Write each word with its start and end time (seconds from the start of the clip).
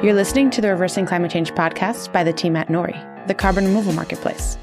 You're 0.00 0.14
listening 0.14 0.50
to 0.50 0.60
the 0.60 0.68
Reversing 0.68 1.06
Climate 1.06 1.32
Change 1.32 1.52
podcast 1.54 2.12
by 2.12 2.22
the 2.22 2.32
team 2.32 2.54
at 2.54 2.68
Nori, 2.68 3.26
the 3.26 3.34
carbon 3.34 3.64
removal 3.64 3.92
marketplace. 3.92 4.56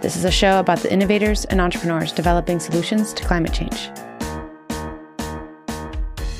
This 0.00 0.16
is 0.16 0.24
a 0.24 0.30
show 0.30 0.58
about 0.60 0.78
the 0.78 0.90
innovators 0.90 1.44
and 1.44 1.60
entrepreneurs 1.60 2.10
developing 2.10 2.58
solutions 2.58 3.12
to 3.12 3.22
climate 3.22 3.52
change. 3.52 3.90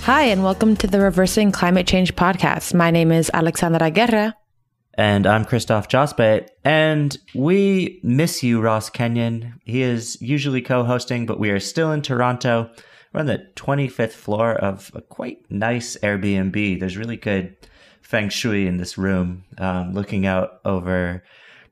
Hi, 0.00 0.22
and 0.22 0.42
welcome 0.42 0.76
to 0.76 0.86
the 0.86 0.98
Reversing 0.98 1.52
Climate 1.52 1.86
Change 1.86 2.16
podcast. 2.16 2.72
My 2.72 2.90
name 2.90 3.12
is 3.12 3.30
Alessandra 3.34 3.90
Guerra. 3.90 4.34
And 4.94 5.26
I'm 5.26 5.44
Christophe 5.44 5.88
Jospe. 5.88 6.48
And 6.64 7.18
we 7.34 8.00
miss 8.02 8.42
you, 8.42 8.62
Ross 8.62 8.88
Kenyon. 8.88 9.60
He 9.66 9.82
is 9.82 10.16
usually 10.22 10.62
co 10.62 10.84
hosting, 10.84 11.26
but 11.26 11.38
we 11.38 11.50
are 11.50 11.60
still 11.60 11.92
in 11.92 12.00
Toronto. 12.00 12.70
We're 13.12 13.20
on 13.20 13.26
the 13.26 13.46
25th 13.56 14.12
floor 14.12 14.54
of 14.54 14.90
a 14.94 15.02
quite 15.02 15.40
nice 15.50 15.98
Airbnb. 15.98 16.80
There's 16.80 16.96
really 16.96 17.18
good 17.18 17.54
feng 18.08 18.30
shui 18.30 18.66
in 18.66 18.78
this 18.78 18.96
room, 18.96 19.44
um, 19.58 19.92
looking 19.92 20.24
out 20.24 20.60
over 20.64 21.22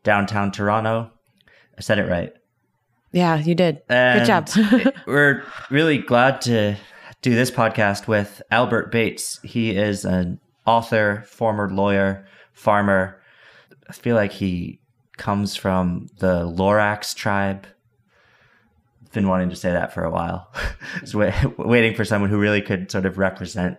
downtown 0.03 0.53
Toronto. 0.53 1.11
I 1.79 1.81
said 1.81 1.99
it 1.99 2.11
right. 2.11 2.31
Yeah, 3.11 3.39
you 3.39 3.55
did. 3.55 3.81
And 3.89 4.21
Good 4.21 4.27
job. 4.27 4.95
we're 5.07 5.45
really 5.71 5.97
glad 5.97 6.43
to 6.43 6.77
do 7.23 7.35
this 7.35 7.51
podcast 7.51 8.07
with 8.07 8.43
Albert 8.51 8.93
Bates. 8.93 9.41
He 9.45 9.75
is 9.75 10.05
an 10.05 10.39
author, 10.67 11.25
former 11.27 11.71
lawyer, 11.71 12.27
farmer. 12.53 13.23
I 13.89 13.95
feel 13.95 14.15
like 14.15 14.33
he 14.33 14.79
comes 15.17 15.57
from 15.57 16.09
the 16.19 16.45
Lorax 16.45 17.15
tribe. 17.15 17.67
Been 19.15 19.29
wanting 19.29 19.49
to 19.49 19.57
say 19.57 19.73
that 19.73 19.95
for 19.95 20.05
a 20.05 20.11
while. 20.11 20.53
Waiting 21.57 21.95
for 21.95 22.05
someone 22.05 22.29
who 22.29 22.39
really 22.39 22.61
could 22.61 22.91
sort 22.91 23.07
of 23.07 23.17
represent 23.17 23.79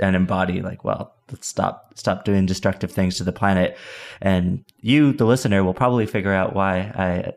and 0.00 0.16
embody 0.16 0.62
like 0.62 0.84
well 0.84 1.14
let's 1.30 1.46
stop 1.46 1.92
stop 1.96 2.24
doing 2.24 2.46
destructive 2.46 2.90
things 2.90 3.16
to 3.16 3.24
the 3.24 3.32
planet. 3.32 3.76
And 4.20 4.64
you 4.80 5.12
the 5.12 5.26
listener 5.26 5.64
will 5.64 5.74
probably 5.74 6.06
figure 6.06 6.32
out 6.32 6.54
why 6.54 6.78
i 6.94 7.32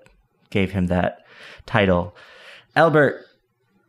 gave 0.49 0.71
him 0.71 0.87
that 0.87 1.25
title. 1.65 2.15
Albert 2.75 3.25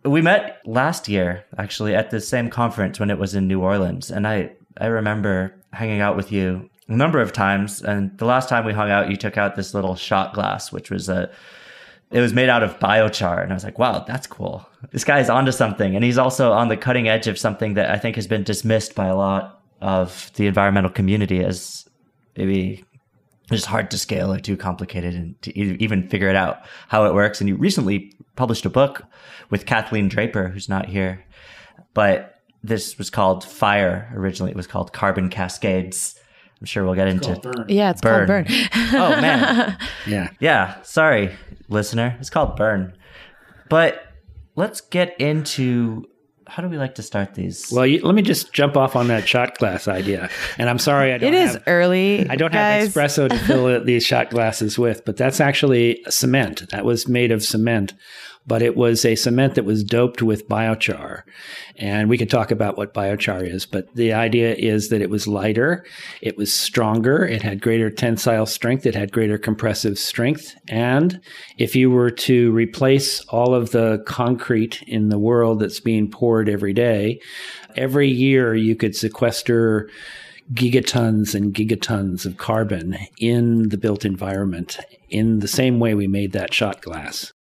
we 0.05 0.21
met 0.21 0.61
last 0.67 1.09
year 1.09 1.45
actually 1.59 1.95
at 1.95 2.11
the 2.11 2.21
same 2.21 2.51
conference 2.51 2.99
when 2.99 3.11
it 3.11 3.19
was 3.19 3.35
in 3.35 3.47
new 3.47 3.61
orleans. 3.61 4.11
And 4.11 4.27
i 4.27 4.51
i 4.81 4.87
remember 4.87 5.55
hanging 5.73 6.01
out 6.01 6.17
with 6.17 6.33
you 6.33 6.69
a 6.89 6.93
number 6.93 7.21
of 7.21 7.33
times. 7.33 7.83
And 7.83 8.17
the 8.19 8.27
last 8.27 8.49
time 8.49 8.65
we 8.65 8.73
hung 8.73 8.91
out 8.91 9.11
you 9.11 9.17
took 9.17 9.39
out 9.39 9.57
this 9.57 9.75
little 9.75 9.97
shot 9.97 10.35
glass 10.35 10.73
which 10.73 10.91
was 10.91 11.09
a 11.09 11.31
it 12.13 12.21
was 12.21 12.33
made 12.33 12.49
out 12.49 12.63
of 12.63 12.79
biochar. 12.79 13.43
And 13.43 13.53
I 13.53 13.55
was 13.55 13.65
like, 13.65 13.79
wow, 13.79 14.05
that's 14.07 14.27
cool. 14.27 14.69
This 14.91 15.03
guy's 15.03 15.31
onto 15.31 15.51
something. 15.51 15.97
And 15.97 16.05
he's 16.05 16.19
also 16.19 16.53
on 16.53 16.69
the 16.69 16.77
cutting 16.77 17.09
edge 17.09 17.27
of 17.27 17.39
something 17.39 17.75
that 17.75 17.91
I 17.91 17.99
think 17.99 18.17
has 18.17 18.27
been 18.27 18.43
dismissed 18.43 18.95
by 18.95 19.07
a 19.07 19.17
lot 19.17 19.63
of 19.81 20.31
the 20.35 20.47
environmental 20.47 20.91
community 20.91 21.43
as 21.43 21.89
maybe 22.37 22.85
just 23.51 23.67
hard 23.67 23.91
to 23.91 23.99
scale 23.99 24.33
or 24.33 24.39
too 24.39 24.57
complicated 24.57 25.15
and 25.15 25.41
to 25.43 25.59
even 25.59 26.09
figure 26.09 26.29
it 26.29 26.37
out 26.37 26.59
how 26.89 27.07
it 27.07 27.15
works. 27.15 27.41
And 27.41 27.49
you 27.49 27.57
recently 27.57 28.13
published 28.37 28.67
a 28.67 28.71
book 28.71 29.03
with 29.51 29.67
Kathleen 29.67 30.09
Draper, 30.09 30.49
who's 30.49 30.69
not 30.69 30.87
here, 30.87 31.25
but 31.95 32.41
this 32.63 32.97
was 32.99 33.11
called 33.11 33.45
Fire. 33.45 34.13
Originally, 34.15 34.53
it 34.53 34.57
was 34.57 34.67
called 34.67 34.93
Carbon 34.93 35.29
Cascades. 35.29 36.19
I'm 36.63 36.67
sure 36.67 36.85
we'll 36.85 36.95
get 36.95 37.09
it's 37.09 37.27
into 37.27 37.65
Yeah, 37.67 37.91
it's 37.91 38.01
burn. 38.01 38.29
called 38.29 38.47
Burn. 38.47 38.69
oh 38.95 39.21
man. 39.21 39.77
yeah. 40.07 40.31
Yeah. 40.39 40.81
Sorry, 40.83 41.35
listener. 41.69 42.17
It's 42.21 42.31
called 42.31 42.55
Burn. 42.55 42.97
But 43.69 44.01
let's 44.55 44.81
get 44.81 45.21
into 45.21 46.05
how 46.47 46.63
do 46.63 46.69
we 46.69 46.79
like 46.79 46.95
to 46.97 47.03
start 47.03 47.35
these? 47.35 47.69
Well, 47.73 47.85
you, 47.85 48.01
let 48.07 48.15
me 48.15 48.23
just 48.23 48.53
jump 48.53 48.77
off 48.77 48.95
on 48.95 49.09
that 49.09 49.27
shot 49.27 49.59
glass 49.59 49.89
idea. 49.89 50.31
And 50.57 50.71
I'm 50.71 50.79
sorry, 50.79 51.13
I 51.13 51.19
don't. 51.19 51.35
It 51.35 51.37
is 51.37 51.55
have, 51.55 51.65
early. 51.67 52.29
I 52.31 52.37
don't 52.37 52.53
guys. 52.53 52.95
have 52.95 52.95
espresso 52.95 53.29
to 53.29 53.39
fill 53.41 53.83
these 53.85 54.07
shot 54.07 54.31
glasses 54.31 54.79
with, 54.79 55.05
but 55.05 55.17
that's 55.17 55.41
actually 55.41 56.01
cement. 56.11 56.71
That 56.71 56.85
was 56.85 57.09
made 57.09 57.33
of 57.33 57.43
cement 57.43 57.95
but 58.47 58.63
it 58.63 58.77
was 58.77 59.05
a 59.05 59.15
cement 59.15 59.55
that 59.55 59.65
was 59.65 59.85
doped 59.85 60.23
with 60.23 60.49
biochar. 60.49 61.23
And 61.77 62.09
we 62.09 62.19
could 62.19 62.31
talk 62.31 62.51
about 62.51 62.77
what 62.77 62.95
biochar 62.95 63.47
is, 63.47 63.67
but 63.67 63.95
the 63.95 64.13
idea 64.13 64.55
is 64.55 64.89
that 64.89 65.01
it 65.01 65.11
was 65.11 65.29
lighter, 65.29 65.85
it 66.21 66.37
was 66.37 66.53
stronger, 66.53 67.25
it 67.25 67.43
had 67.43 67.63
greater 67.63 67.91
tensile 67.91 68.47
strength, 68.47 68.85
it 68.85 68.95
had 68.95 69.13
greater 69.13 69.39
compressive 69.39 69.99
strength. 69.99 70.55
And 70.69 71.21
if 71.59 71.77
you 71.77 71.91
were 71.91 72.11
to 72.11 72.51
replace 72.53 73.21
all 73.27 73.55
of 73.55 73.71
the 73.71 74.03
concrete 74.07 74.83
in 74.87 75.09
the 75.09 75.19
world 75.19 75.61
that's 75.61 75.81
being 75.81 76.11
poured 76.11 76.49
every 76.49 76.73
day, 76.73 77.21
every 77.77 78.09
year 78.09 78.55
you 78.55 78.75
could 78.75 78.97
sequester 78.97 79.89
gigatons 80.53 81.35
and 81.35 81.55
gigatons 81.55 82.27
of 82.27 82.37
carbon 82.37 82.99
in 83.19 83.69
the 83.69 83.79
built 83.79 84.05
environment 84.05 84.79
in 85.09 85.39
the 85.39 85.49
same 85.49 85.79
way 85.79 85.95
we 85.95 86.09
made 86.09 86.33
that 86.33 86.53
shot 86.53 86.83
glass 86.83 87.33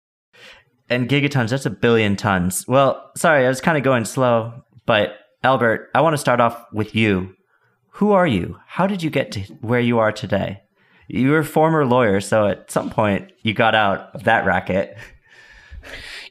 and 0.91 1.09
gigatons, 1.09 1.51
that's 1.51 1.67
a 1.67 1.71
billion 1.71 2.17
tons. 2.17 2.67
Well, 2.67 3.11
sorry, 3.17 3.47
I 3.47 3.49
was 3.49 3.61
kind 3.61 3.79
of 3.79 3.85
going 3.85 4.05
slow, 4.05 4.65
but 4.85 5.15
Albert, 5.43 5.91
I 5.95 6.01
want 6.01 6.15
to 6.15 6.19
start 6.19 6.41
off 6.41 6.67
with 6.73 6.95
you. 6.95 7.35
Who 7.95 8.13
are 8.13 8.27
you? 8.27 8.59
How 8.67 8.87
did 8.87 9.03
you 9.03 9.09
get 9.09 9.33
to 9.33 9.41
where 9.61 9.81
you 9.81 9.99
are 9.99 10.13
today? 10.13 10.63
You 11.09 11.31
were 11.31 11.39
a 11.39 11.45
former 11.45 11.87
lawyer, 11.87 12.21
so 12.21 12.47
at 12.47 12.71
some 12.71 12.91
point 12.91 13.33
you 13.43 13.55
got 13.55 13.75
out 13.75 14.15
of 14.15 14.25
that 14.25 14.45
racket. 14.45 14.97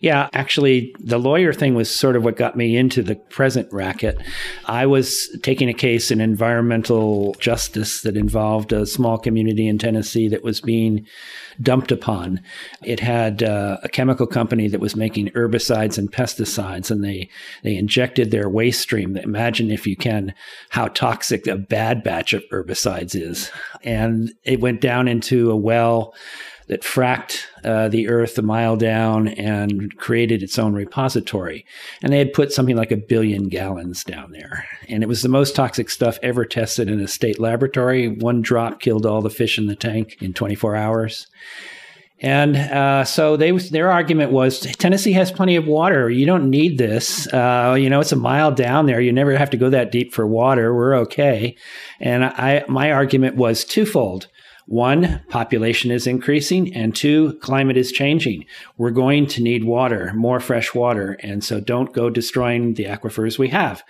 Yeah, 0.02 0.30
actually, 0.32 0.96
the 0.98 1.18
lawyer 1.18 1.52
thing 1.52 1.76
was 1.76 1.94
sort 1.94 2.16
of 2.16 2.24
what 2.24 2.38
got 2.38 2.56
me 2.56 2.78
into 2.78 3.04
the 3.04 3.16
present 3.16 3.68
racket. 3.74 4.18
I 4.66 4.86
was 4.86 5.28
taking 5.44 5.68
a 5.68 5.74
case 5.74 6.10
in 6.10 6.22
environmental 6.22 7.34
justice 7.40 8.02
that 8.04 8.16
involved 8.16 8.72
a 8.72 8.86
small 8.86 9.18
community 9.18 9.68
in 9.68 9.78
Tennessee 9.78 10.30
that 10.30 10.42
was 10.42 10.62
being 10.62 11.06
dumped 11.62 11.92
upon. 11.92 12.40
It 12.82 13.02
had 13.02 13.44
uh, 13.44 13.80
a 13.84 13.90
chemical 13.90 14.26
company 14.26 14.70
that 14.70 14.80
was 14.80 14.96
making 14.96 15.32
herbicides 15.32 15.98
and 15.98 16.10
pesticides, 16.10 16.90
and 16.90 17.04
they 17.04 17.30
they 17.64 17.76
injected 17.76 18.32
their 18.32 18.48
waste 18.48 18.80
stream. 18.80 19.18
Imagine, 19.18 19.70
if 19.70 19.86
you 19.86 19.98
can, 19.98 20.34
how 20.70 20.88
toxic 20.88 21.46
a 21.46 21.58
bad 21.58 22.04
batch 22.04 22.32
of 22.32 22.48
herbicides 22.54 23.22
is, 23.22 23.52
and 23.84 24.32
it 24.46 24.62
went 24.62 24.80
down 24.80 25.10
into 25.10 25.52
a 25.52 25.58
well 25.58 26.14
that 26.70 26.84
fracked 26.84 27.46
uh, 27.66 27.90
the 27.90 28.08
earth 28.08 28.38
a 28.38 28.42
mile 28.44 28.78
down 28.78 29.28
and 29.28 29.98
created 29.98 30.42
its 30.42 30.58
own 30.58 30.74
repository. 30.74 31.66
And 32.02 32.14
they 32.14 32.20
had 32.20 32.32
put 32.32 32.54
something 32.54 32.78
like 32.78 32.92
a 32.92 32.98
billion 32.98 33.50
gallons 33.50 34.04
down 34.04 34.32
there. 34.32 34.66
And 34.88 35.04
it 35.04 35.10
was 35.10 35.24
the 35.24 35.30
most 35.30 35.56
toxic 35.56 35.90
stuff 35.90 36.20
ever 36.22 36.46
tested 36.46 36.88
in 36.88 37.00
a 37.00 37.08
state 37.08 37.40
laboratory. 37.40 38.08
One 38.08 38.42
drop 38.42 38.80
killed 38.80 39.06
all 39.06 39.22
the 39.22 39.32
fish 39.32 39.58
in 39.58 39.66
the 39.66 39.76
tank 39.76 40.18
in 40.22 40.34
24 40.34 40.76
hours. 40.76 41.28
And 42.22 42.56
uh, 42.58 43.06
so 43.06 43.38
they 43.38 43.52
their 43.52 43.90
argument 43.90 44.32
was 44.32 44.60
Tennessee 44.60 45.14
has 45.14 45.32
plenty 45.32 45.56
of 45.56 45.66
water. 45.66 46.10
You 46.10 46.26
don't 46.26 46.50
need 46.50 46.78
this. 46.78 47.32
Uh, 47.34 47.78
you 47.80 47.90
know, 47.90 48.02
it's 48.02 48.12
a 48.12 48.18
mile 48.18 48.52
down 48.52 48.88
there. 48.88 49.00
You 49.00 49.14
never 49.14 49.38
have 49.38 49.50
to 49.52 49.58
go 49.58 49.70
that 49.70 49.92
deep 49.92 50.14
for 50.14 50.28
water. 50.28 50.76
We're 50.76 50.96
okay. 50.96 51.56
And 52.02 52.26
I 52.26 52.66
my 52.68 52.92
argument 52.92 53.38
was 53.38 53.64
twofold. 53.64 54.28
One, 54.70 55.24
population 55.30 55.90
is 55.90 56.06
increasing, 56.06 56.76
and 56.76 56.96
two, 56.96 57.40
climate 57.42 57.76
is 57.76 57.92
changing. 57.92 58.46
We're 58.78 58.92
going 58.92 59.26
to 59.30 59.42
need 59.42 59.64
water, 59.64 60.14
more 60.14 60.40
fresh 60.40 60.76
water, 60.76 61.18
and 61.22 61.44
so 61.44 61.60
don't 61.60 61.92
go 61.92 62.12
destroying 62.12 62.76
the 62.76 62.84
aquifers 62.84 63.40
we 63.40 63.48
have. 63.48 63.84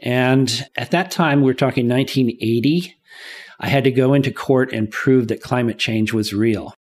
And 0.00 0.68
at 0.76 0.90
that 0.90 1.12
time, 1.12 1.42
we're 1.42 1.54
talking 1.54 1.88
1980. 1.88 2.96
I 3.60 3.68
had 3.68 3.84
to 3.84 3.92
go 3.92 4.14
into 4.14 4.32
court 4.32 4.72
and 4.72 4.90
prove 4.90 5.28
that 5.28 5.42
climate 5.42 5.78
change 5.78 6.12
was 6.12 6.34
real. 6.34 6.74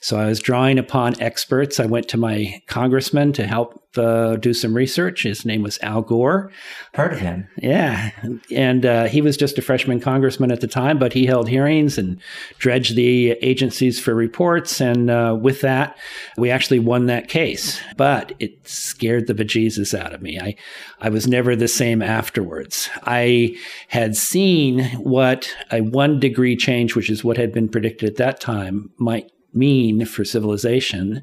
So 0.00 0.18
I 0.18 0.26
was 0.26 0.40
drawing 0.40 0.78
upon 0.78 1.20
experts. 1.20 1.80
I 1.80 1.86
went 1.86 2.08
to 2.08 2.16
my 2.16 2.62
congressman 2.66 3.32
to 3.34 3.46
help 3.46 3.80
uh, 3.96 4.36
do 4.36 4.54
some 4.54 4.74
research. 4.74 5.24
His 5.24 5.44
name 5.44 5.62
was 5.62 5.78
Al 5.82 6.02
Gore. 6.02 6.52
Heard 6.94 7.12
of 7.12 7.18
him? 7.18 7.48
Yeah, 7.56 8.10
and 8.50 8.86
uh, 8.86 9.04
he 9.04 9.20
was 9.20 9.36
just 9.36 9.58
a 9.58 9.62
freshman 9.62 10.00
congressman 10.00 10.52
at 10.52 10.60
the 10.60 10.68
time, 10.68 10.98
but 10.98 11.12
he 11.12 11.26
held 11.26 11.48
hearings 11.48 11.98
and 11.98 12.20
dredged 12.58 12.94
the 12.94 13.32
agencies 13.42 13.98
for 13.98 14.14
reports. 14.14 14.80
And 14.80 15.10
uh, 15.10 15.36
with 15.40 15.60
that, 15.62 15.98
we 16.36 16.50
actually 16.50 16.78
won 16.78 17.06
that 17.06 17.28
case. 17.28 17.80
But 17.96 18.32
it 18.38 18.68
scared 18.68 19.26
the 19.26 19.34
bejesus 19.34 19.98
out 19.98 20.12
of 20.12 20.22
me. 20.22 20.38
I 20.38 20.54
I 21.00 21.08
was 21.08 21.26
never 21.26 21.56
the 21.56 21.68
same 21.68 22.02
afterwards. 22.02 22.88
I 23.04 23.56
had 23.88 24.16
seen 24.16 24.84
what 24.98 25.52
a 25.72 25.80
one 25.80 26.20
degree 26.20 26.56
change, 26.56 26.94
which 26.94 27.10
is 27.10 27.24
what 27.24 27.38
had 27.38 27.52
been 27.52 27.68
predicted 27.68 28.08
at 28.08 28.16
that 28.16 28.40
time, 28.40 28.90
might 28.98 29.30
mean 29.54 30.04
for 30.04 30.24
civilization. 30.24 31.22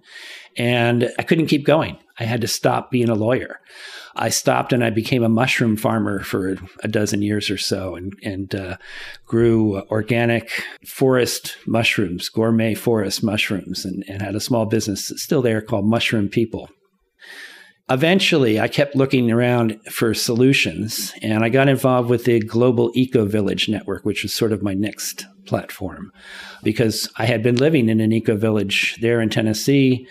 And 0.57 1.11
I 1.19 1.23
couldn't 1.23 1.47
keep 1.47 1.65
going. 1.65 1.97
I 2.19 2.23
had 2.23 2.41
to 2.41 2.47
stop 2.47 2.91
being 2.91 3.09
a 3.09 3.15
lawyer. 3.15 3.59
I 4.15 4.29
stopped 4.29 4.73
and 4.73 4.83
I 4.83 4.89
became 4.89 5.23
a 5.23 5.29
mushroom 5.29 5.77
farmer 5.77 6.23
for 6.23 6.57
a 6.83 6.87
dozen 6.87 7.21
years 7.21 7.51
or 7.51 7.57
so 7.57 7.95
and, 7.95 8.13
and 8.23 8.55
uh, 8.55 8.77
grew 9.27 9.81
organic 9.91 10.49
forest 10.85 11.55
mushrooms, 11.67 12.27
gourmet 12.27 12.73
forest 12.73 13.23
mushrooms, 13.23 13.85
and, 13.85 14.03
and 14.07 14.23
had 14.23 14.35
a 14.35 14.39
small 14.39 14.65
business 14.65 15.13
still 15.17 15.43
there 15.43 15.61
called 15.61 15.85
Mushroom 15.85 16.29
People. 16.29 16.69
Eventually 17.89 18.59
I 18.59 18.67
kept 18.67 18.95
looking 18.95 19.31
around 19.31 19.79
for 19.89 20.13
solutions 20.13 21.13
and 21.21 21.43
I 21.43 21.49
got 21.49 21.69
involved 21.69 22.09
with 22.09 22.25
the 22.25 22.39
Global 22.39 22.91
Eco 22.93 23.25
Village 23.25 23.69
Network, 23.69 24.05
which 24.05 24.23
was 24.23 24.33
sort 24.33 24.51
of 24.51 24.61
my 24.61 24.73
next 24.73 25.25
platform 25.45 26.11
because 26.63 27.09
I 27.17 27.25
had 27.25 27.41
been 27.41 27.55
living 27.55 27.89
in 27.89 28.01
an 28.01 28.11
eco 28.11 28.35
village 28.35 28.97
there 29.01 29.21
in 29.21 29.29
Tennessee 29.29 30.07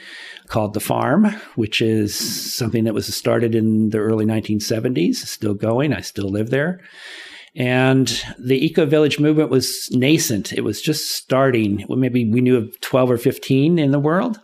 called 0.49 0.75
The 0.75 0.81
Farm, 0.81 1.26
which 1.56 1.82
is 1.82 2.17
something 2.17 2.84
that 2.84 2.94
was 2.94 3.14
started 3.14 3.55
in 3.55 3.90
the 3.90 3.99
early 3.99 4.25
1970s, 4.25 5.17
still 5.17 5.55
going. 5.55 5.93
I 5.93 6.00
still 6.00 6.31
live 6.31 6.50
there. 6.50 6.81
And 7.55 8.23
the 8.38 8.64
eco 8.64 8.84
village 8.84 9.19
movement 9.19 9.50
was 9.50 9.88
nascent. 9.90 10.52
It 10.52 10.61
was 10.61 10.82
just 10.82 11.12
starting. 11.12 11.87
Maybe 11.88 12.31
we 12.31 12.43
knew 12.43 12.56
of 12.56 12.81
12 12.81 13.11
or 13.11 13.17
15 13.17 13.78
in 13.78 13.90
the 13.93 13.99
world. 13.99 14.38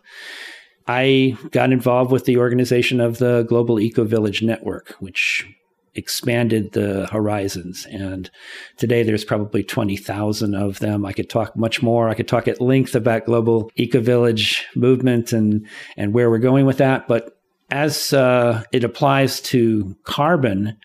I 0.87 1.37
got 1.51 1.73
involved 1.73 2.11
with 2.11 2.25
the 2.25 2.39
organization 2.39 3.01
of 3.01 3.19
the 3.19 3.45
Global 3.45 3.81
Eco 3.81 4.05
Village 4.05 4.43
Network, 4.43 4.95
which 5.01 5.47
expanded 5.95 6.73
the 6.73 7.07
horizons. 7.07 7.87
And 7.91 8.31
today 8.77 9.03
there's 9.03 9.25
probably 9.25 9.63
20,000 9.63 10.55
of 10.55 10.79
them. 10.79 11.05
I 11.05 11.13
could 11.13 11.29
talk 11.29 11.57
much 11.57 11.83
more. 11.83 12.09
I 12.09 12.15
could 12.15 12.29
talk 12.29 12.49
at 12.49 12.61
length 12.61 12.95
about 12.95 13.27
global 13.27 13.71
eco 13.77 14.01
village 14.01 14.67
movement 14.75 15.33
and, 15.33 15.67
and 15.97 16.15
where 16.15 16.31
we're 16.31 16.39
going 16.39 16.67
with 16.67 16.79
that. 16.79 17.09
But 17.09 17.39
as 17.71 18.13
uh, 18.13 18.63
it 18.73 18.85
applies 18.85 19.41
to 19.43 19.95
carbon, 20.05 20.77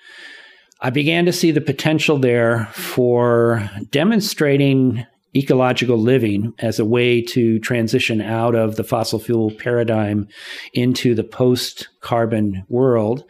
I 0.82 0.90
began 0.90 1.26
to 1.26 1.34
see 1.34 1.52
the 1.52 1.62
potential 1.62 2.18
there 2.18 2.66
for 2.74 3.70
demonstrating 3.92 5.06
ecological 5.38 5.98
living 5.98 6.54
as 6.60 6.80
a 6.80 6.86
way 6.86 7.22
to 7.22 7.60
transition 7.60 8.22
out 8.22 8.56
of 8.56 8.76
the 8.76 8.84
fossil 8.84 9.20
fuel 9.20 9.52
paradigm 9.52 10.28
into 10.74 11.14
the 11.14 11.24
post 11.24 11.90
carbon 12.02 12.66
world. 12.70 13.24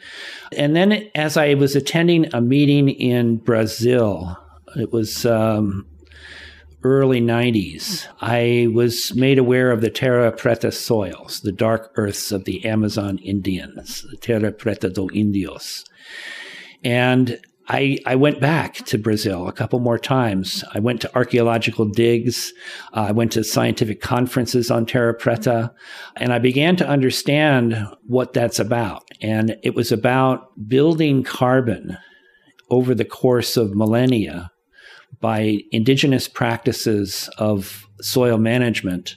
And 0.56 0.76
then, 0.76 1.10
as 1.16 1.38
I 1.38 1.54
was 1.56 1.76
attending 1.76 2.34
a 2.34 2.42
meeting 2.42 2.90
in 2.90 3.38
Brazil, 3.38 4.38
it 4.76 4.92
was 4.92 5.26
um, 5.26 5.86
early 6.84 7.20
90s, 7.20 8.08
I 8.22 8.68
was 8.74 9.14
made 9.16 9.38
aware 9.38 9.72
of 9.72 9.82
the 9.82 9.90
Terra 9.90 10.32
Preta 10.32 10.74
soils, 10.74 11.42
the 11.42 11.52
dark 11.52 11.92
earths 11.96 12.32
of 12.32 12.46
the 12.46 12.64
Amazon 12.66 13.18
Indians, 13.20 14.06
the 14.10 14.18
Terra 14.18 14.52
Preta 14.52 14.94
do 14.94 15.10
Indios. 15.14 15.84
And 16.84 17.40
I, 17.70 17.98
I 18.06 18.16
went 18.16 18.40
back 18.40 18.76
to 18.86 18.98
Brazil 18.98 19.48
a 19.48 19.54
couple 19.54 19.80
more 19.80 20.00
times. 20.00 20.64
I 20.74 20.80
went 20.80 21.02
to 21.02 21.16
archaeological 21.16 21.86
digs. 21.86 22.54
Uh, 22.94 23.08
I 23.10 23.12
went 23.12 23.34
to 23.34 23.44
scientific 23.44 24.00
conferences 24.00 24.72
on 24.72 24.86
Terra 24.86 25.18
Preta, 25.18 25.74
and 26.16 26.32
I 26.32 26.40
began 26.40 26.78
to 26.78 26.88
understand 26.88 27.86
what 28.06 28.34
that's 28.34 28.60
about. 28.60 29.04
And 29.22 29.58
it 29.64 29.76
was 29.76 29.92
about 29.92 30.68
building 30.68 31.24
carbon 31.24 31.98
over 32.70 32.96
the 32.96 33.06
course 33.06 33.58
of 33.58 33.76
millennia 33.76 34.52
by 35.20 35.60
indigenous 35.72 36.28
practices 36.28 37.30
of 37.38 37.88
soil 38.02 38.38
management. 38.38 39.16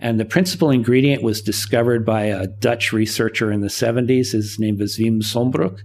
And 0.00 0.18
the 0.18 0.24
principal 0.24 0.70
ingredient 0.70 1.22
was 1.22 1.42
discovered 1.42 2.04
by 2.04 2.24
a 2.24 2.46
Dutch 2.46 2.92
researcher 2.92 3.52
in 3.52 3.60
the 3.60 3.68
70s. 3.68 4.32
His 4.32 4.58
name 4.58 4.78
was 4.78 4.98
Wim 4.98 5.22
Sombroek. 5.22 5.80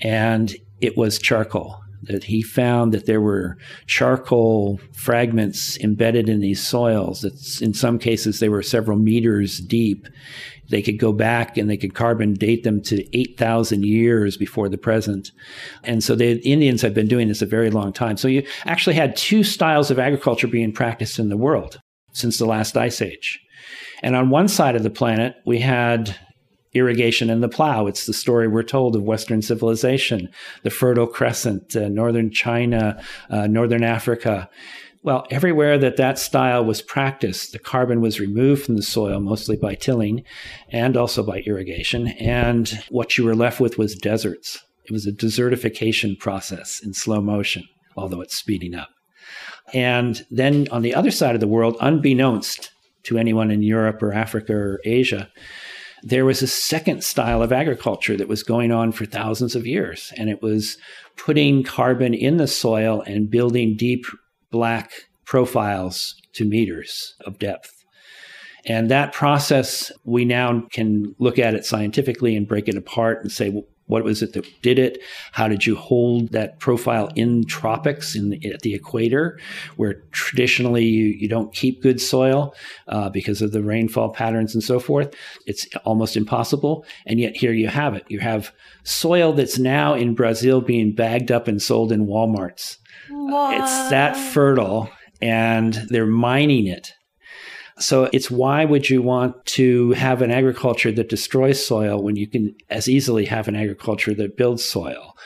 And 0.00 0.54
it 0.80 0.96
was 0.96 1.18
charcoal. 1.18 1.80
That 2.02 2.24
he 2.24 2.42
found 2.42 2.92
that 2.92 3.06
there 3.06 3.20
were 3.20 3.56
charcoal 3.86 4.78
fragments 4.92 5.76
embedded 5.78 6.28
in 6.28 6.40
these 6.40 6.64
soils. 6.64 7.22
That 7.22 7.60
in 7.60 7.74
some 7.74 7.98
cases 7.98 8.38
they 8.38 8.48
were 8.48 8.62
several 8.62 8.98
meters 8.98 9.58
deep. 9.58 10.06
They 10.68 10.82
could 10.82 10.98
go 10.98 11.12
back 11.12 11.56
and 11.56 11.68
they 11.68 11.76
could 11.76 11.94
carbon 11.94 12.34
date 12.34 12.64
them 12.64 12.80
to 12.82 13.18
8,000 13.18 13.84
years 13.84 14.36
before 14.36 14.68
the 14.68 14.78
present. 14.78 15.32
And 15.84 16.04
so 16.04 16.14
the 16.14 16.38
Indians 16.48 16.82
have 16.82 16.94
been 16.94 17.08
doing 17.08 17.28
this 17.28 17.42
a 17.42 17.46
very 17.46 17.70
long 17.70 17.92
time. 17.92 18.16
So 18.16 18.28
you 18.28 18.46
actually 18.66 18.96
had 18.96 19.16
two 19.16 19.42
styles 19.42 19.90
of 19.90 19.98
agriculture 19.98 20.48
being 20.48 20.72
practiced 20.72 21.18
in 21.18 21.28
the 21.28 21.36
world 21.36 21.80
since 22.12 22.38
the 22.38 22.46
last 22.46 22.76
ice 22.76 23.00
age. 23.00 23.40
And 24.02 24.14
on 24.14 24.30
one 24.30 24.48
side 24.48 24.76
of 24.76 24.82
the 24.82 24.90
planet, 24.90 25.34
we 25.44 25.58
had 25.58 26.16
irrigation 26.76 27.30
and 27.30 27.42
the 27.42 27.48
plow. 27.48 27.86
It's 27.86 28.06
the 28.06 28.12
story 28.12 28.48
we're 28.48 28.62
told 28.62 28.96
of 28.96 29.02
Western 29.02 29.42
civilization, 29.42 30.28
the 30.62 30.70
Fertile 30.70 31.06
Crescent, 31.06 31.76
uh, 31.76 31.88
northern 31.88 32.30
China, 32.30 33.02
uh, 33.30 33.46
northern 33.46 33.82
Africa. 33.84 34.48
Well, 35.02 35.26
everywhere 35.30 35.78
that 35.78 35.98
that 35.98 36.18
style 36.18 36.64
was 36.64 36.82
practiced, 36.82 37.52
the 37.52 37.60
carbon 37.60 38.00
was 38.00 38.18
removed 38.18 38.64
from 38.64 38.76
the 38.76 38.82
soil, 38.82 39.20
mostly 39.20 39.56
by 39.56 39.76
tilling 39.76 40.24
and 40.70 40.96
also 40.96 41.22
by 41.22 41.40
irrigation. 41.46 42.08
And 42.08 42.68
what 42.88 43.16
you 43.16 43.24
were 43.24 43.36
left 43.36 43.60
with 43.60 43.78
was 43.78 43.94
deserts. 43.94 44.64
It 44.84 44.92
was 44.92 45.06
a 45.06 45.12
desertification 45.12 46.18
process 46.18 46.80
in 46.82 46.92
slow 46.92 47.20
motion, 47.20 47.64
although 47.96 48.20
it's 48.20 48.36
speeding 48.36 48.74
up. 48.74 48.88
And 49.72 50.24
then 50.30 50.66
on 50.70 50.82
the 50.82 50.94
other 50.94 51.10
side 51.10 51.34
of 51.34 51.40
the 51.40 51.48
world, 51.48 51.76
unbeknownst 51.80 52.70
to 53.04 53.18
anyone 53.18 53.50
in 53.50 53.62
Europe 53.62 54.02
or 54.02 54.12
Africa 54.12 54.54
or 54.54 54.80
Asia, 54.84 55.30
there 56.06 56.24
was 56.24 56.40
a 56.40 56.46
second 56.46 57.02
style 57.02 57.42
of 57.42 57.52
agriculture 57.52 58.16
that 58.16 58.28
was 58.28 58.44
going 58.44 58.70
on 58.70 58.92
for 58.92 59.04
thousands 59.04 59.56
of 59.56 59.66
years, 59.66 60.12
and 60.16 60.30
it 60.30 60.40
was 60.40 60.78
putting 61.16 61.64
carbon 61.64 62.14
in 62.14 62.36
the 62.36 62.46
soil 62.46 63.02
and 63.08 63.28
building 63.28 63.76
deep 63.76 64.06
black 64.52 64.92
profiles 65.24 66.14
to 66.32 66.44
meters 66.44 67.16
of 67.26 67.40
depth. 67.40 67.75
And 68.66 68.90
that 68.90 69.12
process, 69.12 69.92
we 70.04 70.24
now 70.24 70.62
can 70.72 71.14
look 71.18 71.38
at 71.38 71.54
it 71.54 71.64
scientifically 71.64 72.36
and 72.36 72.48
break 72.48 72.68
it 72.68 72.76
apart 72.76 73.22
and 73.22 73.30
say, 73.30 73.50
well, 73.50 73.64
what 73.86 74.02
was 74.02 74.20
it 74.20 74.32
that 74.32 74.44
did 74.62 74.80
it? 74.80 74.98
How 75.30 75.46
did 75.46 75.64
you 75.64 75.76
hold 75.76 76.32
that 76.32 76.58
profile 76.58 77.08
in 77.14 77.44
tropics 77.44 78.16
in 78.16 78.30
the, 78.30 78.52
at 78.52 78.62
the 78.62 78.74
equator, 78.74 79.38
where 79.76 80.02
traditionally 80.10 80.84
you, 80.84 81.06
you 81.06 81.28
don't 81.28 81.54
keep 81.54 81.82
good 81.82 82.00
soil 82.00 82.52
uh, 82.88 83.10
because 83.10 83.42
of 83.42 83.52
the 83.52 83.62
rainfall 83.62 84.10
patterns 84.10 84.54
and 84.54 84.64
so 84.64 84.80
forth? 84.80 85.14
It's 85.46 85.68
almost 85.84 86.16
impossible. 86.16 86.84
And 87.06 87.20
yet 87.20 87.36
here 87.36 87.52
you 87.52 87.68
have 87.68 87.94
it. 87.94 88.04
You 88.08 88.18
have 88.18 88.52
soil 88.82 89.32
that's 89.32 89.58
now 89.58 89.94
in 89.94 90.14
Brazil 90.14 90.60
being 90.60 90.92
bagged 90.92 91.30
up 91.30 91.46
and 91.46 91.62
sold 91.62 91.92
in 91.92 92.06
Walmarts. 92.06 92.78
It's 93.08 93.90
that 93.90 94.16
fertile, 94.16 94.90
and 95.22 95.74
they're 95.90 96.06
mining 96.06 96.66
it 96.66 96.92
so 97.78 98.08
it's 98.12 98.30
why 98.30 98.64
would 98.64 98.88
you 98.88 99.02
want 99.02 99.44
to 99.46 99.92
have 99.92 100.22
an 100.22 100.30
agriculture 100.30 100.92
that 100.92 101.08
destroys 101.08 101.64
soil 101.64 102.02
when 102.02 102.16
you 102.16 102.26
can 102.26 102.54
as 102.70 102.88
easily 102.88 103.26
have 103.26 103.48
an 103.48 103.56
agriculture 103.56 104.14
that 104.14 104.36
builds 104.36 104.64
soil? 104.64 105.16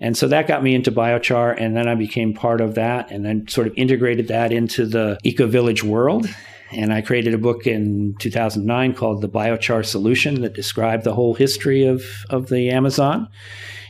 And 0.00 0.16
so 0.16 0.26
that 0.28 0.48
got 0.48 0.62
me 0.62 0.74
into 0.74 0.90
biochar, 0.90 1.54
and 1.56 1.76
then 1.76 1.88
I 1.88 1.94
became 1.94 2.34
part 2.34 2.60
of 2.60 2.74
that, 2.74 3.10
and 3.10 3.24
then 3.24 3.46
sort 3.46 3.68
of 3.68 3.74
integrated 3.76 4.28
that 4.28 4.52
into 4.52 4.86
the 4.86 5.18
eco 5.22 5.46
village 5.46 5.84
world. 5.84 6.28
And 6.72 6.92
I 6.92 7.02
created 7.02 7.34
a 7.34 7.38
book 7.38 7.66
in 7.66 8.16
2009 8.18 8.94
called 8.94 9.20
The 9.20 9.28
Biochar 9.28 9.84
Solution 9.84 10.40
that 10.42 10.54
described 10.54 11.04
the 11.04 11.14
whole 11.14 11.34
history 11.34 11.84
of, 11.84 12.02
of 12.30 12.48
the 12.48 12.70
Amazon. 12.70 13.28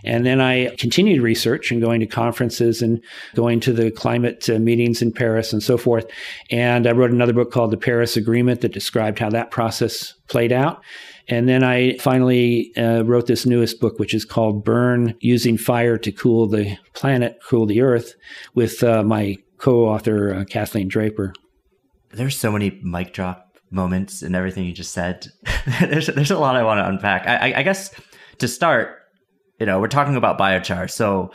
And 0.05 0.27
then 0.27 0.41
I 0.41 0.75
continued 0.77 1.23
research 1.23 1.71
and 1.71 1.81
going 1.81 2.01
to 2.01 2.07
conferences 2.07 2.83
and 2.83 3.03
going 3.35 3.61
to 3.61 3.73
the 3.73 3.91
climate 3.91 4.49
uh, 4.51 4.59
meetings 4.59 5.01
in 5.01 5.13
Paris 5.13 5.53
and 5.53 5.63
so 5.63 5.79
forth. 5.79 6.07
And 6.51 6.87
I 6.87 6.93
wrote 6.93 7.11
another 7.11 7.33
book 7.33 7.51
called 7.51 7.71
The 7.71 7.79
Paris 7.79 8.17
Agreement 8.17 8.61
that 8.61 8.73
described 8.73 9.19
how 9.19 9.31
that 9.31 9.51
process 9.51 10.13
played 10.29 10.53
out. 10.53 10.83
And 11.27 11.49
then 11.49 11.65
I 11.65 11.97
finally 11.99 12.71
uh, 12.77 13.03
wrote 13.03 13.27
this 13.27 13.47
newest 13.47 13.81
book, 13.81 13.99
which 13.99 14.13
is 14.13 14.27
called 14.27 14.63
Burn 14.63 15.15
Using 15.21 15.57
Fire 15.57 15.97
to 15.97 16.13
Cool 16.13 16.49
the 16.49 16.77
Planet, 16.93 17.39
Cool 17.49 17.65
the 17.65 17.81
Earth, 17.81 18.15
with 18.55 18.83
uh, 18.83 19.03
my 19.03 19.39
co 19.57 19.87
author, 19.89 20.35
uh, 20.35 20.45
Kathleen 20.45 20.89
Draper. 20.89 21.33
There's 22.15 22.39
so 22.39 22.53
many 22.53 22.81
mic 22.83 23.13
drop 23.13 23.59
moments 23.71 24.23
and 24.23 24.37
everything 24.37 24.65
you 24.65 24.73
just 24.73 24.93
said. 24.93 25.27
there's, 25.81 26.07
there's 26.07 26.31
a 26.31 26.39
lot 26.39 26.57
I 26.57 26.63
want 26.63 26.79
to 26.79 26.89
unpack. 26.89 27.27
I, 27.27 27.59
I, 27.59 27.63
guess 27.63 27.93
to 28.39 28.49
start, 28.49 28.99
you 29.59 29.67
know, 29.67 29.81
we're 29.81 29.89
talking 29.89 30.17
about 30.17 30.39
biochar. 30.39 30.91
So, 30.91 31.33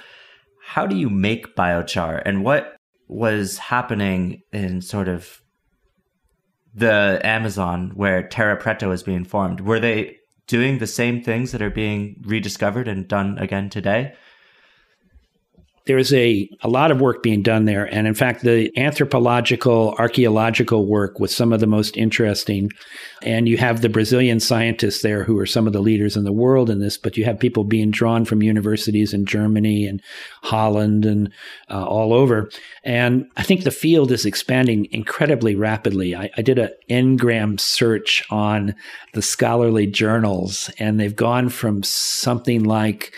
how 0.64 0.86
do 0.86 0.96
you 0.96 1.10
make 1.10 1.56
biochar 1.56 2.22
and 2.26 2.44
what 2.44 2.76
was 3.08 3.58
happening 3.58 4.42
in 4.54 4.82
sort 4.82 5.08
of 5.08 5.42
the 6.76 7.20
Amazon 7.24 7.92
where 7.96 8.28
Terra 8.28 8.62
Preta 8.62 8.88
was 8.88 9.04
being 9.04 9.26
formed? 9.26 9.62
Were 9.62 9.80
they 9.80 10.18
doing 10.48 10.78
the 10.78 10.88
same 10.88 11.24
things 11.24 11.52
that 11.52 11.62
are 11.62 11.72
being 11.72 12.22
rediscovered 12.24 12.88
and 12.88 13.08
done 13.08 13.38
again 13.40 13.70
today? 13.70 14.14
There's 15.86 16.14
a, 16.14 16.50
a 16.62 16.68
lot 16.68 16.92
of 16.92 17.02
work 17.02 17.24
being 17.24 17.42
done 17.42 17.66
there. 17.66 17.86
And 17.86 18.08
in 18.08 18.14
fact, 18.14 18.44
the 18.44 18.72
anthropological, 18.78 19.96
archaeological 19.98 20.86
work 20.86 21.20
was 21.20 21.36
some 21.36 21.52
of 21.52 21.60
the 21.60 21.68
most 21.68 21.98
interesting. 21.98 22.70
And 23.24 23.50
you 23.50 23.58
have 23.58 23.82
the 23.82 23.90
Brazilian 23.90 24.40
scientists 24.40 25.02
there 25.02 25.24
who 25.24 25.38
are 25.40 25.46
some 25.46 25.68
of 25.68 25.74
the 25.74 25.82
leaders 25.82 26.16
in 26.16 26.24
the 26.24 26.32
world 26.32 26.70
in 26.70 26.80
this, 26.80 26.98
but 26.98 27.18
you 27.18 27.26
have 27.26 27.40
people 27.40 27.64
being 27.64 27.92
drawn 27.92 28.26
from 28.26 28.44
universities 28.44 29.14
in 29.14 29.26
Germany 29.26 29.86
and 29.86 30.02
Holland 30.44 31.06
and 31.06 31.32
uh, 31.70 31.86
all 31.86 32.14
over. 32.14 32.50
And 32.84 33.30
I 33.36 33.44
think 33.44 33.64
the 33.64 33.72
field 33.72 34.12
is 34.12 34.26
expanding 34.26 34.88
incredibly 34.92 35.56
rapidly. 35.56 36.16
I, 36.16 36.30
I 36.38 36.42
did 36.42 36.60
an 36.60 36.70
ngram 36.90 37.60
search 37.60 38.24
on 38.30 38.76
the 39.14 39.22
scholarly 39.22 39.88
journals, 39.88 40.70
and 40.80 41.00
they've 41.00 41.16
gone 41.16 41.50
from 41.50 41.84
something 41.84 42.64
like 42.64 43.14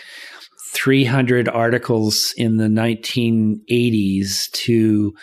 300 0.72 1.48
articles 1.48 2.34
in 2.36 2.56
the 2.56 2.68
1980s 2.68 4.50
to 4.52 5.14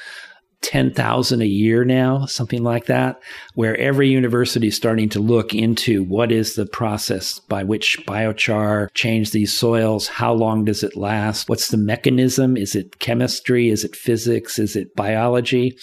10,000 0.61 1.41
a 1.41 1.45
year 1.45 1.85
now, 1.85 2.25
something 2.25 2.63
like 2.63 2.85
that, 2.85 3.21
where 3.55 3.77
every 3.77 4.09
university 4.09 4.67
is 4.67 4.75
starting 4.75 5.07
to 5.09 5.19
look 5.19 5.53
into 5.53 6.03
what 6.03 6.31
is 6.31 6.55
the 6.55 6.65
process 6.65 7.39
by 7.39 7.63
which 7.63 7.97
biochar 8.05 8.93
change 8.93 9.31
these 9.31 9.53
soils? 9.53 10.07
How 10.07 10.33
long 10.33 10.65
does 10.65 10.83
it 10.83 10.97
last? 10.97 11.47
What's 11.47 11.69
the 11.69 11.77
mechanism? 11.77 12.57
Is 12.57 12.75
it 12.75 12.99
chemistry? 12.99 13.69
Is 13.69 13.83
it 13.83 13.95
physics? 13.95 14.59
Is 14.59 14.75
it 14.75 14.95
biology? 14.95 15.77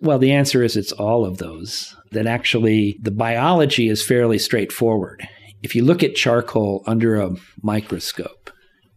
Well, 0.00 0.18
the 0.18 0.32
answer 0.32 0.62
is 0.64 0.76
it's 0.76 0.92
all 0.92 1.24
of 1.24 1.38
those. 1.38 1.94
That 2.10 2.26
actually 2.26 2.98
the 3.00 3.10
biology 3.10 3.88
is 3.88 4.04
fairly 4.04 4.38
straightforward. 4.38 5.26
If 5.62 5.76
you 5.76 5.84
look 5.84 6.02
at 6.02 6.16
charcoal 6.16 6.82
under 6.86 7.20
a 7.20 7.36
microscope, 7.62 8.41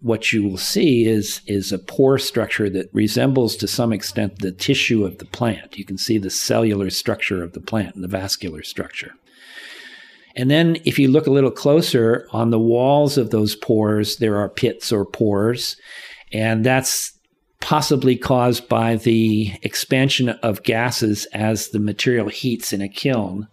what 0.05 0.31
you 0.31 0.47
will 0.47 0.57
see 0.57 1.07
is 1.07 1.41
is 1.47 1.71
a 1.71 1.79
pore 1.79 2.19
structure 2.19 2.69
that 2.69 2.93
resembles 2.93 3.55
to 3.55 3.67
some 3.67 3.91
extent 3.91 4.37
the 4.37 4.51
tissue 4.51 5.03
of 5.03 5.17
the 5.17 5.25
plant. 5.25 5.79
You 5.79 5.83
can 5.83 5.97
see 5.97 6.19
the 6.19 6.29
cellular 6.29 6.91
structure 6.91 7.43
of 7.43 7.53
the 7.53 7.59
plant 7.59 7.95
and 7.95 8.03
the 8.03 8.07
vascular 8.07 8.61
structure. 8.61 9.13
And 10.35 10.51
then 10.51 10.77
if 10.85 10.99
you 10.99 11.07
look 11.07 11.25
a 11.25 11.31
little 11.31 11.49
closer 11.49 12.27
on 12.31 12.51
the 12.51 12.59
walls 12.59 13.17
of 13.17 13.31
those 13.31 13.55
pores, 13.55 14.17
there 14.17 14.37
are 14.37 14.47
pits 14.47 14.91
or 14.91 15.05
pores, 15.05 15.75
and 16.31 16.63
that's 16.63 17.11
possibly 17.59 18.15
caused 18.15 18.69
by 18.69 18.97
the 18.97 19.53
expansion 19.63 20.29
of 20.29 20.61
gases 20.61 21.25
as 21.33 21.69
the 21.69 21.79
material 21.79 22.29
heats 22.29 22.71
in 22.71 22.81
a 22.81 22.87
kiln. 22.87 23.47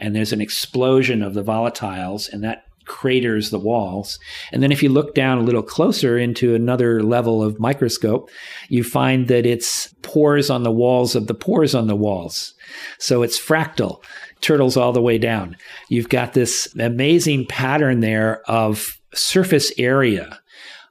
And 0.00 0.16
there's 0.16 0.32
an 0.32 0.40
explosion 0.40 1.22
of 1.22 1.34
the 1.34 1.44
volatiles, 1.44 2.28
and 2.32 2.42
that 2.42 2.64
craters 2.86 3.50
the 3.50 3.58
walls. 3.58 4.18
And 4.52 4.62
then 4.62 4.72
if 4.72 4.82
you 4.82 4.88
look 4.88 5.14
down 5.14 5.38
a 5.38 5.42
little 5.42 5.62
closer 5.62 6.18
into 6.18 6.54
another 6.54 7.02
level 7.02 7.42
of 7.42 7.60
microscope, 7.60 8.30
you 8.68 8.84
find 8.84 9.28
that 9.28 9.46
it's 9.46 9.94
pores 10.02 10.50
on 10.50 10.62
the 10.62 10.72
walls 10.72 11.14
of 11.14 11.26
the 11.26 11.34
pores 11.34 11.74
on 11.74 11.86
the 11.86 11.96
walls. 11.96 12.54
So 12.98 13.22
it's 13.22 13.38
fractal, 13.38 14.02
turtles 14.40 14.76
all 14.76 14.92
the 14.92 15.02
way 15.02 15.18
down. 15.18 15.56
You've 15.88 16.08
got 16.08 16.32
this 16.32 16.72
amazing 16.78 17.46
pattern 17.46 18.00
there 18.00 18.42
of 18.50 18.98
surface 19.14 19.72
area. 19.78 20.38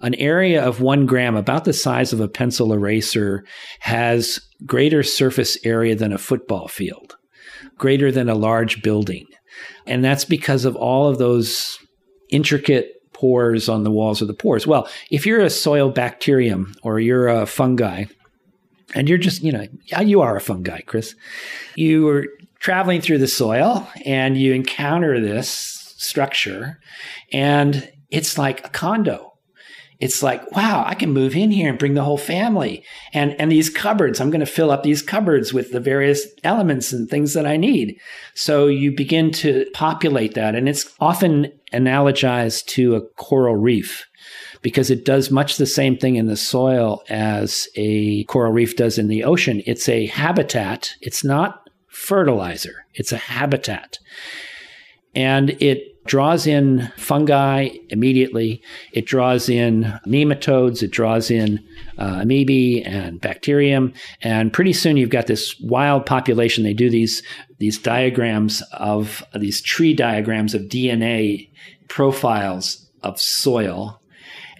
An 0.01 0.15
area 0.15 0.63
of 0.65 0.81
one 0.81 1.05
gram, 1.05 1.35
about 1.35 1.65
the 1.65 1.73
size 1.73 2.11
of 2.11 2.19
a 2.19 2.27
pencil 2.27 2.73
eraser, 2.73 3.45
has 3.81 4.41
greater 4.65 5.03
surface 5.03 5.57
area 5.63 5.95
than 5.95 6.11
a 6.11 6.17
football 6.17 6.67
field, 6.67 7.17
greater 7.77 8.11
than 8.11 8.27
a 8.27 8.33
large 8.33 8.81
building. 8.81 9.27
And 9.85 10.03
that's 10.03 10.25
because 10.25 10.65
of 10.65 10.75
all 10.75 11.07
of 11.07 11.19
those 11.19 11.77
intricate 12.31 12.97
pores 13.13 13.69
on 13.69 13.83
the 13.83 13.91
walls 13.91 14.21
of 14.21 14.27
the 14.27 14.33
pores. 14.33 14.65
Well, 14.65 14.89
if 15.11 15.25
you're 15.25 15.41
a 15.41 15.49
soil 15.49 15.89
bacterium 15.89 16.73
or 16.81 16.99
you're 16.99 17.27
a 17.27 17.45
fungi, 17.45 18.05
and 18.93 19.07
you're 19.07 19.17
just, 19.17 19.41
you 19.41 19.51
know, 19.51 19.67
you 20.01 20.21
are 20.21 20.35
a 20.35 20.41
fungi, 20.41 20.81
Chris. 20.81 21.15
You 21.75 22.09
are 22.09 22.25
traveling 22.59 22.99
through 22.99 23.19
the 23.19 23.27
soil 23.27 23.87
and 24.05 24.37
you 24.37 24.53
encounter 24.53 25.21
this 25.21 25.49
structure, 25.97 26.79
and 27.31 27.89
it's 28.09 28.37
like 28.37 28.65
a 28.65 28.69
condo 28.69 29.31
it's 30.01 30.23
like, 30.23 30.51
wow, 30.51 30.83
I 30.85 30.95
can 30.95 31.11
move 31.11 31.35
in 31.35 31.51
here 31.51 31.69
and 31.69 31.77
bring 31.77 31.93
the 31.93 32.03
whole 32.03 32.17
family. 32.17 32.83
And, 33.13 33.39
and 33.39 33.51
these 33.51 33.69
cupboards, 33.69 34.19
I'm 34.19 34.31
going 34.31 34.39
to 34.39 34.47
fill 34.47 34.71
up 34.71 34.81
these 34.81 35.03
cupboards 35.03 35.53
with 35.53 35.71
the 35.71 35.79
various 35.79 36.25
elements 36.43 36.91
and 36.91 37.07
things 37.07 37.35
that 37.35 37.45
I 37.45 37.55
need. 37.55 37.99
So 38.33 38.65
you 38.65 38.91
begin 38.91 39.29
to 39.33 39.67
populate 39.75 40.33
that. 40.33 40.55
And 40.55 40.67
it's 40.67 40.91
often 40.99 41.53
analogized 41.73 42.65
to 42.65 42.95
a 42.95 43.01
coral 43.01 43.55
reef 43.55 44.05
because 44.61 44.91
it 44.91 45.05
does 45.05 45.31
much 45.31 45.57
the 45.57 45.65
same 45.65 45.97
thing 45.97 46.15
in 46.15 46.27
the 46.27 46.37
soil 46.37 47.03
as 47.09 47.67
a 47.75 48.23
coral 48.25 48.51
reef 48.51 48.75
does 48.75 48.97
in 48.97 49.07
the 49.07 49.23
ocean. 49.23 49.61
It's 49.65 49.89
a 49.89 50.07
habitat. 50.07 50.93
It's 51.01 51.23
not 51.23 51.67
fertilizer. 51.87 52.85
It's 52.93 53.11
a 53.11 53.17
habitat. 53.17 53.99
And 55.15 55.51
it 55.61 55.91
draws 56.05 56.47
in 56.47 56.91
fungi 56.97 57.69
immediately. 57.89 58.61
It 58.93 59.05
draws 59.05 59.49
in 59.49 59.83
nematodes. 60.05 60.81
It 60.81 60.91
draws 60.91 61.29
in 61.29 61.63
uh, 61.97 62.21
amoebae 62.21 62.87
and 62.87 63.19
bacterium. 63.19 63.93
And 64.21 64.53
pretty 64.53 64.73
soon 64.73 64.97
you've 64.97 65.09
got 65.09 65.27
this 65.27 65.59
wild 65.59 66.05
population. 66.05 66.63
They 66.63 66.73
do 66.73 66.89
these, 66.89 67.21
these 67.61 67.77
diagrams 67.77 68.63
of 68.73 69.23
these 69.35 69.61
tree 69.61 69.93
diagrams 69.93 70.55
of 70.55 70.63
DNA 70.63 71.47
profiles 71.87 72.89
of 73.03 73.21
soil. 73.21 74.01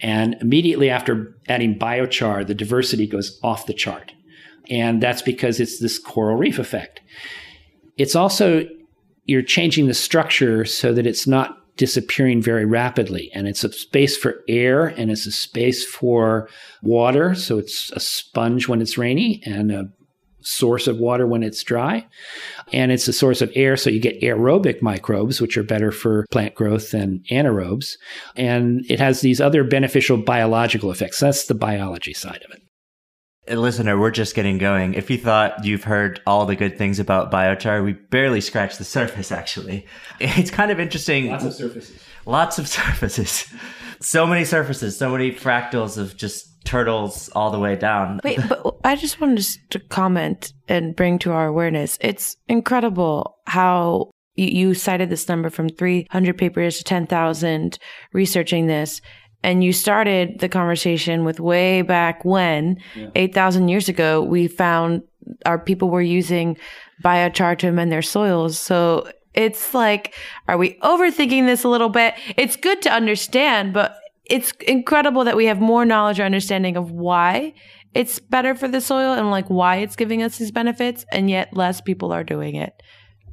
And 0.02 0.36
immediately 0.40 0.88
after 0.88 1.36
adding 1.48 1.76
biochar, 1.76 2.46
the 2.46 2.54
diversity 2.54 3.08
goes 3.08 3.40
off 3.42 3.66
the 3.66 3.74
chart. 3.74 4.12
And 4.70 5.02
that's 5.02 5.20
because 5.20 5.58
it's 5.58 5.80
this 5.80 5.98
coral 5.98 6.36
reef 6.36 6.60
effect. 6.60 7.00
It's 7.96 8.14
also 8.14 8.68
you're 9.24 9.42
changing 9.42 9.88
the 9.88 9.94
structure 9.94 10.64
so 10.64 10.94
that 10.94 11.06
it's 11.06 11.26
not 11.26 11.58
disappearing 11.76 12.40
very 12.40 12.64
rapidly. 12.64 13.32
And 13.34 13.48
it's 13.48 13.64
a 13.64 13.72
space 13.72 14.16
for 14.16 14.44
air 14.46 14.86
and 14.86 15.10
it's 15.10 15.26
a 15.26 15.32
space 15.32 15.84
for 15.84 16.48
water. 16.84 17.34
So 17.34 17.58
it's 17.58 17.90
a 17.96 18.00
sponge 18.00 18.68
when 18.68 18.80
it's 18.80 18.96
rainy 18.96 19.42
and 19.44 19.72
a 19.72 19.90
source 20.42 20.86
of 20.86 20.98
water 20.98 21.26
when 21.26 21.42
it's 21.42 21.62
dry. 21.62 22.06
And 22.72 22.92
it's 22.92 23.08
a 23.08 23.12
source 23.12 23.40
of 23.40 23.52
air. 23.54 23.76
So 23.76 23.90
you 23.90 24.00
get 24.00 24.20
aerobic 24.20 24.82
microbes, 24.82 25.40
which 25.40 25.56
are 25.56 25.62
better 25.62 25.90
for 25.92 26.26
plant 26.30 26.54
growth 26.54 26.90
than 26.90 27.24
anaerobes. 27.30 27.96
And 28.36 28.84
it 28.90 28.98
has 28.98 29.20
these 29.20 29.40
other 29.40 29.64
beneficial 29.64 30.16
biological 30.16 30.90
effects. 30.90 31.20
That's 31.20 31.46
the 31.46 31.54
biology 31.54 32.14
side 32.14 32.42
of 32.48 32.54
it. 32.54 32.62
Listener, 33.48 33.98
we're 33.98 34.12
just 34.12 34.36
getting 34.36 34.58
going. 34.58 34.94
If 34.94 35.10
you 35.10 35.18
thought 35.18 35.64
you've 35.64 35.82
heard 35.82 36.20
all 36.28 36.46
the 36.46 36.54
good 36.54 36.78
things 36.78 37.00
about 37.00 37.32
biochar, 37.32 37.84
we 37.84 37.94
barely 37.94 38.40
scratched 38.40 38.78
the 38.78 38.84
surface, 38.84 39.32
actually. 39.32 39.86
It's 40.20 40.52
kind 40.52 40.70
of 40.70 40.78
interesting. 40.78 41.28
Lots 41.28 41.44
of 41.44 41.54
surfaces. 41.54 41.98
Lots 42.24 42.58
of 42.60 42.68
surfaces. 42.78 43.52
So 44.00 44.26
many 44.26 44.44
surfaces, 44.44 44.96
so 44.96 45.10
many 45.10 45.32
fractals 45.32 45.98
of 45.98 46.16
just 46.16 46.51
turtles 46.64 47.28
all 47.30 47.50
the 47.50 47.58
way 47.58 47.76
down. 47.76 48.20
Wait, 48.24 48.40
but 48.48 48.76
I 48.84 48.96
just 48.96 49.20
wanted 49.20 49.44
to 49.70 49.78
comment 49.78 50.52
and 50.68 50.96
bring 50.96 51.18
to 51.20 51.32
our 51.32 51.46
awareness 51.46 51.98
it's 52.00 52.36
incredible 52.48 53.38
how 53.46 54.10
you 54.34 54.72
cited 54.72 55.10
this 55.10 55.28
number 55.28 55.50
from 55.50 55.68
300 55.68 56.38
papers 56.38 56.78
to 56.78 56.84
10,000 56.84 57.78
researching 58.14 58.66
this 58.66 59.02
and 59.42 59.64
you 59.64 59.72
started 59.72 60.38
the 60.38 60.48
conversation 60.48 61.24
with 61.24 61.40
way 61.40 61.82
back 61.82 62.24
when, 62.24 62.78
yeah. 62.94 63.10
8,000 63.14 63.68
years 63.68 63.88
ago, 63.88 64.22
we 64.22 64.46
found 64.46 65.02
our 65.46 65.58
people 65.58 65.90
were 65.90 66.02
using 66.02 66.56
biochar 67.02 67.58
to 67.58 67.68
amend 67.68 67.90
their 67.90 68.02
soils. 68.02 68.58
So 68.58 69.10
it's 69.34 69.74
like, 69.74 70.14
are 70.46 70.58
we 70.58 70.78
overthinking 70.80 71.46
this 71.46 71.64
a 71.64 71.68
little 71.68 71.88
bit? 71.88 72.14
It's 72.36 72.56
good 72.56 72.82
to 72.82 72.92
understand, 72.92 73.72
but 73.72 73.96
it's 74.32 74.52
incredible 74.66 75.24
that 75.24 75.36
we 75.36 75.44
have 75.44 75.60
more 75.60 75.84
knowledge 75.84 76.18
or 76.18 76.22
understanding 76.22 76.78
of 76.78 76.90
why 76.90 77.52
it's 77.94 78.18
better 78.18 78.54
for 78.54 78.66
the 78.66 78.80
soil 78.80 79.12
and 79.12 79.30
like 79.30 79.48
why 79.48 79.76
it's 79.76 79.94
giving 79.94 80.22
us 80.22 80.38
these 80.38 80.50
benefits, 80.50 81.04
and 81.12 81.28
yet 81.28 81.54
less 81.54 81.82
people 81.82 82.12
are 82.12 82.24
doing 82.24 82.54
it. 82.54 82.82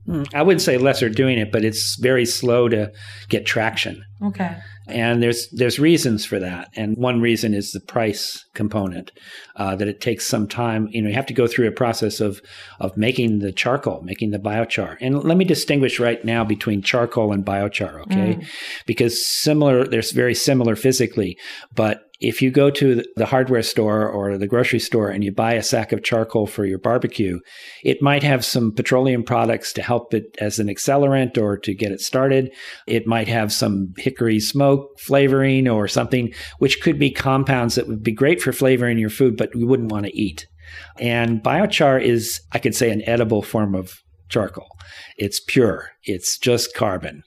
Hmm. 0.06 0.24
I 0.34 0.42
wouldn't 0.42 0.62
say 0.62 0.78
less 0.78 1.02
are 1.02 1.10
doing 1.10 1.38
it, 1.38 1.54
but 1.54 1.64
it's 1.64 1.96
very 1.96 2.26
slow 2.26 2.68
to 2.68 2.92
get 3.30 3.46
traction. 3.46 4.04
Okay. 4.22 4.58
And 4.90 5.22
there's 5.22 5.50
there's 5.52 5.80
reasons 5.80 6.26
for 6.26 6.40
that, 6.40 6.70
and 6.76 6.98
one 6.98 7.22
reason 7.22 7.54
is 7.54 7.72
the 7.72 7.80
price 7.80 8.46
component. 8.54 9.12
Uh, 9.56 9.76
that 9.76 9.88
it 9.88 10.00
takes 10.00 10.26
some 10.26 10.48
time. 10.48 10.88
You 10.92 11.02
know, 11.02 11.10
you 11.10 11.16
have 11.16 11.26
to 11.26 11.34
go 11.34 11.48
through 11.48 11.68
a 11.68 11.72
process 11.72 12.20
of 12.20 12.42
of 12.80 12.96
making 12.98 13.40
the 13.40 13.52
charcoal, 13.52 14.02
making 14.02 14.32
the 14.32 14.40
biochar. 14.40 14.98
And 15.02 15.24
let 15.24 15.38
me 15.38 15.46
distinguish 15.46 16.00
right 16.00 16.24
now 16.24 16.44
between 16.44 16.82
charcoal 16.82 17.32
and 17.32 17.46
biochar, 17.46 18.02
okay? 18.02 18.36
Mm. 18.36 18.46
Because 18.86 19.26
similar, 19.26 19.86
they're 19.86 20.02
very 20.14 20.36
similar 20.36 20.76
physically, 20.76 21.38
but 21.74 22.09
If 22.20 22.42
you 22.42 22.52
go 22.52 22.70
to 22.72 23.04
the 23.16 23.26
hardware 23.26 23.62
store 23.62 24.08
or 24.08 24.38
the 24.38 24.48
grocery 24.48 24.80
store 24.80 25.10
and 25.10 25.24
you 25.24 25.32
buy 25.32 25.54
a 25.54 25.64
sack 25.64 25.94
of 25.94 26.04
charcoal 26.04 26.48
for 26.48 26.66
your 26.66 26.78
barbecue, 26.78 27.40
it 27.84 28.02
might 28.02 28.24
have 28.24 28.44
some 28.44 28.74
petroleum 28.74 29.24
products 29.24 29.72
to 29.74 29.82
help 29.82 30.14
it 30.14 30.36
as 30.40 30.60
an 30.60 30.68
accelerant 30.68 31.38
or 31.38 31.58
to 31.58 31.74
get 31.74 31.94
it 31.94 32.02
started. 32.02 32.52
It 32.88 33.08
might 33.08 33.30
have 33.30 33.54
some 33.54 33.94
hickory 33.98 34.42
smoke 34.42 35.00
flavoring 35.00 35.70
or 35.70 35.88
something, 35.88 36.34
which 36.58 36.82
could 36.82 37.00
be 37.00 37.10
compounds 37.10 37.76
that 37.76 37.88
would 37.88 38.04
be 38.04 38.12
great 38.12 38.42
for 38.42 38.52
flavoring 38.52 38.98
your 38.98 39.10
food, 39.10 39.38
but 39.38 39.56
we 39.56 39.64
wouldn't 39.64 39.92
want 39.92 40.06
to 40.06 40.18
eat. 40.18 40.46
And 41.00 41.42
biochar 41.42 42.02
is, 42.02 42.42
I 42.52 42.60
could 42.60 42.76
say, 42.76 42.92
an 42.92 43.02
edible 43.08 43.42
form 43.42 43.76
of 43.76 44.04
charcoal. 44.28 44.68
It's 45.18 45.40
pure. 45.40 45.92
It's 46.04 46.38
just 46.38 46.76
carbon. 46.76 47.24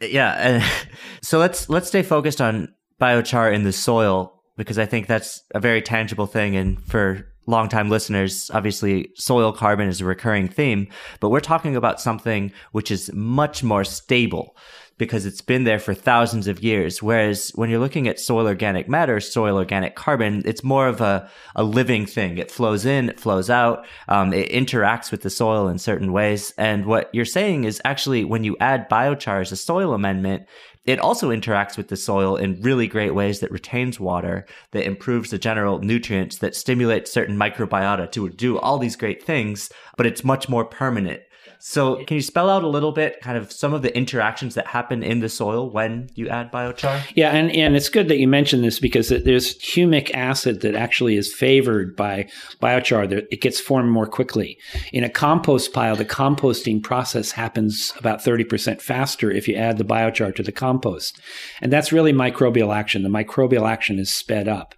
Yeah, 0.00 0.66
so 1.22 1.38
let's 1.38 1.68
let's 1.68 1.88
stay 1.88 2.02
focused 2.02 2.40
on 2.40 2.68
biochar 3.00 3.52
in 3.52 3.64
the 3.64 3.72
soil 3.72 4.40
because 4.56 4.78
I 4.78 4.86
think 4.86 5.06
that's 5.06 5.42
a 5.54 5.60
very 5.60 5.80
tangible 5.80 6.26
thing. 6.26 6.54
And 6.54 6.82
for 6.84 7.26
longtime 7.46 7.88
listeners, 7.88 8.50
obviously 8.52 9.10
soil 9.16 9.52
carbon 9.52 9.88
is 9.88 10.00
a 10.00 10.04
recurring 10.04 10.48
theme, 10.48 10.88
but 11.18 11.30
we're 11.30 11.40
talking 11.40 11.76
about 11.76 12.00
something 12.00 12.52
which 12.72 12.90
is 12.90 13.12
much 13.12 13.62
more 13.62 13.84
stable 13.84 14.54
because 15.00 15.24
it's 15.24 15.40
been 15.40 15.64
there 15.64 15.78
for 15.78 15.94
thousands 15.94 16.46
of 16.46 16.62
years. 16.62 17.02
Whereas 17.02 17.52
when 17.54 17.70
you're 17.70 17.80
looking 17.80 18.06
at 18.06 18.20
soil 18.20 18.46
organic 18.46 18.86
matter, 18.86 19.18
soil 19.18 19.56
organic 19.56 19.94
carbon, 19.94 20.42
it's 20.44 20.62
more 20.62 20.88
of 20.88 21.00
a, 21.00 21.28
a 21.56 21.64
living 21.64 22.04
thing. 22.04 22.36
It 22.36 22.50
flows 22.50 22.84
in, 22.84 23.08
it 23.08 23.18
flows 23.18 23.48
out, 23.48 23.86
um, 24.08 24.34
it 24.34 24.50
interacts 24.50 25.10
with 25.10 25.22
the 25.22 25.30
soil 25.30 25.68
in 25.68 25.78
certain 25.78 26.12
ways. 26.12 26.52
And 26.58 26.84
what 26.84 27.08
you're 27.14 27.24
saying 27.24 27.64
is 27.64 27.80
actually 27.82 28.26
when 28.26 28.44
you 28.44 28.58
add 28.60 28.90
biochar 28.90 29.40
as 29.40 29.52
a 29.52 29.56
soil 29.56 29.94
amendment, 29.94 30.44
it 30.90 30.98
also 30.98 31.30
interacts 31.30 31.76
with 31.76 31.86
the 31.86 31.96
soil 31.96 32.34
in 32.36 32.60
really 32.60 32.88
great 32.88 33.14
ways 33.14 33.38
that 33.40 33.52
retains 33.52 34.00
water, 34.00 34.44
that 34.72 34.84
improves 34.84 35.30
the 35.30 35.38
general 35.38 35.78
nutrients, 35.78 36.38
that 36.38 36.56
stimulates 36.56 37.12
certain 37.12 37.36
microbiota 37.36 38.10
to 38.10 38.28
do 38.30 38.58
all 38.58 38.78
these 38.78 38.96
great 38.96 39.22
things, 39.22 39.70
but 39.96 40.06
it's 40.06 40.24
much 40.24 40.48
more 40.48 40.64
permanent. 40.64 41.22
So, 41.62 42.02
can 42.06 42.14
you 42.16 42.22
spell 42.22 42.48
out 42.48 42.64
a 42.64 42.68
little 42.68 42.90
bit 42.90 43.20
kind 43.20 43.36
of 43.36 43.52
some 43.52 43.74
of 43.74 43.82
the 43.82 43.94
interactions 43.94 44.54
that 44.54 44.66
happen 44.66 45.02
in 45.02 45.20
the 45.20 45.28
soil 45.28 45.70
when 45.70 46.08
you 46.14 46.28
add 46.28 46.50
biochar? 46.50 47.02
Yeah, 47.14 47.30
and, 47.30 47.50
and 47.52 47.76
it's 47.76 47.90
good 47.90 48.08
that 48.08 48.18
you 48.18 48.26
mentioned 48.26 48.64
this 48.64 48.80
because 48.80 49.10
there's 49.10 49.58
humic 49.58 50.10
acid 50.14 50.62
that 50.62 50.74
actually 50.74 51.16
is 51.16 51.34
favored 51.34 51.94
by 51.94 52.28
biochar. 52.62 53.26
It 53.30 53.42
gets 53.42 53.60
formed 53.60 53.90
more 53.90 54.06
quickly. 54.06 54.58
In 54.92 55.04
a 55.04 55.10
compost 55.10 55.74
pile, 55.74 55.96
the 55.96 56.04
composting 56.06 56.82
process 56.82 57.32
happens 57.32 57.92
about 57.98 58.20
30% 58.20 58.80
faster 58.80 59.30
if 59.30 59.46
you 59.46 59.54
add 59.54 59.76
the 59.76 59.84
biochar 59.84 60.34
to 60.36 60.42
the 60.42 60.52
compost. 60.52 61.20
And 61.60 61.70
that's 61.70 61.92
really 61.92 62.14
microbial 62.14 62.74
action. 62.74 63.02
The 63.02 63.10
microbial 63.10 63.68
action 63.68 63.98
is 63.98 64.10
sped 64.10 64.48
up 64.48 64.74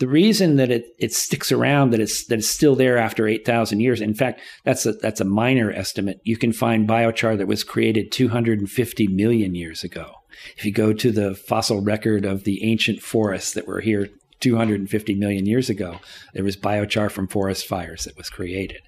the 0.00 0.08
reason 0.08 0.56
that 0.56 0.70
it, 0.70 0.96
it 0.98 1.12
sticks 1.12 1.52
around, 1.52 1.90
that 1.90 2.00
it's 2.00 2.24
that 2.26 2.38
it's 2.38 2.48
still 2.48 2.74
there 2.74 2.96
after 2.96 3.28
eight 3.28 3.44
thousand 3.44 3.80
years. 3.80 4.00
In 4.00 4.14
fact, 4.14 4.40
that's 4.64 4.86
a 4.86 4.92
that's 4.94 5.20
a 5.20 5.26
minor 5.26 5.70
estimate. 5.70 6.20
You 6.24 6.38
can 6.38 6.52
find 6.52 6.88
biochar 6.88 7.36
that 7.36 7.46
was 7.46 7.62
created 7.62 8.10
two 8.10 8.28
hundred 8.28 8.58
and 8.58 8.70
fifty 8.70 9.06
million 9.06 9.54
years 9.54 9.84
ago. 9.84 10.14
If 10.56 10.64
you 10.64 10.72
go 10.72 10.94
to 10.94 11.12
the 11.12 11.34
fossil 11.34 11.82
record 11.82 12.24
of 12.24 12.44
the 12.44 12.64
ancient 12.64 13.02
forests 13.02 13.52
that 13.52 13.66
were 13.66 13.80
here 13.80 14.08
250 14.40 15.14
million 15.16 15.44
years 15.44 15.68
ago, 15.68 15.98
there 16.32 16.44
was 16.44 16.56
biochar 16.56 17.10
from 17.10 17.28
forest 17.28 17.66
fires 17.66 18.04
that 18.04 18.16
was 18.16 18.30
created. 18.30 18.80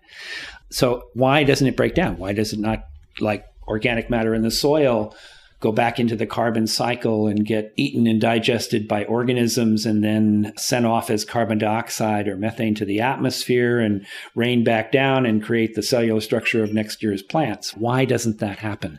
So 0.70 1.10
why 1.12 1.44
doesn't 1.44 1.66
it 1.66 1.76
break 1.76 1.94
down? 1.94 2.16
Why 2.16 2.32
does 2.32 2.54
it 2.54 2.58
not 2.58 2.84
like 3.20 3.44
organic 3.68 4.08
matter 4.08 4.34
in 4.34 4.40
the 4.40 4.50
soil? 4.50 5.14
Go 5.62 5.72
back 5.72 6.00
into 6.00 6.16
the 6.16 6.26
carbon 6.26 6.66
cycle 6.66 7.28
and 7.28 7.46
get 7.46 7.72
eaten 7.76 8.06
and 8.08 8.20
digested 8.20 8.88
by 8.88 9.04
organisms 9.04 9.86
and 9.86 10.02
then 10.02 10.52
sent 10.56 10.84
off 10.84 11.08
as 11.08 11.24
carbon 11.24 11.56
dioxide 11.56 12.26
or 12.26 12.36
methane 12.36 12.74
to 12.74 12.84
the 12.84 13.00
atmosphere 13.00 13.78
and 13.78 14.04
rain 14.34 14.64
back 14.64 14.90
down 14.90 15.24
and 15.24 15.42
create 15.42 15.74
the 15.74 15.82
cellular 15.82 16.20
structure 16.20 16.64
of 16.64 16.74
next 16.74 17.00
year's 17.02 17.22
plants. 17.22 17.76
Why 17.76 18.04
doesn't 18.04 18.40
that 18.40 18.58
happen? 18.58 18.98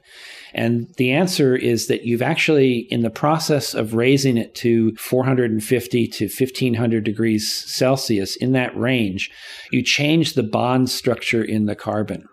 And 0.54 0.94
the 0.98 1.12
answer 1.12 1.56
is 1.56 1.88
that 1.88 2.04
you've 2.04 2.22
actually, 2.22 2.88
in 2.90 3.02
the 3.02 3.10
process 3.10 3.74
of 3.74 3.96
raising 3.96 4.38
it 4.38 4.54
to 4.56 4.96
450 4.96 6.08
to 6.08 6.26
1500 6.26 7.04
degrees 7.04 7.64
Celsius, 7.68 8.36
in 8.36 8.52
that 8.52 8.78
range, 8.78 9.32
you 9.72 9.82
change 9.82 10.34
the 10.34 10.44
bond 10.44 10.90
structure 10.90 11.44
in 11.44 11.66
the 11.66 11.76
carbon. 11.76 12.28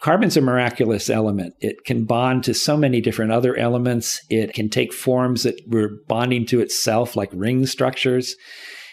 Carbon's 0.00 0.36
a 0.36 0.40
miraculous 0.40 1.08
element. 1.08 1.54
It 1.60 1.84
can 1.84 2.04
bond 2.04 2.44
to 2.44 2.54
so 2.54 2.76
many 2.76 3.00
different 3.00 3.32
other 3.32 3.56
elements. 3.56 4.20
It 4.28 4.52
can 4.52 4.68
take 4.68 4.92
forms 4.92 5.44
that 5.44 5.60
were 5.66 6.00
bonding 6.08 6.46
to 6.46 6.60
itself, 6.60 7.16
like 7.16 7.30
ring 7.32 7.64
structures. 7.66 8.36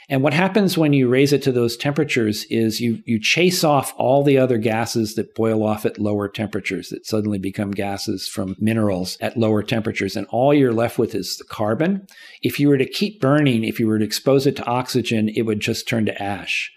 And 0.09 0.23
what 0.23 0.33
happens 0.33 0.75
when 0.75 0.91
you 0.91 1.07
raise 1.07 1.31
it 1.31 1.43
to 1.43 1.51
those 1.51 1.77
temperatures 1.77 2.43
is 2.45 2.81
you, 2.81 3.03
you 3.05 3.19
chase 3.19 3.63
off 3.63 3.93
all 3.95 4.23
the 4.23 4.39
other 4.39 4.57
gases 4.57 5.13
that 5.15 5.35
boil 5.35 5.63
off 5.63 5.85
at 5.85 5.99
lower 5.99 6.27
temperatures 6.27 6.89
that 6.89 7.05
suddenly 7.05 7.37
become 7.37 7.69
gases 7.69 8.27
from 8.27 8.55
minerals 8.59 9.17
at 9.21 9.37
lower 9.37 9.61
temperatures. 9.61 10.15
And 10.15 10.25
all 10.31 10.51
you're 10.51 10.73
left 10.73 10.97
with 10.97 11.13
is 11.13 11.37
the 11.37 11.43
carbon. 11.43 12.07
If 12.41 12.59
you 12.59 12.69
were 12.69 12.79
to 12.79 12.89
keep 12.89 13.21
burning, 13.21 13.63
if 13.63 13.79
you 13.79 13.87
were 13.87 13.99
to 13.99 14.05
expose 14.05 14.47
it 14.47 14.55
to 14.55 14.65
oxygen, 14.65 15.29
it 15.29 15.43
would 15.43 15.59
just 15.59 15.87
turn 15.87 16.07
to 16.07 16.21
ash. 16.21 16.73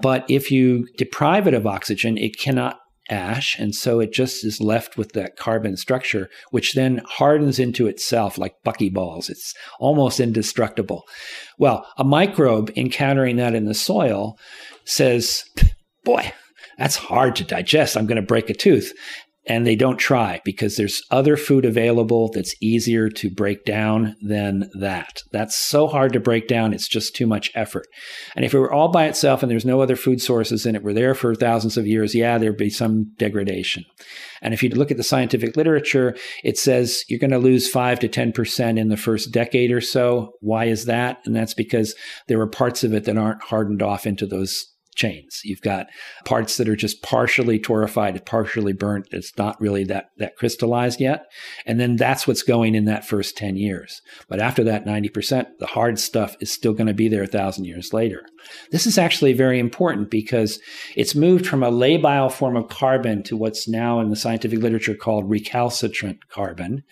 But 0.00 0.24
if 0.28 0.50
you 0.50 0.88
deprive 0.96 1.46
it 1.46 1.54
of 1.54 1.66
oxygen, 1.66 2.18
it 2.18 2.36
cannot 2.36 2.80
ash. 3.10 3.58
And 3.58 3.74
so 3.74 4.00
it 4.00 4.12
just 4.12 4.44
is 4.44 4.60
left 4.60 4.96
with 4.96 5.12
that 5.12 5.36
carbon 5.36 5.76
structure, 5.76 6.30
which 6.50 6.74
then 6.74 7.02
hardens 7.06 7.58
into 7.58 7.86
itself 7.86 8.38
like 8.38 8.62
buckyballs. 8.64 9.28
It's 9.28 9.54
almost 9.78 10.20
indestructible. 10.20 11.04
Well, 11.58 11.86
a 11.96 12.04
microbe 12.04 12.70
encountering 12.76 13.36
that 13.36 13.54
in 13.54 13.64
the 13.64 13.74
soil 13.74 14.38
says, 14.84 15.44
boy, 16.04 16.32
that's 16.78 16.96
hard 16.96 17.36
to 17.36 17.44
digest. 17.44 17.96
I'm 17.96 18.06
going 18.06 18.16
to 18.16 18.22
break 18.22 18.50
a 18.50 18.54
tooth 18.54 18.92
and 19.46 19.66
they 19.66 19.74
don't 19.74 19.98
try 19.98 20.40
because 20.44 20.76
there's 20.76 21.02
other 21.10 21.36
food 21.36 21.64
available 21.64 22.30
that's 22.32 22.54
easier 22.60 23.08
to 23.08 23.30
break 23.30 23.64
down 23.64 24.16
than 24.20 24.70
that. 24.78 25.22
That's 25.32 25.56
so 25.56 25.88
hard 25.88 26.12
to 26.12 26.20
break 26.20 26.46
down. 26.46 26.72
It's 26.72 26.88
just 26.88 27.16
too 27.16 27.26
much 27.26 27.50
effort. 27.54 27.86
And 28.36 28.44
if 28.44 28.54
it 28.54 28.58
were 28.58 28.72
all 28.72 28.90
by 28.90 29.06
itself 29.06 29.42
and 29.42 29.50
there's 29.50 29.64
no 29.64 29.80
other 29.80 29.96
food 29.96 30.20
sources 30.20 30.64
and 30.64 30.76
it 30.76 30.82
were 30.82 30.94
there 30.94 31.14
for 31.14 31.34
thousands 31.34 31.76
of 31.76 31.86
years, 31.86 32.14
yeah, 32.14 32.38
there'd 32.38 32.56
be 32.56 32.70
some 32.70 33.12
degradation. 33.16 33.84
And 34.42 34.54
if 34.54 34.62
you 34.62 34.70
look 34.70 34.90
at 34.90 34.96
the 34.96 35.02
scientific 35.02 35.56
literature, 35.56 36.16
it 36.44 36.58
says 36.58 37.04
you're 37.08 37.18
going 37.18 37.30
to 37.30 37.38
lose 37.38 37.68
five 37.68 37.98
to 38.00 38.08
10% 38.08 38.78
in 38.78 38.88
the 38.88 38.96
first 38.96 39.32
decade 39.32 39.72
or 39.72 39.80
so. 39.80 40.32
Why 40.40 40.66
is 40.66 40.86
that? 40.86 41.18
And 41.24 41.34
that's 41.34 41.54
because 41.54 41.94
there 42.28 42.40
are 42.40 42.48
parts 42.48 42.84
of 42.84 42.94
it 42.94 43.04
that 43.04 43.18
aren't 43.18 43.42
hardened 43.42 43.82
off 43.82 44.06
into 44.06 44.26
those 44.26 44.71
chains. 44.94 45.40
You've 45.44 45.62
got 45.62 45.86
parts 46.24 46.56
that 46.56 46.68
are 46.68 46.76
just 46.76 47.02
partially 47.02 47.58
torrefied, 47.58 48.24
partially 48.26 48.72
burnt. 48.72 49.08
It's 49.10 49.36
not 49.36 49.60
really 49.60 49.84
that, 49.84 50.10
that 50.18 50.36
crystallized 50.36 51.00
yet. 51.00 51.26
And 51.66 51.80
then 51.80 51.96
that's 51.96 52.26
what's 52.26 52.42
going 52.42 52.74
in 52.74 52.84
that 52.86 53.06
first 53.06 53.36
10 53.36 53.56
years. 53.56 54.02
But 54.28 54.40
after 54.40 54.64
that 54.64 54.84
90%, 54.84 55.46
the 55.58 55.66
hard 55.66 55.98
stuff 55.98 56.36
is 56.40 56.52
still 56.52 56.72
going 56.72 56.86
to 56.86 56.94
be 56.94 57.08
there 57.08 57.22
a 57.22 57.26
thousand 57.26 57.64
years 57.64 57.92
later. 57.92 58.24
This 58.70 58.86
is 58.86 58.98
actually 58.98 59.32
very 59.32 59.58
important 59.58 60.10
because 60.10 60.60
it's 60.96 61.14
moved 61.14 61.46
from 61.46 61.62
a 61.62 61.70
labile 61.70 62.32
form 62.32 62.56
of 62.56 62.68
carbon 62.68 63.22
to 63.24 63.36
what's 63.36 63.68
now 63.68 64.00
in 64.00 64.10
the 64.10 64.16
scientific 64.16 64.60
literature 64.60 64.94
called 64.94 65.30
recalcitrant 65.30 66.28
carbon. 66.28 66.82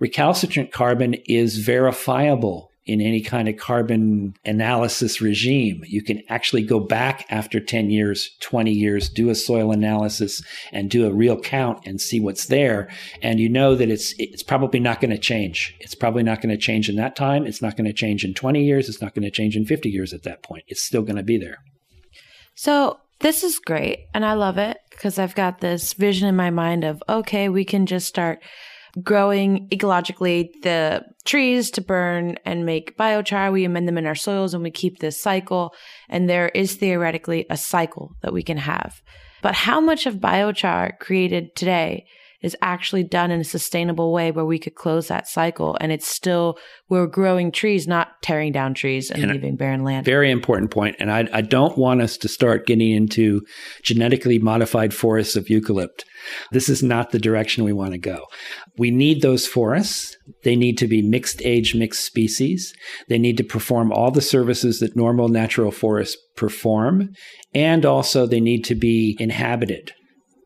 Recalcitrant 0.00 0.72
carbon 0.72 1.14
is 1.26 1.58
verifiable 1.58 2.70
in 2.86 3.00
any 3.00 3.22
kind 3.22 3.48
of 3.48 3.56
carbon 3.56 4.34
analysis 4.44 5.20
regime. 5.20 5.82
You 5.86 6.02
can 6.02 6.22
actually 6.28 6.62
go 6.62 6.80
back 6.80 7.24
after 7.30 7.58
10 7.58 7.90
years, 7.90 8.30
20 8.40 8.70
years, 8.70 9.08
do 9.08 9.30
a 9.30 9.34
soil 9.34 9.72
analysis 9.72 10.42
and 10.70 10.90
do 10.90 11.06
a 11.06 11.12
real 11.12 11.38
count 11.40 11.86
and 11.86 12.00
see 12.00 12.20
what's 12.20 12.46
there. 12.46 12.90
And 13.22 13.40
you 13.40 13.48
know 13.48 13.74
that 13.74 13.88
it's, 13.88 14.14
it's 14.18 14.42
probably 14.42 14.80
not 14.80 15.00
going 15.00 15.12
to 15.12 15.18
change. 15.18 15.74
It's 15.80 15.94
probably 15.94 16.22
not 16.22 16.42
going 16.42 16.54
to 16.54 16.60
change 16.60 16.88
in 16.88 16.96
that 16.96 17.16
time. 17.16 17.46
It's 17.46 17.62
not 17.62 17.76
going 17.76 17.86
to 17.86 17.92
change 17.92 18.24
in 18.24 18.34
20 18.34 18.62
years. 18.62 18.88
It's 18.88 19.00
not 19.00 19.14
going 19.14 19.24
to 19.24 19.30
change 19.30 19.56
in 19.56 19.64
50 19.64 19.88
years 19.88 20.12
at 20.12 20.24
that 20.24 20.42
point. 20.42 20.64
It's 20.68 20.82
still 20.82 21.02
going 21.02 21.16
to 21.16 21.22
be 21.22 21.38
there. 21.38 21.58
So 22.54 23.00
this 23.20 23.42
is 23.42 23.58
great. 23.58 24.06
And 24.12 24.24
I 24.24 24.34
love 24.34 24.58
it 24.58 24.76
because 24.90 25.18
I've 25.18 25.34
got 25.34 25.60
this 25.60 25.94
vision 25.94 26.28
in 26.28 26.36
my 26.36 26.50
mind 26.50 26.84
of, 26.84 27.02
okay, 27.08 27.48
we 27.48 27.64
can 27.64 27.86
just 27.86 28.06
start 28.06 28.42
growing 29.02 29.68
ecologically 29.70 30.50
the 30.62 31.04
trees 31.24 31.70
to 31.72 31.80
burn 31.80 32.36
and 32.44 32.64
make 32.66 32.96
biochar. 32.96 33.52
We 33.52 33.64
amend 33.64 33.88
them 33.88 33.98
in 33.98 34.06
our 34.06 34.14
soils 34.14 34.54
and 34.54 34.62
we 34.62 34.70
keep 34.70 34.98
this 34.98 35.20
cycle. 35.20 35.74
And 36.08 36.28
there 36.28 36.48
is 36.48 36.76
theoretically 36.76 37.46
a 37.50 37.56
cycle 37.56 38.14
that 38.22 38.32
we 38.32 38.42
can 38.42 38.58
have. 38.58 39.02
But 39.42 39.54
how 39.54 39.80
much 39.80 40.06
of 40.06 40.16
biochar 40.16 40.98
created 40.98 41.54
today 41.56 42.06
is 42.44 42.56
actually 42.60 43.02
done 43.02 43.30
in 43.30 43.40
a 43.40 43.44
sustainable 43.44 44.12
way 44.12 44.30
where 44.30 44.44
we 44.44 44.58
could 44.58 44.74
close 44.74 45.08
that 45.08 45.26
cycle 45.26 45.78
and 45.80 45.90
it's 45.90 46.06
still 46.06 46.58
we're 46.90 47.06
growing 47.06 47.50
trees, 47.50 47.88
not 47.88 48.20
tearing 48.22 48.52
down 48.52 48.74
trees 48.74 49.10
and, 49.10 49.22
and 49.22 49.32
leaving 49.32 49.56
barren 49.56 49.82
land. 49.82 50.04
Very 50.04 50.30
important. 50.30 50.74
And 50.98 51.10
I, 51.10 51.26
I 51.32 51.40
don't 51.40 51.78
want 51.78 52.02
us 52.02 52.18
to 52.18 52.28
start 52.28 52.66
getting 52.66 52.90
into 52.90 53.40
genetically 53.82 54.38
modified 54.38 54.92
forests 54.92 55.36
of 55.36 55.46
eucalypt. 55.46 56.04
This 56.52 56.68
is 56.68 56.82
not 56.82 57.10
the 57.10 57.18
direction 57.18 57.64
we 57.64 57.72
want 57.72 57.92
to 57.92 57.98
go. 57.98 58.26
We 58.76 58.90
need 58.90 59.22
those 59.22 59.46
forests. 59.46 60.16
They 60.42 60.56
need 60.56 60.76
to 60.78 60.86
be 60.86 61.00
mixed 61.00 61.40
age, 61.42 61.74
mixed 61.74 62.04
species. 62.04 62.74
They 63.08 63.18
need 63.18 63.38
to 63.38 63.44
perform 63.44 63.90
all 63.90 64.10
the 64.10 64.20
services 64.20 64.80
that 64.80 64.96
normal 64.96 65.28
natural 65.28 65.70
forests 65.70 66.20
perform. 66.36 67.10
And 67.54 67.86
also 67.86 68.26
they 68.26 68.40
need 68.40 68.64
to 68.64 68.74
be 68.74 69.16
inhabited 69.18 69.92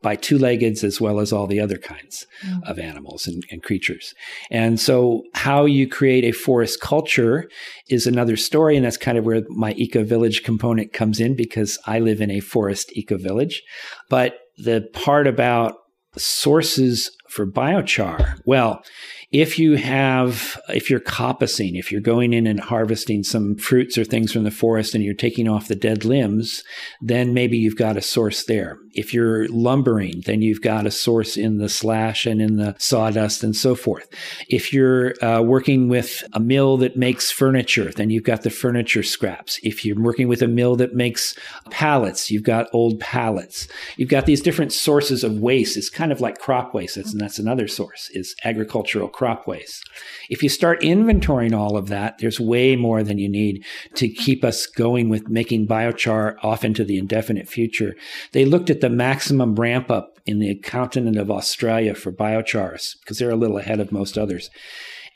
by 0.03 0.17
two 0.17 0.39
leggeds 0.39 0.85
as 0.85 1.01
well 1.01 1.21
as 1.21 1.33
all 1.33 1.47
the 1.47 1.61
other 1.61 1.79
kinds 1.79 2.27
mm. 2.45 2.63
of 2.69 2.79
animals 2.79 3.27
and, 3.27 3.43
and, 3.51 3.63
creatures. 3.63 4.15
And 4.51 4.79
so, 4.79 5.25
how 5.35 5.65
you 5.65 5.89
create 5.89 6.25
a 6.25 6.33
forest 6.33 6.81
culture 6.81 7.49
is 7.89 8.07
another 8.07 8.37
story. 8.37 8.77
And 8.77 8.85
that's 8.85 8.97
kind 8.97 9.19
of 9.19 9.25
where 9.25 9.43
my 9.49 9.73
eco 9.73 10.05
village 10.05 10.43
component 10.43 10.93
comes 10.93 11.21
in 11.21 11.35
because 11.35 11.79
I 11.87 11.99
live 11.99 12.21
in 12.21 12.31
a 12.31 12.41
forest 12.41 12.91
eco 12.93 13.19
village. 13.19 13.63
But 14.09 14.39
the 14.57 14.89
part 14.93 15.27
about 15.27 15.75
sources 16.17 17.11
for 17.29 17.47
biochar, 17.47 18.39
well, 18.45 18.83
if 19.31 19.59
you 19.59 19.77
have, 19.77 20.59
if 20.69 20.89
you're 20.89 21.01
coppicing, 21.01 21.79
if 21.79 21.93
you're 21.93 22.01
going 22.01 22.33
in 22.33 22.47
and 22.47 22.59
harvesting 22.59 23.23
some 23.23 23.57
fruits 23.57 23.99
or 23.99 24.05
things 24.05 24.33
from 24.33 24.45
the 24.45 24.51
forest 24.51 24.95
and 24.95 25.05
you're 25.05 25.15
taking 25.15 25.47
off 25.47 25.69
the 25.69 25.77
dead 25.77 26.05
limbs, 26.05 26.65
then 27.03 27.35
maybe 27.35 27.59
you've 27.59 27.77
got 27.77 27.99
a 27.99 28.03
source 28.03 28.45
there. 28.45 28.79
If 28.99 29.15
you're 29.15 29.47
lumbering, 29.49 30.23
then 30.27 30.43
you've 30.43 30.61
got 30.61 30.85
a 30.85 30.91
source 30.91 31.37
in 31.37 31.59
the 31.59 31.69
slash 31.69 32.27
and 32.27 32.43
in 32.43 32.57
the 32.57 32.75
sawdust 32.79 33.45
and 33.45 33.55
so 33.55 33.77
forth. 33.77 34.09
If 34.49 34.73
you're 34.73 35.15
uh, 35.25 35.41
working 35.41 35.89
with 35.89 36.25
a 36.33 36.41
mill 36.41 36.79
that 36.79 36.97
makes 36.97 37.31
furniture, 37.31 37.93
then 37.93 38.11
you've 38.11 38.25
got 38.25 38.43
the 38.43 38.51
furniture 38.51 39.05
scraps. 39.05 39.61
If 39.63 39.85
you're 39.85 40.03
working 40.03 40.27
with 40.27 40.43
a 40.43 40.49
mill 40.49 40.75
that 40.77 40.97
makes 40.97 41.39
pallets, 41.71 42.29
you've 42.29 42.43
got 42.43 42.67
old 42.73 42.99
pallets. 42.99 43.69
You've 43.97 44.09
got 44.09 44.27
these 44.27 44.41
different 44.41 44.73
sources 44.73 45.23
of 45.23 45.39
waste. 45.39 45.77
It's 45.77 45.91
kind 45.91 46.11
of 46.11 46.21
like 46.21 46.41
crop 46.41 46.75
waste, 46.75 46.97
and 46.97 47.21
that's 47.21 47.39
another 47.39 47.69
source 47.69 48.11
is 48.15 48.35
agricultural 48.45 49.09
crop 49.09 49.47
waste. 49.47 49.89
If 50.29 50.43
you 50.43 50.49
start 50.49 50.81
inventorying 50.81 51.57
all 51.57 51.77
of 51.77 51.87
that, 51.89 52.19
there's 52.19 52.41
way 52.41 52.75
more 52.75 53.05
than 53.05 53.19
you 53.19 53.29
need 53.29 53.65
to 53.95 54.09
keep 54.09 54.45
us 54.45 54.67
going 54.67 55.09
with 55.09 55.29
making 55.29 55.69
biochar 55.69 56.37
off 56.43 56.65
into 56.65 56.83
the 56.83 56.99
indefinite 56.99 57.49
future. 57.49 57.95
They 58.33 58.45
looked 58.45 58.71
at 58.71 58.81
the 58.81 58.88
maximum 58.91 59.55
ramp 59.55 59.91
up 59.91 60.19
in 60.27 60.39
the 60.39 60.57
continent 60.57 61.17
of 61.17 61.31
Australia 61.31 61.95
for 61.95 62.13
biochars 62.13 62.95
because 63.01 63.19
they're 63.19 63.31
a 63.31 63.37
little 63.37 63.59
ahead 63.59 63.81
of 63.81 63.93
most 63.93 64.19
others. 64.19 64.51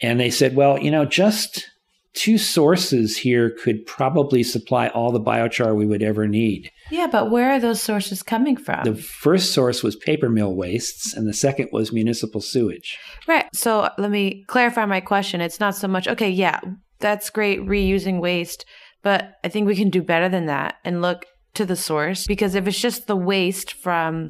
And 0.01 0.19
they 0.19 0.31
said, 0.31 0.57
well, 0.57 0.79
you 0.79 0.91
know, 0.91 1.05
just 1.05 1.69
two 2.15 2.37
sources 2.39 3.17
here 3.17 3.51
could 3.51 3.87
probably 3.87 4.43
supply 4.43 4.89
all 4.89 5.13
the 5.13 5.21
biochar 5.21 5.75
we 5.75 5.87
would 5.87 6.03
ever 6.03 6.27
need. 6.27 6.71
Yeah, 6.91 7.07
but 7.07 7.31
where 7.31 7.51
are 7.51 7.61
those 7.61 7.81
sources 7.81 8.23
coming 8.23 8.57
from? 8.57 8.85
The 8.85 8.95
first 8.95 9.53
source 9.53 9.83
was 9.83 9.97
paper 9.97 10.29
mill 10.29 10.55
wastes, 10.55 11.15
and 11.15 11.27
the 11.27 11.33
second 11.33 11.71
was 11.73 11.93
municipal 11.93 12.41
sewage. 12.41 12.99
Right. 13.27 13.47
So 13.55 13.91
let 13.99 14.11
me 14.11 14.45
clarify 14.49 14.85
my 14.85 15.01
question. 15.01 15.41
It's 15.41 15.61
not 15.61 15.75
so 15.75 15.89
much, 15.89 16.07
okay, 16.07 16.29
yeah, 16.29 16.61
that's 16.99 17.31
great 17.31 17.61
reusing 17.61 18.21
waste, 18.21 18.67
but 19.03 19.37
I 19.43 19.49
think 19.49 19.67
we 19.67 19.77
can 19.77 19.91
do 19.91 20.03
better 20.03 20.29
than 20.29 20.47
that 20.47 20.77
and 20.85 21.03
look 21.03 21.25
to 21.55 21.67
the 21.67 21.77
source 21.77 22.27
because 22.27 22.55
if 22.55 22.67
it's 22.67 22.81
just 22.81 23.07
the 23.07 23.17
waste 23.17 23.75
from 23.75 24.29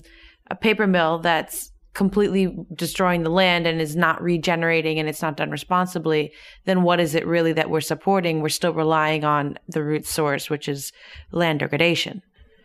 a 0.51 0.55
paper 0.55 0.87
mill 0.87 1.19
that's 1.19 1.73
completely 1.95 2.57
destroying 2.75 3.23
the 3.23 3.31
land 3.31 3.67
and 3.67 3.81
is 3.81 3.95
not 3.95 4.23
regenerating 4.23 4.99
and 4.99 5.09
it's 5.09 5.23
not 5.23 5.37
done 5.37 5.51
responsibly, 5.51 6.33
then 6.65 6.83
what 6.83 7.01
is 7.01 7.15
it 7.15 7.27
really 7.27 7.53
that 7.53 7.69
we're 7.69 7.81
supporting? 7.81 8.41
We're 8.41 8.49
still 8.49 8.73
relying 8.73 9.25
on 9.25 9.59
the 9.69 9.83
root 9.83 10.07
source, 10.07 10.49
which 10.49 10.69
is 10.69 10.93
land 11.33 11.61
degradation. 11.61 12.23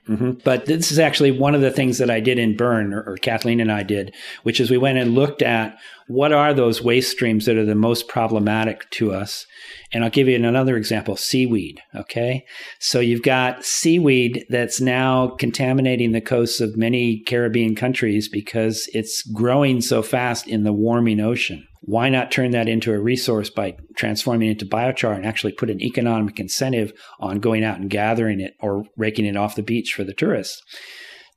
Mm-hmm. 0.08 0.32
But 0.46 0.65
this 0.65 0.91
is 0.91 1.00
actually 1.00 1.32
one 1.32 1.54
of 1.54 1.62
the 1.62 1.72
things 1.72 1.98
that 1.98 2.10
I 2.10 2.22
did 2.22 2.39
in 2.39 2.56
Burn, 2.56 2.93
or, 2.93 3.02
or, 3.02 3.17
Kathleen 3.17 3.60
and 3.60 3.70
I 3.70 3.84
did, 3.84 4.15
which 4.43 4.62
is 4.62 4.72
we 4.72 4.78
went 4.78 4.98
and 4.98 5.13
looked 5.13 5.41
at 5.41 5.78
what 6.08 6.32
are 6.32 6.54
those 6.54 6.82
waste 6.82 7.12
streams 7.12 7.46
that 7.46 7.58
are 7.58 7.65
the 7.65 7.76
most 7.76 8.08
problematic 8.08 8.89
to 8.91 9.13
us. 9.13 9.46
And 9.91 10.04
I'll 10.04 10.10
give 10.10 10.28
you 10.28 10.36
another 10.36 10.78
example 10.78 11.17
seaweed. 11.17 11.82
Okay. 11.96 12.46
So 12.80 13.00
you've 13.00 13.24
got 13.24 13.65
seaweed 13.65 14.46
that's 14.50 14.80
now 14.80 15.30
contaminating 15.30 16.12
the 16.12 16.22
coasts 16.22 16.62
of 16.62 16.78
many 16.78 17.20
Caribbean 17.20 17.76
countries 17.76 18.30
because 18.30 18.89
it's 18.93 19.22
growing 19.24 19.82
so 19.82 20.02
fast 20.02 20.48
in 20.48 20.63
the 20.63 20.74
warming 20.74 21.20
ocean 21.20 21.67
why 21.88 22.10
not 22.10 22.32
turn 22.32 22.52
that 22.52 22.67
into 22.67 22.91
a 22.91 23.00
resource 23.00 23.50
by 23.50 23.74
transforming 23.96 24.50
it 24.50 24.52
into 24.52 24.65
biochar 24.65 25.15
and 25.15 25.26
actually 25.26 25.54
put 25.54 25.70
an 25.70 25.82
economic 25.82 26.38
incentive 26.38 26.91
on 27.22 27.39
going 27.39 27.63
out 27.63 27.80
and 27.80 27.89
gathering 27.89 28.41
it 28.41 28.56
or 28.60 28.84
raking 28.98 29.26
it 29.26 29.38
off 29.38 29.56
the 29.56 29.63
beach 29.63 29.93
for 29.93 30.04
the 30.04 30.13
tourists? 30.13 30.62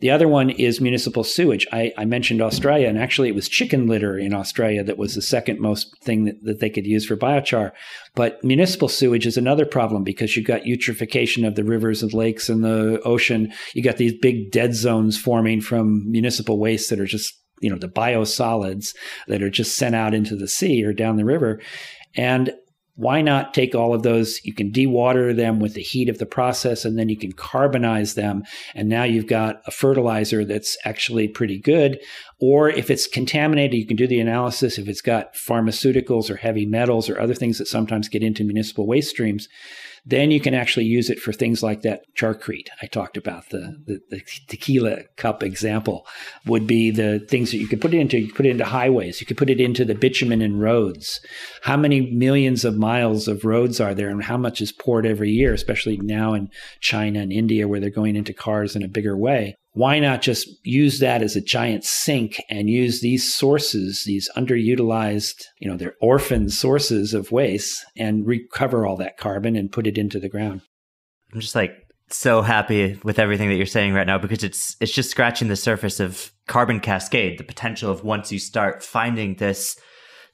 The 0.01 0.11
other 0.11 0.29
one 0.29 0.51
is 0.51 0.81
municipal 0.81 1.25
sewage. 1.25 1.67
I, 1.73 1.93
I, 1.97 2.07
mentioned 2.07 2.41
Australia, 2.41 2.89
and 2.89 2.99
actually, 2.99 3.29
it 3.29 3.35
was 3.35 3.49
chicken 3.49 3.87
litter 3.87 4.19
in 4.19 4.33
Australia 4.33 4.83
that 4.83 4.97
was 4.97 5.15
the 5.15 5.23
second 5.23 5.61
most 5.61 5.95
thing 6.03 6.25
that, 6.25 6.43
that 6.45 6.61
they 6.61 6.71
could 6.71 6.87
use 6.87 7.07
for 7.07 7.17
biochar. 7.17 7.73
But 8.15 8.43
municipal 8.43 8.89
sewage 8.89 9.27
is 9.27 9.37
another 9.37 9.67
problem 9.67 10.03
because 10.03 10.37
you've 10.37 10.47
got 10.47 10.63
eutrophication 10.63 11.47
of 11.47 11.55
the 11.55 11.65
rivers 11.65 12.03
and 12.03 12.15
lakes 12.15 12.49
and 12.49 12.65
the 12.65 13.01
ocean. 13.05 13.53
You 13.75 13.83
got 13.83 13.99
these 13.99 14.15
big 14.15 14.51
dead 14.51 14.75
zones 14.75 15.19
forming 15.19 15.61
from 15.61 16.11
municipal 16.11 16.59
waste 16.59 16.89
that 16.91 17.01
are 17.01 17.07
just 17.07 17.37
you 17.61 17.69
know, 17.69 17.77
the 17.77 17.89
biosolids 17.89 18.95
that 19.29 19.43
are 19.43 19.51
just 19.51 19.77
sent 19.77 19.95
out 19.95 20.15
into 20.15 20.35
the 20.35 20.49
sea 20.49 20.83
or 20.83 20.95
down 20.95 21.17
the 21.17 21.25
river. 21.27 21.61
And 22.17 22.53
why 22.97 23.23
not 23.23 23.55
take 23.55 23.75
all 23.75 23.95
of 23.95 24.03
those? 24.03 24.45
You 24.45 24.53
can 24.53 24.71
dewater 24.71 25.35
them 25.35 25.59
with 25.59 25.75
the 25.75 25.83
heat 25.83 26.09
of 26.09 26.19
the 26.19 26.27
process 26.27 26.85
and 26.85 26.99
then 26.99 27.09
you 27.09 27.17
can 27.17 27.33
carbonize 27.33 28.15
them. 28.15 28.43
And 28.75 28.89
now 28.89 29.05
you've 29.05 29.27
got 29.27 29.63
a 29.67 29.71
fertilizer 29.71 30.45
that's 30.45 30.77
actually 30.85 31.29
pretty 31.29 31.59
good. 31.59 31.99
Or 32.41 32.69
if 32.69 32.91
it's 32.91 33.07
contaminated, 33.07 33.79
you 33.79 33.87
can 33.87 33.97
do 33.97 34.07
the 34.07 34.21
analysis. 34.21 34.79
If 34.79 34.89
it's 34.89 35.03
got 35.03 35.35
pharmaceuticals 35.35 36.31
or 36.31 36.37
heavy 36.37 36.67
metals 36.67 37.09
or 37.09 37.21
other 37.21 37.35
things 37.35 37.59
that 37.59 37.69
sometimes 37.69 38.09
get 38.09 38.23
into 38.23 38.45
municipal 38.45 38.87
waste 38.87 39.11
streams, 39.11 39.49
then 40.05 40.31
you 40.31 40.41
can 40.41 40.55
actually 40.55 40.87
use 40.87 41.11
it 41.11 41.21
for 41.21 41.33
things 41.33 41.63
like 41.63 41.83
that 41.83 42.03
charcrete. 42.17 42.69
I 42.83 42.87
talked 42.87 43.17
about 43.17 43.49
the, 43.51 43.77
the, 43.87 44.01
the, 44.11 44.23
tequila 44.49 45.03
cup 45.17 45.43
example 45.43 46.07
would 46.47 46.67
be 46.67 46.91
the 46.91 47.21
things 47.29 47.51
that 47.51 47.59
you 47.59 47.69
could 47.69 47.81
put 47.81 47.95
it 47.95 47.99
into. 47.99 48.19
You 48.19 48.29
could 48.29 48.37
put 48.37 48.47
it 48.47 48.51
into 48.51 48.65
highways. 48.65 49.21
You 49.21 49.27
could 49.27 49.37
put 49.37 49.51
it 49.51 49.61
into 49.61 49.85
the 49.85 49.95
bitumen 49.95 50.43
in 50.43 50.59
roads. 50.59 51.21
How 51.63 51.77
many 51.77 52.11
millions 52.11 52.65
of 52.65 52.77
miles 52.77 53.29
of 53.29 53.45
roads 53.45 53.81
are 53.81 53.95
there 53.95 54.09
and 54.09 54.25
how 54.25 54.37
much 54.37 54.61
is 54.61 54.73
poured 54.73 55.07
every 55.07 55.31
year, 55.31 55.53
especially 55.53 55.99
now 55.99 56.35
in 56.35 56.51
China 56.81 57.21
and 57.21 57.33
India 57.33 57.69
where 57.69 57.81
they're 57.81 57.91
going 57.91 58.17
into 58.17 58.33
cars 58.33 58.75
in 58.75 58.83
a 58.83 58.89
bigger 58.89 59.17
way? 59.17 59.57
Why 59.73 60.01
not 60.01 60.21
just 60.21 60.49
use 60.65 60.99
that 60.99 61.23
as 61.23 61.37
a 61.37 61.41
giant 61.41 61.85
sink 61.85 62.43
and 62.51 62.69
use 62.69 63.01
these 63.01 63.33
sources, 63.33 64.03
these 64.05 64.29
underutilized, 64.37 65.45
you 65.59 65.71
know, 65.71 65.77
they're 65.77 65.95
orphan 66.01 66.51
sources 66.51 67.15
of 67.15 67.31
waste 67.31 67.85
and 67.97 68.27
recover 68.27 68.85
all 68.85 68.97
that 68.97 69.17
carbon 69.17 69.55
and 69.55 69.71
put 69.71 69.87
it 69.87 69.97
into 69.97 70.19
the 70.19 70.29
ground? 70.29 70.63
I'm 71.33 71.41
just 71.41 71.55
like 71.55 71.77
so 72.09 72.43
happy 72.43 72.99
with 73.05 73.21
everything 73.21 73.49
that 73.49 73.55
you're 73.55 73.67
saying 73.67 73.95
right 73.95 74.07
now 74.07 74.19
because 74.19 74.43
it's 74.43 74.77
it's 74.81 74.91
just 74.91 75.11
scratching 75.11 75.47
the 75.47 75.55
surface 75.55 76.01
of 76.01 76.33
carbon 76.49 76.81
cascade, 76.81 77.39
the 77.39 77.45
potential 77.45 77.93
of 77.93 78.03
once 78.03 78.33
you 78.33 78.41
start 78.41 78.83
finding 78.83 79.37
this 79.37 79.79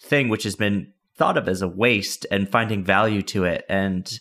thing 0.01 0.31
which 0.31 0.45
has 0.45 0.57
been 0.57 0.93
thought 1.17 1.37
of 1.37 1.49
as 1.49 1.61
a 1.61 1.69
waste 1.69 2.27
and 2.31 2.51
finding 2.51 2.85
value 2.85 3.23
to 3.23 3.45
it 3.45 3.65
and 3.69 4.19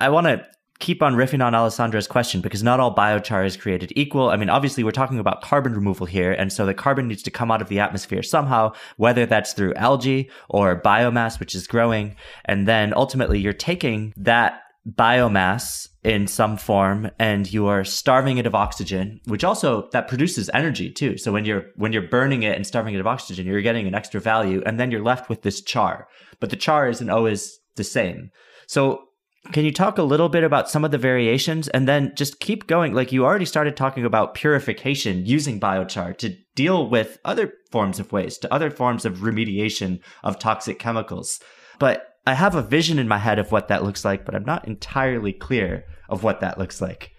I 0.00 0.08
want 0.08 0.26
to 0.26 0.46
keep 0.80 1.02
on 1.02 1.14
riffing 1.14 1.44
on 1.44 1.52
Alessandra's 1.52 2.06
question 2.06 2.40
because 2.40 2.62
not 2.62 2.80
all 2.80 2.94
biochar 2.94 3.46
is 3.46 3.56
created 3.56 3.92
equal. 3.94 4.30
I 4.30 4.36
mean, 4.36 4.50
obviously 4.50 4.82
we're 4.82 4.90
talking 4.90 5.18
about 5.18 5.40
carbon 5.42 5.74
removal 5.74 6.06
here. 6.06 6.32
And 6.32 6.52
so 6.52 6.66
the 6.66 6.74
carbon 6.74 7.08
needs 7.08 7.22
to 7.22 7.30
come 7.30 7.50
out 7.50 7.62
of 7.62 7.68
the 7.68 7.80
atmosphere 7.80 8.22
somehow, 8.22 8.72
whether 8.96 9.24
that's 9.24 9.52
through 9.52 9.74
algae 9.74 10.30
or 10.48 10.80
biomass, 10.80 11.38
which 11.38 11.54
is 11.54 11.66
growing. 11.66 12.16
And 12.44 12.66
then 12.66 12.92
ultimately 12.94 13.38
you're 13.38 13.52
taking 13.52 14.12
that 14.16 14.60
biomass 14.88 15.88
in 16.02 16.26
some 16.26 16.58
form 16.58 17.10
and 17.18 17.50
you 17.50 17.66
are 17.66 17.84
starving 17.84 18.36
it 18.36 18.44
of 18.44 18.54
oxygen 18.54 19.18
which 19.24 19.42
also 19.42 19.88
that 19.92 20.08
produces 20.08 20.50
energy 20.52 20.90
too 20.90 21.16
so 21.16 21.32
when 21.32 21.46
you're 21.46 21.64
when 21.76 21.90
you're 21.90 22.02
burning 22.02 22.42
it 22.42 22.54
and 22.54 22.66
starving 22.66 22.92
it 22.92 23.00
of 23.00 23.06
oxygen 23.06 23.46
you're 23.46 23.62
getting 23.62 23.86
an 23.86 23.94
extra 23.94 24.20
value 24.20 24.62
and 24.66 24.78
then 24.78 24.90
you're 24.90 25.02
left 25.02 25.30
with 25.30 25.40
this 25.40 25.62
char 25.62 26.06
but 26.38 26.50
the 26.50 26.56
char 26.56 26.86
isn't 26.86 27.08
always 27.08 27.58
the 27.76 27.84
same 27.84 28.30
so 28.66 29.04
can 29.52 29.64
you 29.64 29.72
talk 29.72 29.98
a 29.98 30.02
little 30.02 30.28
bit 30.28 30.42
about 30.42 30.70
some 30.70 30.84
of 30.84 30.90
the 30.90 30.98
variations 30.98 31.68
and 31.68 31.86
then 31.86 32.12
just 32.14 32.40
keep 32.40 32.66
going? 32.66 32.94
Like 32.94 33.12
you 33.12 33.24
already 33.24 33.44
started 33.44 33.76
talking 33.76 34.04
about 34.04 34.34
purification 34.34 35.26
using 35.26 35.60
biochar 35.60 36.16
to 36.18 36.36
deal 36.54 36.88
with 36.88 37.18
other 37.24 37.52
forms 37.70 38.00
of 38.00 38.12
waste, 38.12 38.42
to 38.42 38.52
other 38.52 38.70
forms 38.70 39.04
of 39.04 39.18
remediation 39.18 40.00
of 40.22 40.38
toxic 40.38 40.78
chemicals. 40.78 41.40
But 41.78 42.16
I 42.26 42.34
have 42.34 42.54
a 42.54 42.62
vision 42.62 42.98
in 42.98 43.06
my 43.06 43.18
head 43.18 43.38
of 43.38 43.52
what 43.52 43.68
that 43.68 43.84
looks 43.84 44.04
like, 44.04 44.24
but 44.24 44.34
I'm 44.34 44.44
not 44.44 44.66
entirely 44.66 45.32
clear 45.32 45.84
of 46.08 46.22
what 46.22 46.40
that 46.40 46.58
looks 46.58 46.80
like. 46.80 47.13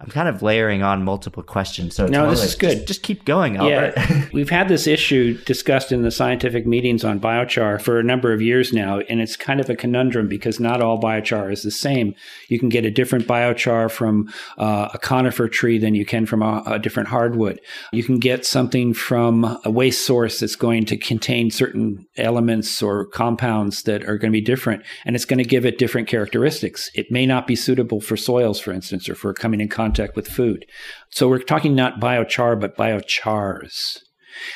I'm 0.00 0.10
kind 0.10 0.28
of 0.28 0.42
layering 0.42 0.84
on 0.84 1.02
multiple 1.02 1.42
questions. 1.42 1.96
So 1.96 2.06
no, 2.06 2.30
this 2.30 2.44
is 2.44 2.54
good. 2.54 2.76
Just, 2.76 2.86
just 2.86 3.02
keep 3.02 3.24
going, 3.24 3.56
Albert. 3.56 3.94
Yeah, 3.96 4.26
we've 4.32 4.48
had 4.48 4.68
this 4.68 4.86
issue 4.86 5.36
discussed 5.42 5.90
in 5.90 6.02
the 6.02 6.12
scientific 6.12 6.68
meetings 6.68 7.04
on 7.04 7.18
biochar 7.18 7.82
for 7.82 7.98
a 7.98 8.04
number 8.04 8.32
of 8.32 8.40
years 8.40 8.72
now, 8.72 9.00
and 9.00 9.20
it's 9.20 9.36
kind 9.36 9.58
of 9.58 9.68
a 9.68 9.74
conundrum 9.74 10.28
because 10.28 10.60
not 10.60 10.80
all 10.80 11.00
biochar 11.00 11.52
is 11.52 11.64
the 11.64 11.72
same. 11.72 12.14
You 12.46 12.60
can 12.60 12.68
get 12.68 12.84
a 12.84 12.92
different 12.92 13.26
biochar 13.26 13.90
from 13.90 14.32
uh, 14.56 14.88
a 14.94 14.98
conifer 14.98 15.48
tree 15.48 15.78
than 15.78 15.96
you 15.96 16.06
can 16.06 16.26
from 16.26 16.42
a, 16.42 16.62
a 16.66 16.78
different 16.78 17.08
hardwood. 17.08 17.60
You 17.92 18.04
can 18.04 18.20
get 18.20 18.46
something 18.46 18.94
from 18.94 19.58
a 19.64 19.70
waste 19.70 20.06
source 20.06 20.38
that's 20.38 20.56
going 20.56 20.84
to 20.86 20.96
contain 20.96 21.50
certain 21.50 22.06
elements 22.16 22.80
or 22.80 23.06
compounds 23.06 23.82
that 23.82 24.04
are 24.04 24.16
going 24.16 24.30
to 24.30 24.38
be 24.38 24.40
different, 24.40 24.84
and 25.04 25.16
it's 25.16 25.24
going 25.24 25.42
to 25.42 25.44
give 25.44 25.66
it 25.66 25.76
different 25.76 26.06
characteristics. 26.06 26.88
It 26.94 27.10
may 27.10 27.26
not 27.26 27.48
be 27.48 27.56
suitable 27.56 28.00
for 28.00 28.16
soils, 28.16 28.60
for 28.60 28.72
instance, 28.72 29.08
or 29.08 29.16
for 29.16 29.34
coming 29.34 29.60
in 29.60 29.68
contact 29.68 29.87
with 30.16 30.28
food. 30.28 30.64
So 31.10 31.28
we're 31.28 31.38
talking 31.38 31.74
not 31.74 32.00
biochar, 32.00 32.60
but 32.60 32.76
biochars. 32.76 33.98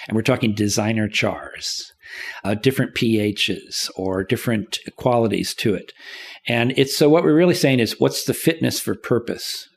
And 0.06 0.14
we're 0.14 0.22
talking 0.22 0.54
designer 0.54 1.08
chars, 1.08 1.92
uh, 2.44 2.54
different 2.54 2.94
pHs 2.94 3.90
or 3.96 4.22
different 4.22 4.78
qualities 4.96 5.54
to 5.54 5.74
it. 5.74 5.92
And 6.46 6.72
it's 6.76 6.96
so 6.96 7.08
what 7.08 7.24
we're 7.24 7.34
really 7.34 7.54
saying 7.54 7.80
is 7.80 7.98
what's 7.98 8.24
the 8.24 8.34
fitness 8.34 8.78
for 8.80 8.94
purpose? 8.94 9.68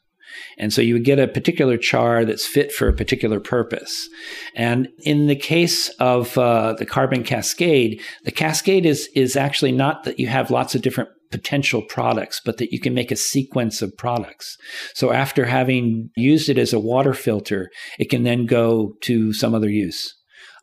And 0.57 0.73
so 0.73 0.81
you 0.81 0.93
would 0.93 1.03
get 1.03 1.19
a 1.19 1.27
particular 1.27 1.77
char 1.77 2.25
that's 2.25 2.45
fit 2.45 2.71
for 2.71 2.87
a 2.87 2.93
particular 2.93 3.39
purpose. 3.39 4.09
And 4.55 4.87
in 4.99 5.27
the 5.27 5.35
case 5.35 5.89
of 5.99 6.37
uh, 6.37 6.73
the 6.73 6.85
carbon 6.85 7.23
cascade, 7.23 8.01
the 8.23 8.31
cascade 8.31 8.85
is, 8.85 9.09
is 9.15 9.35
actually 9.35 9.71
not 9.71 10.03
that 10.03 10.19
you 10.19 10.27
have 10.27 10.51
lots 10.51 10.75
of 10.75 10.81
different 10.81 11.09
potential 11.31 11.81
products, 11.81 12.41
but 12.43 12.57
that 12.57 12.71
you 12.71 12.79
can 12.79 12.93
make 12.93 13.11
a 13.11 13.15
sequence 13.15 13.81
of 13.81 13.97
products. 13.97 14.57
So 14.93 15.11
after 15.11 15.45
having 15.45 16.09
used 16.15 16.49
it 16.49 16.57
as 16.57 16.71
a 16.71 16.79
water 16.79 17.13
filter, 17.13 17.69
it 17.99 18.09
can 18.09 18.23
then 18.23 18.45
go 18.45 18.93
to 19.01 19.33
some 19.33 19.53
other 19.53 19.69
use. 19.69 20.15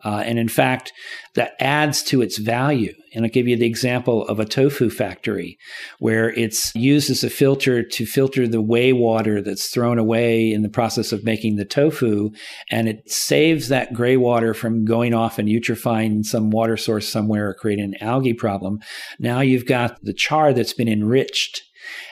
Uh, 0.05 0.23
and 0.25 0.38
in 0.38 0.49
fact, 0.49 0.93
that 1.35 1.53
adds 1.61 2.03
to 2.03 2.23
its 2.23 2.38
value. 2.38 2.93
And 3.15 3.25
I'll 3.25 3.31
give 3.31 3.47
you 3.47 3.57
the 3.57 3.67
example 3.67 4.27
of 4.27 4.41
a 4.41 4.45
tofu 4.45 4.91
factory 4.91 5.59
where 5.99 6.31
it's 6.31 6.75
used 6.75 7.11
as 7.11 7.23
a 7.23 7.31
filter 7.31 7.83
to 7.83 8.07
filter 8.07 8.49
the 8.49 8.62
whey 8.62 8.93
water 8.93 9.41
that's 9.43 9.69
thrown 9.69 9.99
away 9.99 10.53
in 10.53 10.62
the 10.62 10.69
process 10.69 11.12
of 11.12 11.25
making 11.25 11.57
the 11.57 11.65
tofu. 11.65 12.31
And 12.71 12.88
it 12.88 13.11
saves 13.11 13.69
that 13.69 13.93
gray 13.93 14.17
water 14.17 14.55
from 14.55 14.85
going 14.85 15.15
off 15.15 15.38
and 15.38 15.49
eutrophying 15.49 16.25
some 16.25 16.51
water 16.51 16.77
source 16.77 17.09
somewhere 17.09 17.51
or 17.51 17.55
creating 17.55 17.85
an 17.85 18.03
algae 18.03 18.35
problem. 18.35 18.81
Now 19.19 19.41
you've 19.41 19.67
got 19.67 20.03
the 20.03 20.15
char 20.15 20.53
that's 20.53 20.75
been 20.75 20.88
enriched 20.88 21.62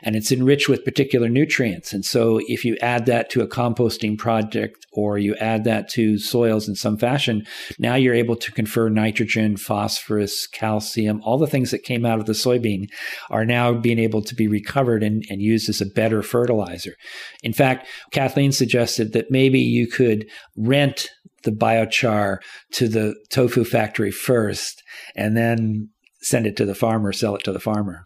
and 0.03 0.17
it's 0.17 0.33
enriched 0.33 0.69
with 0.69 0.85
particular 0.85 1.29
nutrients. 1.29 1.93
And 1.93 2.05
so 2.05 2.41
if 2.47 2.65
you 2.65 2.77
add 2.81 3.07
that 3.07 3.31
to 3.31 3.43
a 3.43 3.49
composting 3.49 4.19
project 4.19 4.87
or 4.93 5.19
you 5.19 5.35
add 5.37 5.65
that 5.65 5.89
to 5.91 6.19
soils 6.19 6.69
in 6.69 6.75
some 6.75 6.97
fashion, 6.97 7.47
now 7.79 7.95
you're 7.95 8.15
able 8.15 8.37
to 8.37 8.53
confer 8.53 8.89
nitrogen, 8.89 9.57
phosphorus, 9.57 10.47
calcium, 10.47 11.21
all 11.23 11.39
the 11.39 11.47
things 11.47 11.71
that 11.71 11.83
came 11.83 12.05
out 12.05 12.19
of 12.19 12.27
the 12.27 12.33
soybean 12.33 12.87
are 13.31 13.45
now 13.45 13.73
being 13.73 13.99
able 13.99 14.23
to 14.23 14.35
be 14.35 14.49
recovered 14.49 15.03
and, 15.03 15.25
and 15.31 15.43
used 15.43 15.69
as 15.69 15.81
a 15.81 15.87
better 15.87 16.23
fertilizer. 16.23 16.95
In 17.43 17.53
fact, 17.53 17.87
Kathleen 18.13 18.53
suggested 18.53 19.13
that 19.13 19.31
maybe 19.31 19.61
you 19.61 19.87
could 19.87 20.27
rent 20.57 21.11
the 21.43 21.51
biochar 21.51 22.39
to 22.73 22.89
the 22.89 23.15
tofu 23.31 23.65
factory 23.65 24.11
first 24.11 24.83
and 25.17 25.37
then 25.37 25.89
send 26.21 26.47
it 26.47 26.57
to 26.57 26.67
the 26.67 26.75
farmer, 26.75 27.13
sell 27.13 27.35
it 27.35 27.45
to 27.45 27.53
the 27.53 27.61
farmer. 27.61 28.05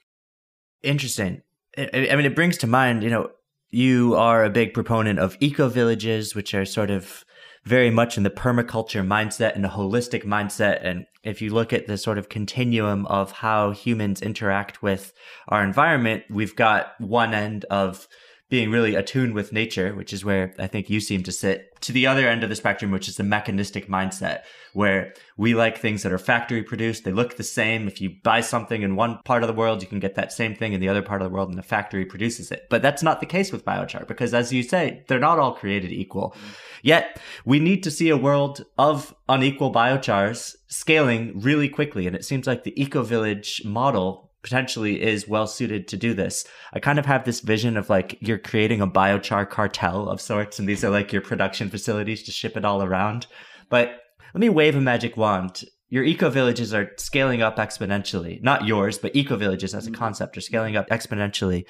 Interesting. 0.82 1.42
I 1.76 2.16
mean, 2.16 2.26
it 2.26 2.36
brings 2.36 2.58
to 2.58 2.66
mind, 2.66 3.02
you 3.02 3.10
know, 3.10 3.30
you 3.70 4.14
are 4.14 4.44
a 4.44 4.50
big 4.50 4.72
proponent 4.72 5.18
of 5.18 5.36
eco 5.40 5.68
villages, 5.68 6.34
which 6.34 6.54
are 6.54 6.64
sort 6.64 6.90
of 6.90 7.24
very 7.64 7.90
much 7.90 8.16
in 8.16 8.22
the 8.22 8.30
permaculture 8.30 9.04
mindset 9.04 9.54
and 9.54 9.64
a 9.64 9.70
holistic 9.70 10.24
mindset. 10.24 10.80
And 10.82 11.06
if 11.24 11.40
you 11.42 11.52
look 11.52 11.72
at 11.72 11.86
the 11.86 11.96
sort 11.96 12.18
of 12.18 12.28
continuum 12.28 13.06
of 13.06 13.32
how 13.32 13.70
humans 13.72 14.22
interact 14.22 14.82
with 14.82 15.12
our 15.48 15.64
environment, 15.64 16.24
we've 16.30 16.54
got 16.54 16.94
one 17.00 17.34
end 17.34 17.64
of 17.70 18.06
being 18.50 18.70
really 18.70 18.94
attuned 18.94 19.34
with 19.34 19.52
nature, 19.52 19.94
which 19.94 20.12
is 20.12 20.24
where 20.24 20.54
I 20.58 20.66
think 20.66 20.90
you 20.90 21.00
seem 21.00 21.22
to 21.22 21.32
sit, 21.32 21.80
to 21.80 21.92
the 21.92 22.06
other 22.06 22.28
end 22.28 22.42
of 22.42 22.50
the 22.50 22.56
spectrum, 22.56 22.90
which 22.90 23.08
is 23.08 23.16
the 23.16 23.24
mechanistic 23.24 23.88
mindset, 23.88 24.42
where 24.74 25.14
we 25.36 25.54
like 25.54 25.78
things 25.78 26.02
that 26.02 26.12
are 26.12 26.18
factory 26.18 26.62
produced. 26.62 27.04
They 27.04 27.12
look 27.12 27.36
the 27.36 27.42
same. 27.42 27.88
If 27.88 28.00
you 28.00 28.16
buy 28.22 28.42
something 28.42 28.82
in 28.82 28.96
one 28.96 29.18
part 29.24 29.42
of 29.42 29.48
the 29.48 29.54
world, 29.54 29.82
you 29.82 29.88
can 29.88 29.98
get 29.98 30.14
that 30.16 30.32
same 30.32 30.54
thing 30.54 30.72
in 30.72 30.80
the 30.80 30.88
other 30.88 31.02
part 31.02 31.22
of 31.22 31.28
the 31.28 31.34
world 31.34 31.48
and 31.48 31.58
the 31.58 31.62
factory 31.62 32.04
produces 32.04 32.50
it. 32.52 32.66
But 32.68 32.82
that's 32.82 33.02
not 33.02 33.20
the 33.20 33.26
case 33.26 33.50
with 33.50 33.64
biochar 33.64 34.06
because 34.06 34.34
as 34.34 34.52
you 34.52 34.62
say, 34.62 35.04
they're 35.08 35.18
not 35.18 35.38
all 35.38 35.54
created 35.54 35.90
equal. 35.90 36.36
Yet 36.82 37.18
we 37.44 37.58
need 37.60 37.82
to 37.84 37.90
see 37.90 38.10
a 38.10 38.16
world 38.16 38.64
of 38.76 39.14
unequal 39.28 39.72
biochars 39.72 40.54
scaling 40.68 41.40
really 41.40 41.68
quickly. 41.68 42.06
And 42.06 42.14
it 42.14 42.24
seems 42.24 42.46
like 42.46 42.64
the 42.64 42.80
eco 42.80 43.02
village 43.02 43.62
model 43.64 44.30
potentially 44.44 45.02
is 45.02 45.26
well 45.26 45.48
suited 45.48 45.88
to 45.88 45.96
do 45.96 46.14
this. 46.14 46.46
I 46.72 46.78
kind 46.78 47.00
of 47.00 47.06
have 47.06 47.24
this 47.24 47.40
vision 47.40 47.76
of 47.76 47.90
like 47.90 48.16
you're 48.20 48.38
creating 48.38 48.80
a 48.80 48.86
biochar 48.86 49.50
cartel 49.50 50.08
of 50.08 50.20
sorts, 50.20 50.60
and 50.60 50.68
these 50.68 50.84
are 50.84 50.90
like 50.90 51.12
your 51.12 51.22
production 51.22 51.68
facilities 51.68 52.22
to 52.24 52.30
ship 52.30 52.56
it 52.56 52.64
all 52.64 52.82
around. 52.82 53.26
But 53.68 54.00
let 54.34 54.40
me 54.40 54.50
wave 54.50 54.76
a 54.76 54.80
magic 54.80 55.16
wand. 55.16 55.64
Your 55.88 56.04
eco 56.04 56.28
villages 56.30 56.72
are 56.72 56.92
scaling 56.98 57.42
up 57.42 57.56
exponentially. 57.56 58.42
Not 58.42 58.66
yours, 58.66 58.98
but 58.98 59.16
eco 59.16 59.36
villages 59.36 59.74
as 59.74 59.86
a 59.86 59.90
mm-hmm. 59.90 59.98
concept 59.98 60.36
are 60.36 60.42
scaling 60.42 60.76
up 60.76 60.88
exponentially. 60.90 61.64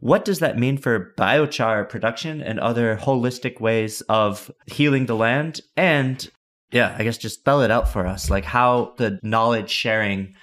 What 0.00 0.24
does 0.24 0.40
that 0.40 0.58
mean 0.58 0.78
for 0.78 1.14
biochar 1.18 1.88
production 1.88 2.40
and 2.40 2.58
other 2.58 2.96
holistic 2.96 3.60
ways 3.60 4.00
of 4.02 4.50
healing 4.66 5.06
the 5.06 5.16
land? 5.16 5.60
And 5.76 6.28
yeah, 6.72 6.94
I 6.98 7.04
guess 7.04 7.18
just 7.18 7.38
spell 7.38 7.62
it 7.62 7.70
out 7.70 7.88
for 7.88 8.06
us, 8.06 8.30
like 8.30 8.44
how 8.44 8.94
the 8.96 9.18
knowledge 9.22 9.70
sharing 9.70 10.34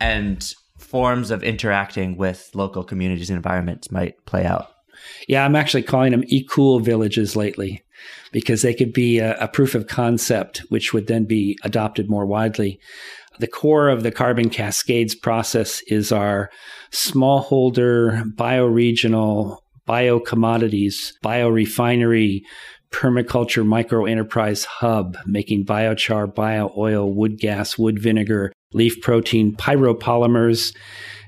and 0.00 0.54
forms 0.88 1.30
of 1.30 1.42
interacting 1.42 2.16
with 2.16 2.50
local 2.54 2.82
communities 2.82 3.28
and 3.28 3.36
environments 3.36 3.90
might 3.90 4.24
play 4.24 4.44
out. 4.44 4.72
Yeah, 5.28 5.44
I'm 5.44 5.54
actually 5.54 5.82
calling 5.82 6.12
them 6.12 6.24
e-cool 6.26 6.80
villages 6.80 7.36
lately 7.36 7.82
because 8.32 8.62
they 8.62 8.74
could 8.74 8.92
be 8.92 9.18
a, 9.18 9.38
a, 9.38 9.48
proof 9.48 9.74
of 9.74 9.86
concept, 9.86 10.58
which 10.70 10.92
would 10.92 11.06
then 11.06 11.24
be 11.24 11.58
adopted 11.62 12.08
more 12.08 12.26
widely. 12.26 12.80
The 13.38 13.46
core 13.46 13.88
of 13.88 14.02
the 14.02 14.10
carbon 14.10 14.50
cascades 14.50 15.14
process 15.14 15.82
is 15.88 16.10
our 16.10 16.50
smallholder, 16.90 18.24
bioregional, 18.34 19.58
bio 19.86 20.20
commodities, 20.20 21.16
biorefinery, 21.24 22.42
permaculture 22.90 23.66
micro 23.66 24.04
enterprise 24.04 24.64
hub, 24.64 25.16
making 25.26 25.64
biochar, 25.64 26.34
bio 26.34 26.72
oil, 26.76 27.12
wood 27.12 27.38
gas, 27.38 27.78
wood 27.78 27.98
vinegar, 27.98 28.52
leaf 28.72 29.00
protein, 29.00 29.54
pyropolymers, 29.56 30.74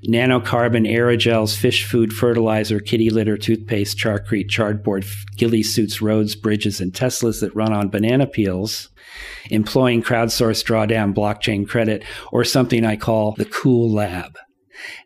nanocarbon 0.07 0.91
aerogels, 0.91 1.57
fish 1.57 1.85
food, 1.85 2.13
fertilizer, 2.13 2.81
kitty 2.81 3.11
litter, 3.11 3.37
toothpaste, 3.37 3.99
charcrete, 3.99 4.49
chardboard, 4.49 5.07
ghillie 5.37 5.63
suits, 5.63 6.01
roads, 6.01 6.35
bridges, 6.35 6.81
and 6.81 6.93
Teslas 6.93 7.41
that 7.41 7.55
run 7.55 7.73
on 7.73 7.89
banana 7.89 8.27
peels, 8.27 8.89
employing 9.51 10.03
crowdsourced 10.03 10.65
drawdown 10.65 11.15
blockchain 11.15 11.69
credit, 11.69 12.05
or 12.33 12.45
something 12.45 12.85
I 12.85 12.97
call 12.97 13.33
the 13.33 13.45
cool 13.45 13.91
lab. 13.91 14.39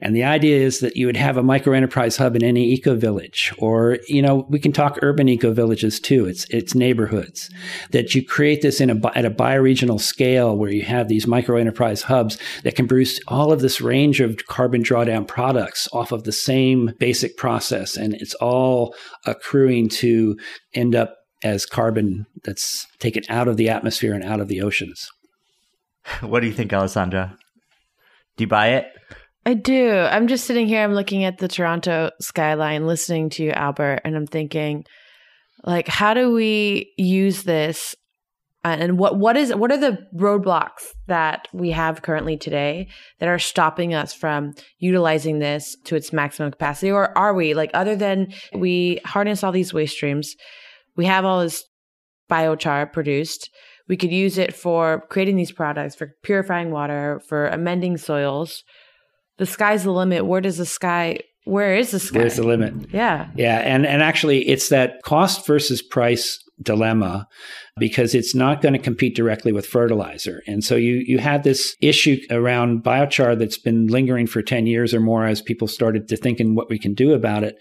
And 0.01 0.15
the 0.15 0.25
idea 0.25 0.59
is 0.59 0.81
that 0.81 0.97
you 0.97 1.07
would 1.07 1.17
have 1.17 1.37
a 1.37 1.43
micro 1.43 1.75
enterprise 1.75 2.17
hub 2.17 2.37
in 2.37 2.45
any 2.45 2.73
eco 2.73 2.95
village, 2.95 3.53
or 3.59 3.99
you 4.09 4.23
know, 4.23 4.47
we 4.49 4.59
can 4.59 4.73
talk 4.73 4.99
urban 5.03 5.29
eco 5.29 5.53
villages 5.53 6.01
too. 6.01 6.27
It's 6.27 6.45
it's 6.51 6.75
neighborhoods 6.75 7.51
that 7.91 8.15
you 8.15 8.25
create 8.25 8.63
this 8.63 8.81
in 8.81 8.91
a 8.91 9.17
at 9.17 9.25
a 9.25 9.31
bioregional 9.31 10.01
scale 10.01 10.57
where 10.57 10.71
you 10.71 10.83
have 10.83 11.09
these 11.09 11.27
micro 11.27 11.57
enterprise 11.57 12.03
hubs 12.03 12.39
that 12.63 12.77
can 12.77 12.89
produce 12.89 13.21
all 13.29 13.53
of 13.53 13.61
this 13.61 13.81
range 13.81 14.21
of 14.21 14.47
carbon 14.47 14.83
drawdown 14.83 15.27
products 15.27 15.89
off 15.93 16.13
of 16.13 16.25
the 16.25 16.33
same 16.33 16.93
basic 16.99 17.37
process, 17.37 17.97
and 17.97 18.15
it's 18.15 18.35
all 18.35 18.95
accruing 19.27 19.89
to 19.89 20.37
end 20.75 20.95
up 20.95 21.17
as 21.43 21.67
carbon 21.67 22.27
that's 22.43 22.87
taken 22.99 23.23
out 23.29 23.49
of 23.49 23.57
the 23.57 23.69
atmosphere 23.69 24.15
and 24.15 24.25
out 24.25 24.41
of 24.41 24.49
the 24.49 24.63
oceans. 24.63 25.09
What 26.21 26.41
do 26.41 26.47
you 26.47 26.53
think, 26.53 26.71
Alessandra? 26.73 27.37
Do 28.37 28.45
you 28.45 28.49
buy 28.49 28.69
it? 28.71 28.87
I 29.47 29.55
do. 29.55 29.91
I'm 29.93 30.27
just 30.27 30.47
sitting 30.47 30.67
here, 30.67 30.83
I'm 30.83 30.95
looking 30.95 31.25
at 31.25 31.39
the 31.39 31.49
Toronto 31.49 32.11
skyline, 32.21 32.87
listening 32.87 33.29
to 33.31 33.45
you, 33.45 33.51
Albert, 33.51 34.01
and 34.05 34.17
I'm 34.17 34.27
thinking, 34.27 34.85
like, 35.65 35.87
how 35.87 36.15
do 36.15 36.33
we 36.33 36.93
use 36.97 37.43
this? 37.43 37.95
Uh, 38.65 38.77
and 38.81 38.99
what 38.99 39.19
what 39.19 39.37
is 39.37 39.55
what 39.55 39.71
are 39.71 39.77
the 39.77 39.99
roadblocks 40.17 40.87
that 41.07 41.49
we 41.53 41.71
have 41.71 42.01
currently 42.01 42.39
today 42.39 42.89
that 43.19 43.29
are 43.29 43.39
stopping 43.39 43.93
us 43.93 44.15
from 44.15 44.55
utilizing 44.79 45.39
this 45.39 45.77
to 45.85 45.97
its 45.97 46.15
maximum 46.15 46.51
capacity? 46.51 46.91
Or 46.91 47.17
are 47.17 47.35
we 47.35 47.53
like 47.53 47.71
other 47.75 47.95
than 47.95 48.33
we 48.55 49.01
harness 49.05 49.45
all 49.45 49.53
these 49.53 49.75
waste 49.75 49.95
streams, 49.97 50.35
we 50.97 51.05
have 51.05 51.27
all 51.27 51.41
this 51.41 51.65
biochar 52.31 52.91
produced. 52.91 53.51
We 53.87 53.99
could 53.99 54.13
use 54.13 54.39
it 54.39 54.55
for 54.55 55.05
creating 55.11 55.37
these 55.37 55.53
products, 55.53 55.95
for 55.95 56.15
purifying 56.23 56.71
water, 56.71 57.21
for 57.29 57.49
amending 57.49 57.99
soils, 57.99 58.65
the 59.39 59.47
sky's 59.47 59.85
the 59.85 59.91
limit. 59.91 60.27
Where 60.27 60.41
does 60.41 60.59
the 60.59 60.67
sky 60.67 61.21
where 61.45 61.75
is 61.75 61.91
the 61.91 61.99
sky? 62.01 62.21
Where's 62.21 62.37
the 62.37 62.43
limit? 62.43 62.75
yeah. 62.93 63.29
Yeah, 63.37 63.59
and 63.59 63.87
and 63.87 64.03
actually, 64.03 64.49
it's 64.49 64.69
that 64.71 65.03
cost 65.03 65.47
versus 65.47 65.83
price 65.83 66.41
dilemma 66.63 67.27
because 67.79 68.15
it's 68.15 68.35
not 68.35 68.63
going 68.63 68.73
to 68.73 68.79
compete 68.79 69.17
directly 69.17 69.53
with 69.53 69.67
fertilizer. 69.67 70.43
And 70.47 70.63
so 70.63 70.77
you 70.77 71.03
you 71.07 71.19
had 71.19 71.43
this 71.43 71.77
issue 71.81 72.21
around 72.31 72.85
biochar 72.85 73.39
that's 73.39 73.59
been 73.59 73.89
lingering 73.89 74.27
for 74.27 74.41
10 74.43 74.67
years 74.67 74.95
or 74.95 75.01
more 75.01 75.27
as 75.27 75.43
people 75.43 75.67
started 75.67 76.09
to 76.09 76.17
think 76.17 76.41
in 76.41 76.55
what 76.55 76.71
we 76.71 76.79
can 76.79 76.95
do 76.95 77.13
about 77.13 77.43
it. 77.43 77.57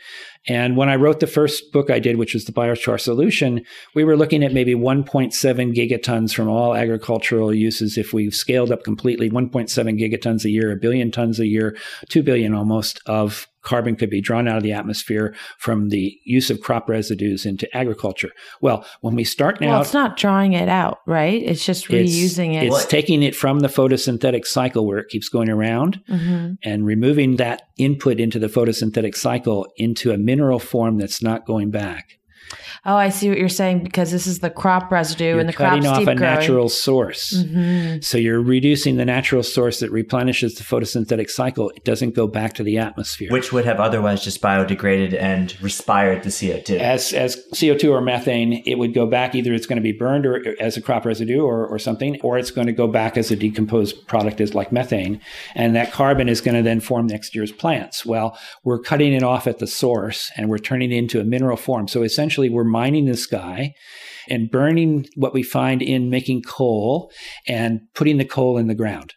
And 0.47 0.77
when 0.77 0.89
I 0.89 0.95
wrote 0.95 1.19
the 1.19 1.27
first 1.27 1.71
book 1.71 1.89
I 1.89 1.99
did, 1.99 2.17
which 2.17 2.33
was 2.33 2.45
the 2.45 2.51
biochar 2.51 2.99
solution, 2.99 3.65
we 3.95 4.03
were 4.03 4.17
looking 4.17 4.43
at 4.43 4.53
maybe 4.53 4.75
1.7 4.75 5.33
gigatons 5.75 6.33
from 6.33 6.49
all 6.49 6.75
agricultural 6.75 7.53
uses. 7.53 7.97
If 7.97 8.13
we've 8.13 8.35
scaled 8.35 8.71
up 8.71 8.83
completely, 8.83 9.29
1.7 9.29 9.69
gigatons 9.99 10.45
a 10.45 10.49
year, 10.49 10.71
a 10.71 10.75
billion 10.75 11.11
tons 11.11 11.39
a 11.39 11.47
year, 11.47 11.75
2 12.09 12.21
billion 12.21 12.53
almost 12.53 13.01
of 13.07 13.47
carbon 13.63 13.95
could 13.95 14.09
be 14.09 14.21
drawn 14.21 14.47
out 14.47 14.57
of 14.57 14.63
the 14.63 14.71
atmosphere 14.73 15.33
from 15.57 15.89
the 15.89 16.19
use 16.23 16.49
of 16.49 16.61
crop 16.61 16.87
residues 16.87 17.45
into 17.45 17.67
agriculture. 17.75 18.29
Well, 18.61 18.85
when 19.01 19.15
we 19.15 19.23
start 19.23 19.59
now, 19.59 19.71
Well, 19.71 19.81
it's 19.81 19.93
not 19.93 20.17
drawing 20.17 20.53
it 20.53 20.69
out, 20.69 20.99
right? 21.07 21.41
It's 21.41 21.65
just 21.65 21.89
it's- 21.89 22.09
reusing 22.11 22.53
it. 22.53 22.67
It's 22.67 22.85
taking 22.85 23.23
it 23.23 23.35
from 23.35 23.59
the 23.61 23.67
photosynthetic 23.67 24.45
cycle 24.45 24.85
where 24.85 24.99
it 24.99 25.09
keeps 25.09 25.29
going 25.29 25.49
around 25.49 25.99
Mhm. 26.09 26.57
and 26.63 26.85
removing 26.85 27.37
that 27.37 27.63
input 27.77 28.19
into 28.19 28.37
the 28.39 28.47
photosynthetic 28.47 29.15
cycle 29.15 29.67
into 29.77 30.11
a 30.11 30.17
mineral 30.17 30.59
form 30.59 30.97
that's 30.97 31.21
not 31.23 31.45
going 31.45 31.71
back. 31.71 32.17
Oh, 32.85 32.95
I 32.95 33.09
see 33.09 33.29
what 33.29 33.37
you're 33.37 33.49
saying 33.49 33.83
because 33.83 34.11
this 34.11 34.27
is 34.27 34.39
the 34.39 34.49
crop 34.49 34.91
residue 34.91 35.25
You're 35.29 35.39
and 35.39 35.49
the 35.49 35.53
cutting 35.53 35.83
crop's 35.83 35.87
off 35.93 35.99
deep 35.99 36.07
a 36.09 36.15
growing. 36.15 36.33
natural 36.35 36.69
source. 36.69 37.33
Mhm. 37.33 38.03
So 38.03 38.17
you're 38.17 38.41
reducing 38.41 38.97
the 38.97 39.05
natural 39.05 39.41
source 39.43 39.79
that 39.79 39.91
replenishes 39.91 40.55
the 40.55 40.63
photosynthetic 40.63 41.29
cycle. 41.29 41.69
It 41.75 41.83
doesn't 41.85 42.13
go 42.15 42.27
back 42.27 42.53
to 42.55 42.63
the 42.63 42.77
atmosphere. 42.77 43.29
which 43.31 43.51
would 43.53 43.65
have 43.65 43.79
otherwise 43.79 44.23
just 44.23 44.41
biodegraded 44.41 45.13
and 45.19 45.55
respired 45.61 46.23
the 46.23 46.29
CO2. 46.31 46.77
as 46.79 47.13
as 47.13 47.37
CO2 47.53 47.91
or 47.91 48.01
methane, 48.01 48.61
it 48.65 48.77
would 48.77 48.93
go 48.93 49.05
back. 49.05 49.33
Either 49.35 49.53
it's 49.53 49.65
going 49.65 49.77
to 49.77 49.81
be 49.83 49.91
burned 49.93 50.25
or 50.25 50.55
as 50.59 50.75
a 50.77 50.81
crop 50.81 51.05
residue 51.05 51.41
or, 51.41 51.65
or 51.65 51.79
something, 51.79 52.19
or 52.21 52.37
it's 52.37 52.51
going 52.51 52.67
to 52.67 52.73
go 52.73 52.87
back 52.87 53.17
as 53.17 53.31
a 53.31 53.35
decomposed 53.35 54.05
product 54.07 54.41
as 54.41 54.53
like 54.53 54.71
methane, 54.71 55.19
and 55.55 55.75
that 55.75 55.91
carbon 55.91 56.27
is 56.29 56.41
going 56.41 56.55
to 56.55 56.61
then 56.63 56.79
form 56.79 57.07
next 57.07 57.33
year's 57.35 57.51
plants. 57.51 58.05
Well, 58.05 58.37
we're 58.63 58.79
cutting 58.79 59.13
it 59.13 59.23
off 59.23 59.47
at 59.47 59.59
the 59.59 59.67
source 59.67 60.31
and 60.35 60.49
we're 60.49 60.57
turning 60.57 60.91
it 60.91 60.97
into 60.97 61.19
a 61.19 61.23
mineral 61.23 61.57
form. 61.57 61.87
So 61.87 62.03
essentially, 62.03 62.42
we're 62.49 62.63
mining 62.63 63.05
the 63.05 63.17
sky 63.17 63.73
and 64.29 64.49
burning 64.51 65.05
what 65.15 65.33
we 65.33 65.43
find 65.43 65.81
in 65.81 66.09
making 66.09 66.41
coal 66.43 67.11
and 67.47 67.81
putting 67.93 68.17
the 68.17 68.25
coal 68.25 68.57
in 68.57 68.67
the 68.67 68.75
ground. 68.75 69.13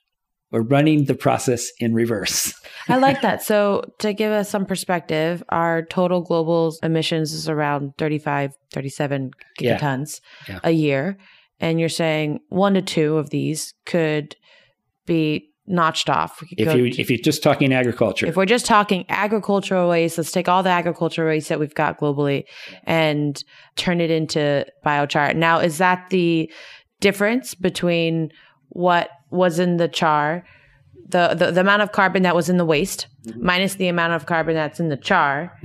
We're 0.52 0.62
running 0.62 1.04
the 1.06 1.14
process 1.14 1.68
in 1.80 1.92
reverse. 1.92 2.54
I 2.88 2.98
like 2.98 3.20
that. 3.22 3.42
So, 3.42 3.82
to 3.98 4.12
give 4.12 4.30
us 4.32 4.48
some 4.48 4.64
perspective, 4.64 5.42
our 5.48 5.82
total 5.84 6.20
global 6.22 6.74
emissions 6.82 7.32
is 7.32 7.48
around 7.48 7.92
35, 7.98 8.52
37 8.72 9.30
Yeah. 9.60 9.76
gigatons 9.78 10.20
Yeah. 10.48 10.60
a 10.62 10.70
year. 10.70 11.18
And 11.58 11.80
you're 11.80 11.88
saying 11.88 12.40
one 12.48 12.74
to 12.74 12.82
two 12.82 13.16
of 13.16 13.30
these 13.30 13.74
could 13.86 14.36
be 15.06 15.48
notched 15.66 16.08
off. 16.08 16.42
If 16.56 16.74
you 16.74 16.90
to- 16.90 17.00
if 17.00 17.10
you're 17.10 17.18
just 17.18 17.42
talking 17.42 17.72
agriculture, 17.72 18.26
if 18.26 18.36
we're 18.36 18.46
just 18.46 18.66
talking 18.66 19.04
agricultural 19.08 19.88
waste, 19.88 20.18
let's 20.18 20.32
take 20.32 20.48
all 20.48 20.62
the 20.62 20.70
agricultural 20.70 21.28
waste 21.28 21.48
that 21.48 21.60
we've 21.60 21.74
got 21.74 21.98
globally 21.98 22.44
and 22.84 23.42
turn 23.76 24.00
it 24.00 24.10
into 24.10 24.64
biochar. 24.84 25.34
Now, 25.34 25.58
is 25.58 25.78
that 25.78 26.06
the 26.10 26.50
difference 27.00 27.54
between 27.54 28.30
what 28.70 29.10
was 29.30 29.58
in 29.58 29.76
the 29.76 29.88
char, 29.88 30.44
the, 31.08 31.34
the, 31.34 31.52
the 31.52 31.60
amount 31.60 31.82
of 31.82 31.92
carbon 31.92 32.22
that 32.24 32.34
was 32.34 32.48
in 32.48 32.56
the 32.56 32.64
waste, 32.64 33.06
minus 33.36 33.74
the 33.76 33.86
amount 33.88 34.12
of 34.12 34.26
carbon 34.26 34.54
that's 34.54 34.80
in 34.80 34.88
the 34.88 34.96
char, 34.96 35.56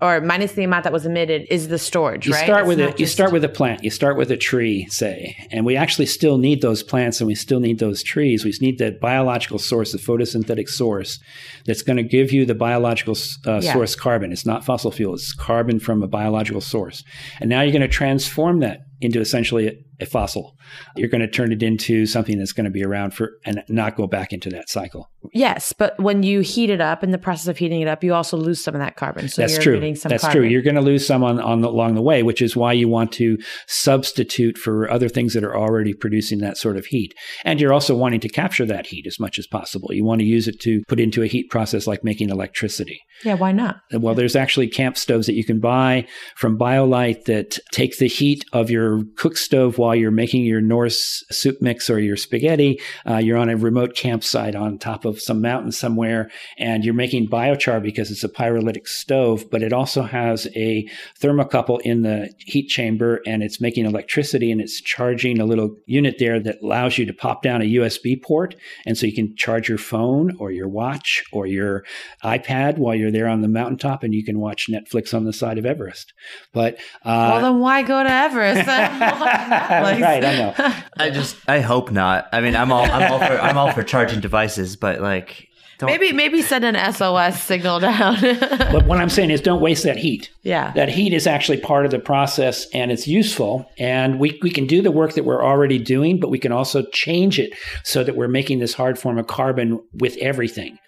or 0.00 0.20
minus 0.20 0.52
the 0.52 0.64
amount 0.64 0.84
that 0.84 0.92
was 0.92 1.06
emitted 1.06 1.46
is 1.50 1.68
the 1.68 1.78
storage, 1.78 2.26
You 2.26 2.32
right? 2.34 2.44
start 2.44 2.60
It's 2.62 2.68
with 2.68 2.80
a 2.80 2.84
not 2.86 3.00
you 3.00 3.06
start 3.06 3.32
with 3.32 3.42
a 3.44 3.48
plant. 3.48 3.82
You 3.82 3.90
start 3.90 4.16
with 4.18 4.30
a 4.30 4.36
tree, 4.36 4.86
say, 4.90 5.36
and 5.50 5.64
we 5.64 5.76
actually 5.76 6.06
still 6.06 6.38
need 6.38 6.60
those 6.60 6.82
plants 6.82 7.20
and 7.20 7.28
we 7.28 7.34
still 7.34 7.60
need 7.60 7.78
those 7.78 8.02
trees. 8.02 8.44
We 8.44 8.52
need 8.60 8.78
that 8.78 9.00
biological 9.00 9.58
source, 9.58 9.92
the 9.92 9.98
photosynthetic 9.98 10.68
source, 10.68 11.18
that's 11.64 11.82
going 11.82 11.96
to 11.96 12.02
give 12.02 12.32
you 12.32 12.44
the 12.44 12.54
biological 12.54 13.16
uh, 13.46 13.60
Yeah. 13.62 13.72
source 13.72 13.94
carbon. 13.94 14.32
It's 14.32 14.46
not 14.46 14.64
fossil 14.64 14.90
fuel; 14.90 15.14
it's 15.14 15.32
carbon 15.32 15.78
from 15.80 16.02
a 16.02 16.08
biological 16.08 16.60
source. 16.60 17.04
And 17.40 17.48
now 17.48 17.62
you're 17.62 17.72
going 17.72 17.80
to 17.82 17.88
transform 17.88 18.60
that 18.60 18.80
into 19.00 19.20
essentially 19.20 19.82
a, 20.00 20.06
fossil. 20.06 20.56
You're 20.96 21.08
going 21.08 21.20
to 21.20 21.28
turn 21.28 21.52
it 21.52 21.62
into 21.62 22.06
something 22.06 22.38
that's 22.38 22.52
going 22.52 22.64
to 22.64 22.70
be 22.70 22.84
around 22.84 23.14
for 23.14 23.32
and 23.44 23.62
not 23.68 23.96
go 23.96 24.06
back 24.06 24.32
into 24.32 24.50
that 24.50 24.68
cycle. 24.68 25.10
Yes, 25.32 25.72
but 25.72 25.98
when 26.00 26.22
you 26.22 26.40
heat 26.40 26.70
it 26.70 26.80
up, 26.80 27.04
in 27.04 27.10
the 27.10 27.18
process 27.18 27.46
of 27.48 27.58
heating 27.58 27.80
it 27.80 27.88
up, 27.88 28.02
you 28.02 28.14
also 28.14 28.36
lose 28.36 28.62
some 28.62 28.74
of 28.74 28.80
that 28.80 28.96
carbon. 28.96 29.28
So 29.28 29.42
That's 29.42 29.54
you're 29.54 29.76
true. 29.76 29.94
some 29.94 30.10
That's 30.10 30.22
carbon. 30.22 30.40
true. 30.40 30.48
You're 30.48 30.62
going 30.62 30.76
to 30.76 30.80
lose 30.80 31.06
some 31.06 31.22
on, 31.22 31.40
on 31.40 31.60
the, 31.60 31.68
along 31.68 31.94
the 31.94 32.02
way, 32.02 32.22
which 32.22 32.42
is 32.42 32.56
why 32.56 32.72
you 32.72 32.88
want 32.88 33.12
to 33.12 33.38
substitute 33.66 34.58
for 34.58 34.90
other 34.90 35.08
things 35.08 35.34
that 35.34 35.44
are 35.44 35.56
already 35.56 35.94
producing 35.94 36.38
that 36.40 36.56
sort 36.56 36.76
of 36.76 36.86
heat. 36.86 37.14
And 37.44 37.60
you're 37.60 37.72
also 37.72 37.94
wanting 37.94 38.20
to 38.20 38.28
capture 38.28 38.66
that 38.66 38.86
heat 38.86 39.06
as 39.06 39.20
much 39.20 39.38
as 39.38 39.46
possible. 39.46 39.92
You 39.92 40.04
want 40.04 40.20
to 40.20 40.26
use 40.26 40.48
it 40.48 40.60
to 40.60 40.82
put 40.88 41.00
into 41.00 41.22
a 41.22 41.26
heat 41.26 41.50
process 41.50 41.86
like 41.86 42.04
making 42.04 42.30
electricity. 42.30 43.00
yeah, 43.24 43.34
why 43.34 43.52
not? 43.52 43.80
Well, 43.92 44.14
there's 44.14 44.36
actually 44.36 44.68
camp 44.68 44.96
stoves 44.96 45.26
that 45.26 45.34
you 45.34 45.44
can 45.44 45.60
buy 45.60 46.06
from 46.36 46.58
BioLite 46.58 47.24
that 47.24 47.58
take 47.72 47.98
the 47.98 48.08
heat 48.08 48.44
of 48.52 48.70
your 48.70 49.02
cook 49.16 49.36
stove 49.36 49.78
while 49.78 49.89
you're 49.94 50.10
making 50.10 50.44
your 50.44 50.60
Knorr's 50.60 51.24
soup 51.30 51.60
mix 51.60 51.88
or 51.90 51.98
your 51.98 52.16
spaghetti. 52.16 52.80
Uh, 53.08 53.16
you're 53.16 53.38
on 53.38 53.48
a 53.48 53.56
remote 53.56 53.94
campsite 53.94 54.54
on 54.54 54.78
top 54.78 55.04
of 55.04 55.20
some 55.20 55.40
mountain 55.40 55.72
somewhere, 55.72 56.30
and 56.58 56.84
you're 56.84 56.94
making 56.94 57.28
biochar 57.28 57.82
because 57.82 58.10
it's 58.10 58.24
a 58.24 58.28
pyrolytic 58.28 58.86
stove, 58.86 59.50
but 59.50 59.62
it 59.62 59.72
also 59.72 60.02
has 60.02 60.46
a 60.54 60.88
thermocouple 61.20 61.80
in 61.82 62.02
the 62.02 62.32
heat 62.38 62.68
chamber 62.68 63.20
and 63.26 63.42
it's 63.42 63.60
making 63.60 63.86
electricity 63.86 64.50
and 64.50 64.60
it's 64.60 64.80
charging 64.80 65.40
a 65.40 65.44
little 65.44 65.76
unit 65.86 66.16
there 66.18 66.40
that 66.40 66.62
allows 66.62 66.98
you 66.98 67.06
to 67.06 67.12
pop 67.12 67.42
down 67.42 67.62
a 67.62 67.64
USB 67.64 68.20
port. 68.20 68.54
And 68.86 68.96
so 68.96 69.06
you 69.06 69.14
can 69.14 69.36
charge 69.36 69.68
your 69.68 69.78
phone 69.78 70.36
or 70.38 70.50
your 70.50 70.68
watch 70.68 71.24
or 71.32 71.46
your 71.46 71.84
iPad 72.24 72.78
while 72.78 72.94
you're 72.94 73.10
there 73.10 73.28
on 73.28 73.40
the 73.40 73.48
mountaintop 73.48 74.02
and 74.02 74.14
you 74.14 74.24
can 74.24 74.38
watch 74.38 74.68
Netflix 74.68 75.14
on 75.14 75.24
the 75.24 75.32
side 75.32 75.58
of 75.58 75.66
Everest. 75.66 76.12
But, 76.52 76.74
uh, 77.04 77.30
well, 77.32 77.40
then 77.40 77.60
why 77.60 77.82
go 77.82 78.02
to 78.02 78.10
Everest? 78.10 78.60
right, 79.82 80.24
I 80.24 80.36
know. 80.36 80.54
I 80.96 81.10
just 81.10 81.36
I 81.48 81.60
hope 81.60 81.90
not. 81.90 82.28
I 82.32 82.40
mean, 82.40 82.56
I'm 82.56 82.72
all 82.72 82.84
I'm 82.84 83.12
all 83.12 83.18
for 83.18 83.38
I'm 83.40 83.58
all 83.58 83.72
for 83.72 83.82
charging 83.82 84.20
devices, 84.20 84.76
but 84.76 85.00
like 85.00 85.48
don't 85.78 85.88
Maybe 85.88 86.12
maybe 86.12 86.42
send 86.42 86.64
an 86.64 86.92
SOS 86.92 87.42
signal 87.42 87.80
down. 87.80 88.16
But 88.70 88.86
what 88.86 88.98
I'm 88.98 89.08
saying 89.08 89.30
is 89.30 89.40
don't 89.40 89.60
waste 89.62 89.82
that 89.84 89.96
heat. 89.96 90.30
yeah. 90.42 90.72
That 90.72 90.90
heat 90.90 91.12
is 91.12 91.26
actually 91.26 91.58
part 91.58 91.84
of 91.86 91.90
the 91.90 91.98
process 91.98 92.66
and 92.74 92.92
it's 92.92 93.08
useful. 93.08 93.66
And 93.78 94.20
we, 94.20 94.38
we 94.42 94.50
can 94.50 94.66
do 94.66 94.80
the 94.82 94.92
work 94.92 95.14
that 95.14 95.24
we're 95.24 95.42
already 95.42 95.78
doing, 95.78 96.20
but 96.20 96.30
we 96.30 96.38
can 96.38 96.52
also 96.52 96.82
change 96.92 97.38
it 97.40 97.52
so 97.82 98.04
that 98.04 98.14
we're 98.14 98.28
making 98.28 98.60
this 98.60 98.74
hard 98.74 98.96
form 98.98 99.18
of 99.18 99.26
carbon 99.26 99.80
with 99.94 100.16
everything. 100.18 100.78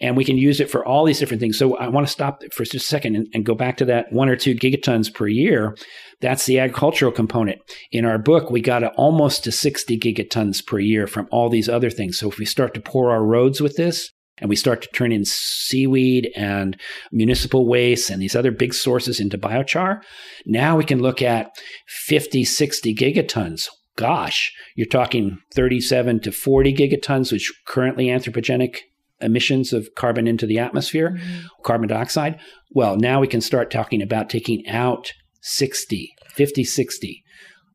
And 0.00 0.16
we 0.16 0.24
can 0.24 0.36
use 0.36 0.60
it 0.60 0.70
for 0.70 0.84
all 0.84 1.04
these 1.04 1.18
different 1.18 1.40
things. 1.40 1.58
So 1.58 1.76
I 1.76 1.88
want 1.88 2.06
to 2.06 2.12
stop 2.12 2.42
for 2.52 2.64
just 2.64 2.74
a 2.74 2.78
second 2.80 3.16
and, 3.16 3.26
and 3.34 3.44
go 3.44 3.54
back 3.54 3.76
to 3.78 3.84
that 3.86 4.12
one 4.12 4.28
or 4.28 4.36
two 4.36 4.54
gigatons 4.54 5.12
per 5.12 5.26
year. 5.26 5.76
That's 6.20 6.46
the 6.46 6.58
agricultural 6.58 7.12
component. 7.12 7.60
In 7.92 8.04
our 8.04 8.18
book, 8.18 8.50
we 8.50 8.60
got 8.60 8.80
to 8.80 8.88
almost 8.90 9.44
to 9.44 9.52
60 9.52 9.98
gigatons 9.98 10.64
per 10.64 10.78
year 10.78 11.06
from 11.06 11.28
all 11.30 11.48
these 11.48 11.68
other 11.68 11.90
things. 11.90 12.18
So 12.18 12.28
if 12.28 12.38
we 12.38 12.44
start 12.44 12.74
to 12.74 12.80
pour 12.80 13.10
our 13.10 13.24
roads 13.24 13.60
with 13.60 13.76
this, 13.76 14.10
and 14.40 14.48
we 14.48 14.56
start 14.56 14.82
to 14.82 14.88
turn 14.88 15.12
in 15.12 15.24
seaweed 15.24 16.30
and 16.36 16.78
municipal 17.12 17.66
waste 17.66 18.10
and 18.10 18.22
these 18.22 18.36
other 18.36 18.50
big 18.50 18.72
sources 18.72 19.20
into 19.20 19.38
biochar, 19.38 20.00
now 20.46 20.76
we 20.76 20.84
can 20.84 21.00
look 21.00 21.20
at 21.22 21.50
50, 21.88 22.44
60 22.44 22.94
gigatons. 22.94 23.68
Gosh, 23.96 24.52
you're 24.76 24.86
talking 24.86 25.38
37 25.54 26.20
to 26.20 26.32
40 26.32 26.74
gigatons, 26.74 27.32
which 27.32 27.52
currently 27.66 28.06
anthropogenic 28.06 28.76
emissions 29.20 29.72
of 29.72 29.94
carbon 29.94 30.26
into 30.26 30.46
the 30.46 30.58
atmosphere, 30.58 31.18
carbon 31.62 31.88
dioxide. 31.88 32.38
Well, 32.70 32.96
now 32.96 33.20
we 33.20 33.26
can 33.26 33.40
start 33.40 33.70
talking 33.70 34.02
about 34.02 34.30
taking 34.30 34.66
out 34.68 35.12
60, 35.42 36.14
50, 36.30 36.64
60. 36.64 37.24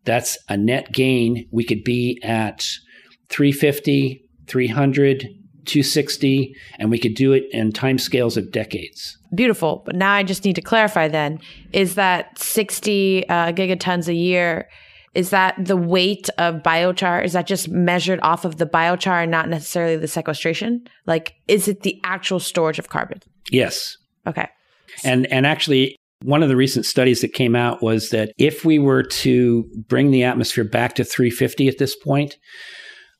That's 0.05 0.37
a 0.49 0.57
net 0.57 0.91
gain. 0.91 1.47
We 1.51 1.63
could 1.63 1.83
be 1.83 2.19
at 2.23 2.67
350, 3.29 4.21
300, 4.47 5.19
260, 5.65 6.55
and 6.77 6.91
we 6.91 6.99
could 6.99 7.15
do 7.15 7.33
it 7.33 7.45
in 7.51 7.71
time 7.71 7.97
scales 7.97 8.37
of 8.37 8.51
decades. 8.51 9.17
Beautiful. 9.33 9.81
But 9.85 9.95
now 9.95 10.13
I 10.13 10.23
just 10.23 10.45
need 10.45 10.55
to 10.55 10.61
clarify 10.61 11.07
then 11.07 11.39
is 11.71 11.95
that 11.95 12.37
60 12.37 13.27
uh, 13.29 13.51
gigatons 13.53 14.07
a 14.07 14.13
year 14.13 14.67
is 15.15 15.29
that 15.29 15.55
the 15.63 15.77
weight 15.77 16.27
of 16.37 16.63
biochar 16.63 17.23
is 17.23 17.33
that 17.33 17.45
just 17.47 17.69
measured 17.69 18.19
off 18.23 18.45
of 18.45 18.57
the 18.57 18.65
biochar 18.65 19.21
and 19.23 19.31
not 19.31 19.47
necessarily 19.49 19.95
the 19.97 20.07
sequestration 20.07 20.85
like 21.05 21.35
is 21.47 21.67
it 21.67 21.81
the 21.81 21.99
actual 22.03 22.39
storage 22.39 22.79
of 22.79 22.89
carbon 22.89 23.19
Yes. 23.51 23.97
okay 24.25 24.47
And 25.03 25.25
and 25.27 25.45
actually 25.45 25.95
one 26.23 26.41
of 26.41 26.49
the 26.49 26.55
recent 26.55 26.85
studies 26.85 27.19
that 27.21 27.33
came 27.33 27.55
out 27.55 27.81
was 27.83 28.09
that 28.11 28.31
if 28.37 28.63
we 28.63 28.79
were 28.79 29.03
to 29.03 29.65
bring 29.89 30.11
the 30.11 30.23
atmosphere 30.23 30.63
back 30.63 30.95
to 30.95 31.03
350 31.03 31.67
at 31.67 31.77
this 31.79 31.95
point, 31.97 32.37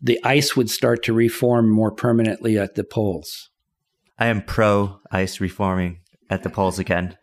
the 0.02 0.18
ice 0.24 0.56
would 0.56 0.70
start 0.70 1.04
to 1.04 1.12
reform 1.14 1.70
more 1.70 1.92
permanently 1.92 2.58
at 2.58 2.76
the 2.76 2.84
poles. 2.86 3.50
I 4.18 4.28
am 4.28 4.42
pro 4.42 5.00
ice 5.12 5.42
reforming. 5.42 6.00
at 6.30 6.44
the 6.44 6.50
poles 6.50 6.80
again. 6.80 7.18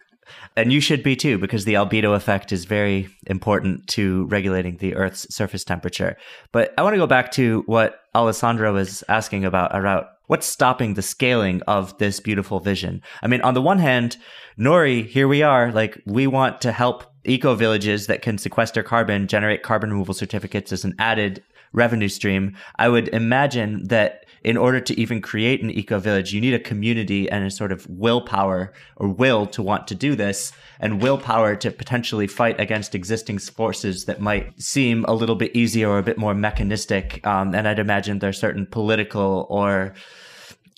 And 0.57 0.73
you 0.73 0.81
should 0.81 1.03
be 1.03 1.17
too, 1.17 1.39
because 1.39 1.65
the 1.65 1.75
albedo 1.75 2.15
effect 2.15 2.53
is 2.53 2.65
very 2.65 3.09
important 3.27 3.87
to 3.89 4.27
regulating 4.27 4.77
the 4.77 4.95
Earth's 4.95 5.33
surface 5.35 5.65
temperature. 5.65 6.17
But 6.53 6.75
I 6.77 6.83
want 6.83 6.95
to 6.95 6.99
go 6.99 7.07
back 7.07 7.31
to 7.33 7.63
what 7.67 8.01
Alessandra 8.15 8.73
was 8.73 9.05
asking 9.09 9.45
about, 9.45 9.75
about 9.75 10.09
what's 10.27 10.47
stopping 10.47 10.95
the 10.95 11.03
scaling 11.03 11.63
of 11.67 11.97
this 11.99 12.21
beautiful 12.21 12.61
vision. 12.61 13.03
I 13.23 13.29
mean, 13.29 13.41
on 13.43 13.55
the 13.55 13.63
one 13.63 13.79
hand, 13.79 14.17
Nori, 14.59 15.07
here 15.07 15.29
we 15.29 15.43
are, 15.43 15.73
like 15.73 16.03
we 16.07 16.27
want 16.27 16.61
to 16.63 16.73
help 16.73 17.05
eco 17.25 17.55
villages 17.55 18.07
that 18.07 18.23
can 18.23 18.39
sequester 18.39 18.83
carbon, 18.83 19.29
generate 19.29 19.63
carbon 19.63 19.91
removal 19.91 20.15
certificates 20.15 20.73
as 20.73 20.85
an 20.85 20.95
added 20.99 21.43
revenue 21.73 22.09
stream. 22.09 22.57
I 22.77 22.89
would 22.89 23.09
imagine 23.09 23.85
that 23.89 24.25
in 24.43 24.57
order 24.57 24.81
to 24.81 24.99
even 24.99 25.21
create 25.21 25.63
an 25.63 25.71
eco 25.71 25.99
village, 25.99 26.33
you 26.33 26.41
need 26.41 26.55
a 26.55 26.59
community 26.59 27.31
and 27.31 27.45
a 27.45 27.51
sort 27.51 27.73
of 27.73 27.89
willpower 27.89 28.73
or 28.97 29.09
will 29.09 29.47
to 29.47 29.63
want 29.63 29.87
to 29.89 29.95
do 29.95 30.15
this 30.15 30.53
and 30.79 31.03
willpower 31.03 31.55
to 31.57 31.71
potentially 31.71 32.27
fight 32.27 32.59
against 32.59 32.95
existing 32.95 33.39
forces 33.39 34.07
that 34.07 34.21
might 34.21 34.61
seem 34.61 35.05
a 35.05 35.13
little 35.13 35.37
bit 35.37 35.55
easier 35.55 35.89
or 35.89 35.99
a 35.99 36.03
bit 36.03 36.19
more 36.19 36.35
mechanistic. 36.35 37.25
Um, 37.27 37.55
and 37.55 37.69
I'd 37.69 37.79
imagine 37.79 38.19
there 38.19 38.31
are 38.31 38.35
certain 38.35 38.67
political 38.67 39.47
or 39.51 39.95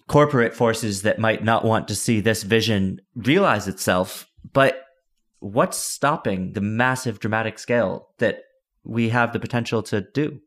corporate 0.09 0.55
forces 0.55 1.03
that 1.03 1.19
might 1.19 1.45
not 1.45 1.65
want 1.65 1.89
to 1.89 1.95
see 1.95 2.21
this 2.21 2.43
vision 2.43 3.01
realize 3.15 3.69
itself. 3.69 4.29
But 4.53 4.85
what's 5.39 5.79
stopping 5.79 6.53
the 6.53 6.61
massive 6.61 7.21
dramatic 7.21 7.59
scale 7.59 8.09
that 8.19 8.41
we 8.85 9.11
have 9.11 9.33
the 9.33 9.41
potential 9.41 9.83
to 9.85 10.01
do? 10.13 10.41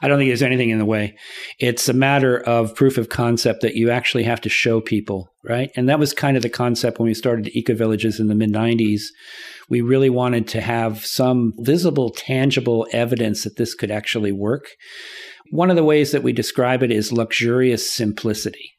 I 0.00 0.06
don't 0.06 0.18
think 0.18 0.28
there's 0.28 0.42
anything 0.42 0.70
in 0.70 0.78
the 0.78 0.84
way. 0.84 1.16
It's 1.58 1.88
a 1.88 1.92
matter 1.92 2.38
of 2.38 2.74
proof 2.74 2.98
of 2.98 3.08
concept 3.08 3.62
that 3.62 3.74
you 3.74 3.90
actually 3.90 4.22
have 4.24 4.40
to 4.42 4.48
show 4.48 4.80
people, 4.80 5.32
right? 5.42 5.70
And 5.74 5.88
that 5.88 5.98
was 5.98 6.12
kind 6.12 6.36
of 6.36 6.42
the 6.44 6.48
concept 6.48 6.98
when 6.98 7.08
we 7.08 7.14
started 7.14 7.48
Eco 7.48 7.74
Villages 7.74 8.20
in 8.20 8.28
the 8.28 8.36
mid 8.36 8.52
90s. 8.52 9.02
We 9.68 9.80
really 9.80 10.10
wanted 10.10 10.46
to 10.48 10.60
have 10.60 11.04
some 11.04 11.52
visible, 11.58 12.10
tangible 12.10 12.86
evidence 12.92 13.42
that 13.42 13.56
this 13.56 13.74
could 13.74 13.90
actually 13.90 14.32
work. 14.32 14.66
One 15.50 15.68
of 15.68 15.76
the 15.76 15.84
ways 15.84 16.12
that 16.12 16.22
we 16.22 16.32
describe 16.32 16.82
it 16.82 16.92
is 16.92 17.12
luxurious 17.12 17.90
simplicity. 17.90 18.72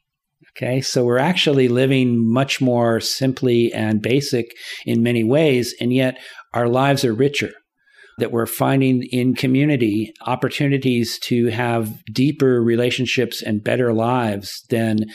Okay, 0.57 0.81
so 0.81 1.03
we're 1.03 1.19
actually 1.19 1.67
living 1.67 2.31
much 2.31 2.59
more 2.59 2.99
simply 2.99 3.73
and 3.73 4.01
basic 4.01 4.55
in 4.85 5.03
many 5.03 5.23
ways, 5.23 5.75
and 5.79 5.93
yet 5.93 6.17
our 6.53 6.67
lives 6.67 7.05
are 7.05 7.13
richer 7.13 7.51
that 8.19 8.31
we're 8.31 8.45
finding 8.45 9.03
in 9.03 9.35
community 9.35 10.13
opportunities 10.25 11.17
to 11.19 11.47
have 11.47 12.03
deeper 12.05 12.61
relationships 12.61 13.41
and 13.41 13.63
better 13.63 13.93
lives 13.93 14.63
than 14.69 15.05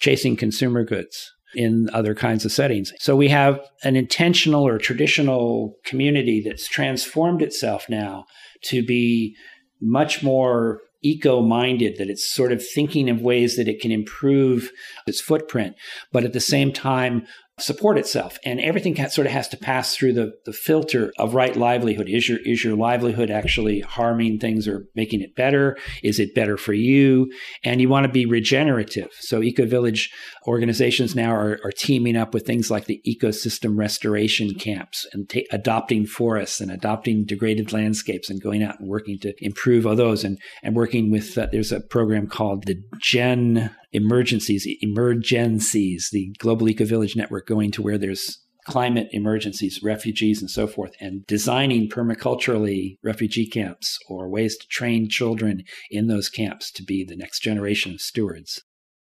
chasing 0.00 0.36
consumer 0.36 0.84
goods 0.84 1.32
in 1.54 1.88
other 1.92 2.14
kinds 2.14 2.44
of 2.44 2.52
settings. 2.52 2.92
So 2.98 3.14
we 3.14 3.28
have 3.28 3.60
an 3.84 3.96
intentional 3.96 4.66
or 4.66 4.78
traditional 4.78 5.76
community 5.84 6.42
that's 6.44 6.66
transformed 6.66 7.42
itself 7.42 7.86
now 7.88 8.24
to 8.64 8.84
be 8.84 9.36
much 9.80 10.22
more 10.22 10.80
eco 11.02 11.42
minded, 11.42 11.98
that 11.98 12.08
it's 12.08 12.28
sort 12.28 12.50
of 12.50 12.66
thinking 12.66 13.10
of 13.10 13.20
ways 13.20 13.56
that 13.56 13.68
it 13.68 13.80
can 13.80 13.92
improve 13.92 14.70
its 15.06 15.20
footprint, 15.20 15.76
but 16.12 16.24
at 16.24 16.32
the 16.32 16.40
same 16.40 16.72
time, 16.72 17.26
support 17.58 17.96
itself 17.96 18.38
and 18.44 18.60
everything 18.60 18.96
sort 19.08 19.26
of 19.26 19.32
has 19.32 19.46
to 19.48 19.56
pass 19.56 19.94
through 19.94 20.12
the, 20.12 20.32
the 20.44 20.52
filter 20.52 21.12
of 21.18 21.34
right 21.34 21.56
livelihood. 21.56 22.08
Is 22.08 22.28
your 22.28 22.38
is 22.44 22.64
your 22.64 22.76
livelihood 22.76 23.30
actually 23.30 23.80
harming 23.80 24.40
things 24.40 24.66
or 24.66 24.86
making 24.96 25.20
it 25.20 25.36
better? 25.36 25.76
Is 26.02 26.18
it 26.18 26.34
better 26.34 26.56
for 26.56 26.72
you? 26.72 27.30
And 27.62 27.80
you 27.80 27.88
want 27.88 28.06
to 28.06 28.12
be 28.12 28.26
regenerative. 28.26 29.10
So 29.20 29.42
eco 29.42 29.66
village 29.66 30.10
organizations 30.48 31.14
now 31.14 31.32
are, 31.32 31.60
are 31.64 31.72
teaming 31.72 32.16
up 32.16 32.34
with 32.34 32.44
things 32.44 32.70
like 32.70 32.86
the 32.86 33.00
ecosystem 33.06 33.78
restoration 33.78 34.54
camps 34.54 35.06
and 35.12 35.28
ta- 35.28 35.40
adopting 35.52 36.06
forests 36.06 36.60
and 36.60 36.72
adopting 36.72 37.24
degraded 37.24 37.72
landscapes 37.72 38.28
and 38.30 38.42
going 38.42 38.64
out 38.64 38.80
and 38.80 38.88
working 38.88 39.18
to 39.20 39.32
improve 39.38 39.86
all 39.86 39.94
those 39.94 40.24
and 40.24 40.38
and 40.64 40.74
working 40.74 41.12
with 41.12 41.38
uh, 41.38 41.46
there's 41.52 41.72
a 41.72 41.80
program 41.80 42.26
called 42.26 42.64
the 42.64 42.82
gen 43.00 43.70
emergencies, 43.94 44.66
emergencies, 44.80 46.10
the 46.12 46.34
Global 46.38 46.68
Eco 46.68 46.84
Village 46.84 47.16
Network 47.16 47.46
going 47.46 47.70
to 47.70 47.82
where 47.82 47.96
there's 47.96 48.40
climate 48.64 49.08
emergencies, 49.12 49.80
refugees, 49.82 50.40
and 50.40 50.50
so 50.50 50.66
forth, 50.66 50.92
and 51.00 51.26
designing 51.26 51.88
permaculturally 51.88 52.98
refugee 53.02 53.46
camps 53.46 53.98
or 54.08 54.28
ways 54.28 54.56
to 54.56 54.66
train 54.68 55.08
children 55.08 55.62
in 55.90 56.08
those 56.08 56.28
camps 56.28 56.70
to 56.72 56.82
be 56.82 57.04
the 57.04 57.16
next 57.16 57.40
generation 57.40 57.92
of 57.94 58.00
stewards. 58.00 58.62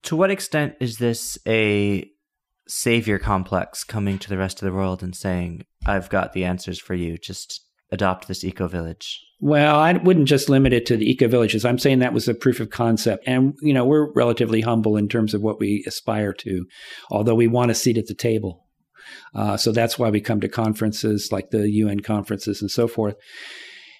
To 0.05 0.16
what 0.16 0.31
extent 0.31 0.75
is 0.81 0.99
this 0.99 1.39
a 1.47 2.11
savior 2.66 3.18
complex 3.18 3.85
coming 3.85 4.18
to 4.18 4.29
the 4.29 4.39
rest 4.39 4.61
of 4.62 4.66
the 4.66 4.72
world 4.72 5.03
and 5.03 5.14
saying, 5.14 5.64
I've 5.87 6.09
got 6.09 6.33
the 6.33 6.45
answers 6.45 6.81
for 6.81 6.95
you, 6.95 7.18
just 7.18 7.64
adopt 7.95 8.29
this 8.29 8.45
eco 8.45 8.69
village? 8.69 9.25
Well, 9.41 9.77
I 9.77 9.93
wouldn't 9.93 10.29
just 10.29 10.49
limit 10.49 10.73
it 10.73 10.87
to 10.87 10.97
the 10.97 11.11
eco 11.11 11.29
villages. 11.29 11.65
I'm 11.65 11.79
saying 11.79 11.99
that 11.99 12.13
was 12.13 12.29
a 12.29 12.35
proof 12.35 12.61
of 12.61 12.71
concept. 12.71 13.25
And, 13.27 13.55
you 13.63 13.73
know, 13.73 13.85
we're 13.85 14.13
relatively 14.13 14.61
humble 14.61 14.97
in 14.97 15.09
terms 15.09 15.35
of 15.35 15.43
what 15.43 15.59
we 15.59 15.85
aspire 15.87 16.33
to, 16.35 16.67
although 17.11 17.35
we 17.35 17.47
want 17.47 17.71
a 17.71 17.75
seat 17.75 17.99
at 17.99 18.07
the 18.07 18.15
table. 18.15 18.67
Uh, 19.35 19.57
so 19.57 19.73
that's 19.73 19.99
why 19.99 20.11
we 20.11 20.21
come 20.21 20.41
to 20.41 20.49
conferences 20.49 21.31
like 21.31 21.51
the 21.51 21.69
UN 21.69 22.01
conferences 22.01 22.61
and 22.61 22.71
so 22.71 22.89
forth. 22.89 23.17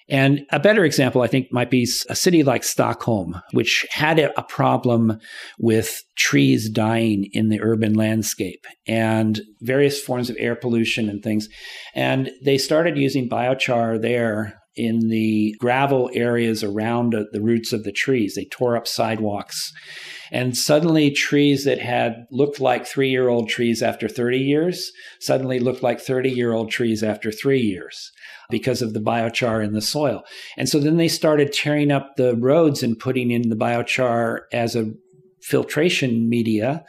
And 0.07 0.45
a 0.51 0.59
better 0.59 0.85
example, 0.85 1.23
I 1.23 1.27
think, 1.27 1.51
might 1.51 1.71
be 1.71 1.87
a 2.09 2.15
city 2.15 2.43
like 2.43 2.63
Stockholm, 2.63 3.41
which 3.51 3.85
had 3.89 4.19
a 4.19 4.43
problem 4.43 5.19
with 5.57 6.03
trees 6.15 6.69
dying 6.69 7.27
in 7.33 7.49
the 7.49 7.61
urban 7.61 7.93
landscape 7.93 8.65
and 8.87 9.41
various 9.61 9.99
forms 9.99 10.29
of 10.29 10.37
air 10.39 10.55
pollution 10.55 11.09
and 11.09 11.23
things. 11.23 11.49
And 11.95 12.29
they 12.43 12.57
started 12.57 12.97
using 12.97 13.29
biochar 13.29 13.99
there 13.99 14.61
in 14.75 15.07
the 15.09 15.55
gravel 15.59 16.09
areas 16.13 16.63
around 16.63 17.15
the 17.31 17.41
roots 17.41 17.71
of 17.71 17.83
the 17.83 17.91
trees. 17.91 18.35
They 18.35 18.45
tore 18.45 18.75
up 18.75 18.87
sidewalks. 18.87 19.73
And 20.31 20.57
suddenly, 20.57 21.11
trees 21.11 21.63
that 21.65 21.79
had 21.79 22.25
looked 22.31 22.59
like 22.59 22.85
three 22.85 23.09
year 23.09 23.29
old 23.29 23.49
trees 23.49 23.81
after 23.81 24.07
30 24.07 24.37
years 24.37 24.91
suddenly 25.19 25.59
looked 25.59 25.83
like 25.83 26.01
30 26.01 26.29
year 26.29 26.51
old 26.51 26.71
trees 26.71 27.03
after 27.03 27.31
three 27.31 27.61
years 27.61 28.11
because 28.49 28.81
of 28.81 28.93
the 28.93 28.99
biochar 28.99 29.63
in 29.63 29.73
the 29.73 29.81
soil. 29.81 30.23
And 30.57 30.67
so 30.67 30.79
then 30.79 30.97
they 30.97 31.07
started 31.07 31.53
tearing 31.53 31.91
up 31.91 32.15
the 32.15 32.35
roads 32.35 32.83
and 32.83 32.99
putting 32.99 33.31
in 33.31 33.49
the 33.49 33.55
biochar 33.55 34.41
as 34.51 34.75
a 34.75 34.91
filtration 35.41 36.27
media. 36.27 36.83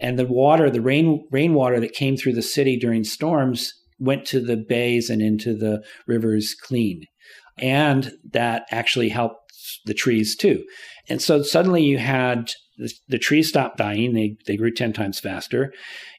And 0.00 0.18
the 0.18 0.26
water, 0.26 0.70
the 0.70 0.82
rain, 0.82 1.26
rainwater 1.30 1.80
that 1.80 1.94
came 1.94 2.16
through 2.16 2.34
the 2.34 2.42
city 2.42 2.76
during 2.78 3.04
storms 3.04 3.72
went 3.98 4.26
to 4.26 4.40
the 4.40 4.56
bays 4.56 5.08
and 5.08 5.22
into 5.22 5.56
the 5.56 5.82
rivers 6.06 6.54
clean. 6.54 7.04
And 7.58 8.12
that 8.32 8.64
actually 8.70 9.08
helped 9.08 9.52
the 9.84 9.94
trees 9.94 10.36
too. 10.36 10.64
And 11.08 11.20
so 11.20 11.42
suddenly 11.42 11.82
you 11.82 11.98
had 11.98 12.52
the, 13.08 13.18
trees 13.18 13.48
stopped 13.48 13.78
dying, 13.78 14.14
they, 14.14 14.36
they 14.46 14.56
grew 14.56 14.72
10 14.72 14.92
times 14.92 15.20
faster. 15.20 15.72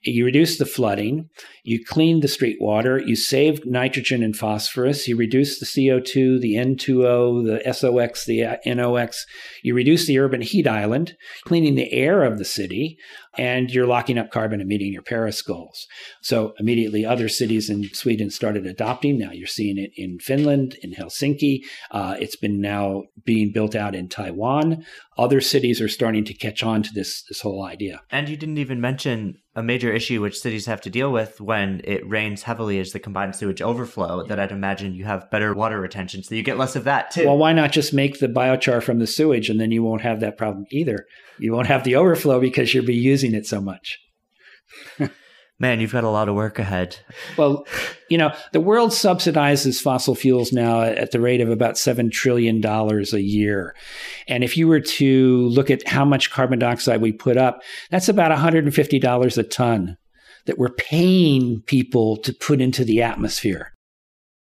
You 0.04 0.26
reduced 0.26 0.60
the 0.60 0.66
flooding, 0.66 1.30
you 1.64 1.84
cleaned 1.84 2.24
the 2.24 2.28
street 2.28 2.58
water, 2.60 3.00
you 3.00 3.16
saved 3.16 3.66
nitrogen 3.66 4.22
and 4.22 4.36
phosphorus, 4.36 5.08
you 5.08 5.16
reduced 5.16 5.60
the 5.60 5.66
CO2, 5.66 6.42
the 6.42 6.56
N2O, 6.56 7.46
the 7.46 7.74
SOX, 7.74 8.26
the 8.26 8.58
NOx, 8.66 9.26
you 9.64 9.74
reduced 9.74 10.08
the 10.08 10.20
urban 10.20 10.42
heat 10.42 10.68
island, 10.68 11.16
cleaning 11.46 11.76
the 11.76 11.92
air 11.94 12.24
of 12.24 12.38
the 12.38 12.46
city, 12.46 12.98
and 13.38 13.72
you're 13.72 13.88
locking 13.88 14.18
up 14.18 14.30
carbon 14.30 14.60
and 14.60 14.70
meeting 14.70 14.94
your 14.94 15.02
Paris 15.02 15.42
goals. 15.42 15.88
So 16.22 16.54
immediately 16.60 17.06
other 17.06 17.30
cities 17.30 17.70
in 17.70 17.90
Sweden 17.94 18.30
started 18.30 18.66
adopting. 18.66 19.18
Now 19.18 19.32
you're 19.32 19.48
seeing 19.48 19.78
it 19.78 19.92
in 19.96 20.20
Finland, 20.20 20.76
in 20.84 20.94
Helsinki. 20.94 21.62
Uh, 21.92 22.16
it's 22.20 22.36
been 22.36 22.62
now 22.62 23.04
being 23.26 23.52
built 23.52 23.76
out 23.76 23.96
in 23.96 24.08
Taiwan. 24.08 24.86
Other 25.18 25.42
cities 25.42 25.80
are 25.80 25.88
starting 25.88 26.24
to 26.26 26.34
catch 26.34 26.64
on 26.64 26.82
to 26.84 26.94
this, 26.94 27.24
this 27.24 27.42
whole 27.42 27.64
idea. 27.64 28.02
And 28.10 28.28
you 28.28 28.36
didn't 28.36 28.58
even 28.58 28.82
mention 28.82 29.36
a 29.56 29.62
major 29.62 29.92
issue 29.92 30.22
which 30.22 30.40
cities 30.40 30.66
have 30.66 30.82
to 30.82 30.90
deal 30.90 31.12
with 31.12 31.40
when 31.40 31.82
it 31.84 32.08
rains 32.08 32.44
heavily 32.44 32.80
is 32.80 32.92
the 32.92 33.00
combined 33.00 33.36
sewage 33.36 33.62
overflow 33.62 34.26
that 34.26 34.40
I'd 34.40 34.52
imagine 34.52 34.96
you 34.96 35.06
have 35.06 35.30
better 35.30 35.54
water 35.54 35.80
retention 35.80 36.24
so 36.24 36.34
you 36.34 36.42
get 36.42 36.58
less 36.58 36.76
of 36.76 36.86
that 36.86 37.12
too. 37.12 37.28
Well, 37.28 37.38
why 37.38 37.54
not 37.54 37.72
just 37.72 37.94
make 37.94 38.20
the 38.20 38.28
biochar 38.28 38.82
from 38.82 39.00
the 39.00 39.08
sewage 39.08 39.50
and 39.50 39.60
then 39.60 39.72
you 39.72 39.84
won't 39.84 40.02
have 40.02 40.20
that 40.22 40.38
problem 40.38 40.66
either. 40.72 41.06
You 41.38 41.54
won't 41.54 41.68
have 41.68 41.84
the 41.84 41.96
overflow 41.96 42.40
because 42.40 42.74
you'll 42.74 42.86
be 42.86 42.96
using 42.96 43.36
it 43.36 43.46
so 43.46 43.62
much. 43.62 44.00
Man, 45.64 45.80
you've 45.80 45.94
got 45.94 46.04
a 46.04 46.10
lot 46.10 46.28
of 46.28 46.36
work 46.36 46.60
ahead. 46.60 46.98
Well, 47.38 47.66
you 48.10 48.18
know, 48.18 48.36
the 48.52 48.60
world 48.60 48.90
subsidizes 48.92 49.80
fossil 49.80 50.14
fuels 50.14 50.52
now 50.52 50.82
at 50.82 51.12
the 51.12 51.22
rate 51.22 51.40
of 51.40 51.50
about 51.50 51.76
$7 51.76 52.12
trillion 52.12 52.62
a 52.66 53.18
year. 53.18 53.74
And 54.28 54.44
if 54.44 54.58
you 54.58 54.68
were 54.68 54.82
to 54.82 55.48
look 55.48 55.72
at 55.72 55.88
how 55.88 56.04
much 56.04 56.32
carbon 56.32 56.60
dioxide 56.60 57.00
we 57.00 57.14
put 57.14 57.38
up, 57.38 57.62
that's 57.92 58.10
about 58.10 58.38
$150 58.38 59.38
a 59.38 59.44
ton 59.44 59.96
that 60.48 60.58
we're 60.58 60.74
paying 60.74 61.62
people 61.62 62.18
to 62.18 62.34
put 62.34 62.60
into 62.60 62.84
the 62.84 63.02
atmosphere. 63.02 63.72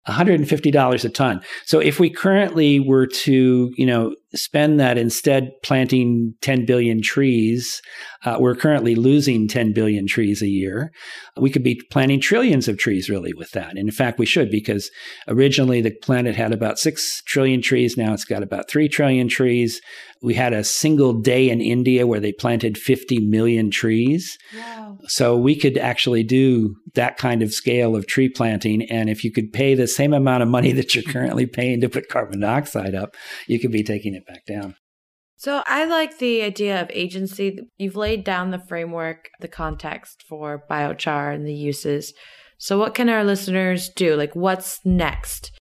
$150 0.09 1.05
a 1.05 1.09
ton. 1.09 1.41
So 1.65 1.79
if 1.81 1.99
we 1.99 2.11
currently 2.11 2.79
were 2.79 3.07
to, 3.07 3.73
you 3.77 3.87
know, 3.87 4.15
spend 4.35 4.79
that 4.79 4.99
instead 4.99 5.51
planting 5.65 6.35
10 6.43 6.65
billion 6.65 7.03
trees, 7.03 7.81
uh, 8.25 8.37
we're 8.39 8.55
currently 8.55 8.95
losing 8.95 9.49
10 9.49 9.73
billion 9.73 10.07
trees 10.07 10.43
a 10.43 10.49
year. 10.49 10.93
We 11.37 11.51
could 11.51 11.65
be 11.65 11.81
planting 11.91 12.21
trillions 12.21 12.69
of 12.69 12.79
trees 12.79 13.11
really 13.11 13.33
with 13.35 13.51
that. 13.53 13.71
And 13.71 13.79
in 13.79 13.91
fact, 13.91 14.19
we 14.19 14.27
should 14.27 14.51
because 14.51 14.91
originally 15.27 15.81
the 15.81 15.91
planet 16.03 16.37
had 16.37 16.53
about 16.53 16.79
6 16.79 17.23
trillion 17.27 17.61
trees. 17.61 17.97
Now 17.97 18.13
it's 18.13 18.25
got 18.25 18.43
about 18.43 18.71
3 18.71 18.89
trillion 18.89 19.29
trees. 19.29 19.81
We 20.23 20.35
had 20.35 20.53
a 20.53 20.65
single 20.65 21.15
day 21.15 21.51
in 21.51 21.61
India 21.61 22.07
where 22.07 22.21
they 22.21 22.33
planted 22.33 22.79
50 22.79 23.21
million 23.21 23.71
trees. 23.71 24.39
Wow. 24.57 24.86
So 25.09 25.37
we 25.37 25.57
could 25.57 25.79
actually 25.79 26.23
do 26.23 26.77
that 26.95 27.17
kind 27.17 27.43
of 27.43 27.53
scale 27.53 27.97
of 27.97 28.07
tree 28.07 28.29
planting. 28.29 28.83
And 28.91 29.09
if 29.09 29.25
you 29.25 29.31
could 29.31 29.53
pay 29.53 29.75
the 29.75 29.87
same 29.87 30.13
amount 30.13 30.43
of 30.43 30.49
money 30.49 30.73
that 30.79 30.95
you're 30.95 31.05
currently 31.05 31.47
paying 31.47 31.81
to 31.81 31.89
put 31.89 32.09
carbon 32.09 32.41
dioxide 32.41 32.95
up, 32.95 33.15
you 33.47 33.59
could 33.59 33.73
be 33.73 33.83
taking 33.83 34.15
it 34.15 34.27
back 34.27 34.47
down. 34.47 34.77
So 35.39 35.63
I 35.67 35.85
like 35.85 36.19
the 36.19 36.43
idea 36.43 36.81
of 36.81 36.91
agency. 36.93 37.59
You've 37.77 37.97
laid 37.97 38.25
down 38.25 38.51
the 38.51 38.59
framework, 38.59 39.29
the 39.41 39.49
context 39.49 40.25
for 40.27 40.65
biochar 40.71 41.35
and 41.35 41.47
the 41.47 41.55
uses. 41.55 42.15
So 42.59 42.79
what 42.79 42.95
can 42.95 43.11
our 43.11 43.23
listeners 43.23 43.91
do? 43.91 44.17
Like 44.17 44.35
what's 44.35 44.81
next? 44.85 45.53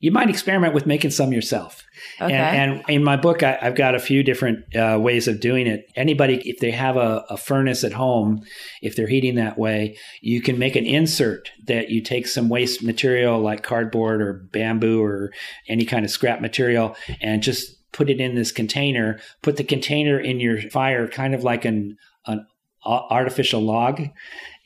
You 0.00 0.10
might 0.12 0.28
experiment 0.28 0.74
with 0.74 0.86
making 0.86 1.12
some 1.12 1.32
yourself. 1.32 1.82
Okay. 2.20 2.34
And, 2.34 2.72
and 2.72 2.90
in 2.90 3.04
my 3.04 3.16
book, 3.16 3.42
I, 3.42 3.52
have 3.60 3.74
got 3.74 3.94
a 3.94 3.98
few 3.98 4.22
different 4.22 4.74
uh, 4.76 4.98
ways 5.00 5.28
of 5.28 5.40
doing 5.40 5.66
it. 5.66 5.86
Anybody, 5.96 6.42
if 6.48 6.58
they 6.58 6.72
have 6.72 6.96
a, 6.96 7.24
a 7.30 7.36
furnace 7.36 7.84
at 7.84 7.92
home, 7.92 8.42
if 8.82 8.96
they're 8.96 9.06
heating 9.06 9.36
that 9.36 9.58
way, 9.58 9.96
you 10.20 10.42
can 10.42 10.58
make 10.58 10.76
an 10.76 10.84
insert 10.84 11.50
that 11.66 11.90
you 11.90 12.02
take 12.02 12.26
some 12.26 12.48
waste 12.48 12.82
material 12.82 13.40
like 13.40 13.62
cardboard 13.62 14.20
or 14.20 14.46
bamboo 14.52 15.02
or 15.02 15.32
any 15.68 15.84
kind 15.84 16.04
of 16.04 16.10
scrap 16.10 16.40
material 16.40 16.96
and 17.20 17.42
just 17.42 17.76
put 17.92 18.10
it 18.10 18.20
in 18.20 18.34
this 18.34 18.52
container, 18.52 19.20
put 19.40 19.56
the 19.56 19.64
container 19.64 20.18
in 20.18 20.40
your 20.40 20.60
fire, 20.70 21.08
kind 21.08 21.34
of 21.34 21.44
like 21.44 21.64
an, 21.64 21.96
an 22.26 22.44
artificial 22.84 23.60
log. 23.60 24.02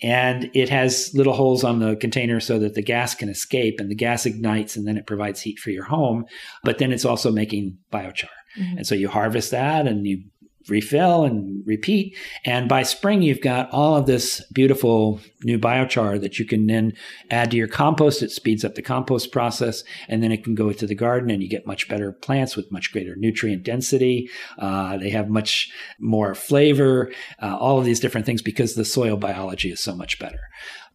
And 0.02 0.50
it 0.54 0.68
has 0.68 1.10
little 1.14 1.32
holes 1.32 1.64
on 1.64 1.80
the 1.80 1.96
container 1.96 2.38
so 2.38 2.58
that 2.60 2.74
the 2.74 2.82
gas 2.82 3.14
can 3.14 3.28
escape 3.28 3.80
and 3.80 3.90
the 3.90 3.96
gas 3.96 4.26
ignites 4.26 4.76
and 4.76 4.86
then 4.86 4.96
it 4.96 5.06
provides 5.06 5.40
heat 5.40 5.58
for 5.58 5.70
your 5.70 5.84
home. 5.84 6.24
But 6.62 6.78
then 6.78 6.92
it's 6.92 7.04
also 7.04 7.32
making 7.32 7.78
biochar. 7.92 8.28
Mm-hmm. 8.58 8.78
And 8.78 8.86
so 8.86 8.94
you 8.94 9.08
harvest 9.08 9.50
that 9.50 9.86
and 9.86 10.06
you 10.06 10.22
refill 10.68 11.24
and 11.24 11.66
repeat. 11.66 12.16
And 12.44 12.68
by 12.68 12.82
spring, 12.82 13.22
you've 13.22 13.40
got 13.40 13.70
all 13.70 13.96
of 13.96 14.06
this 14.06 14.44
beautiful 14.52 15.20
new 15.42 15.58
biochar 15.58 16.20
that 16.20 16.38
you 16.38 16.44
can 16.44 16.66
then 16.66 16.92
add 17.30 17.50
to 17.50 17.56
your 17.56 17.68
compost. 17.68 18.22
It 18.22 18.30
speeds 18.30 18.64
up 18.64 18.74
the 18.74 18.82
compost 18.82 19.32
process, 19.32 19.84
and 20.08 20.22
then 20.22 20.32
it 20.32 20.44
can 20.44 20.54
go 20.54 20.72
to 20.72 20.86
the 20.86 20.94
garden, 20.94 21.30
and 21.30 21.42
you 21.42 21.48
get 21.48 21.66
much 21.66 21.88
better 21.88 22.12
plants 22.12 22.56
with 22.56 22.70
much 22.72 22.92
greater 22.92 23.16
nutrient 23.16 23.62
density. 23.62 24.28
Uh, 24.58 24.96
they 24.96 25.10
have 25.10 25.28
much 25.28 25.70
more 25.98 26.34
flavor, 26.34 27.12
uh, 27.42 27.56
all 27.56 27.78
of 27.78 27.84
these 27.84 28.00
different 28.00 28.26
things 28.26 28.42
because 28.42 28.74
the 28.74 28.84
soil 28.84 29.16
biology 29.16 29.70
is 29.70 29.80
so 29.80 29.94
much 29.94 30.18
better. 30.18 30.40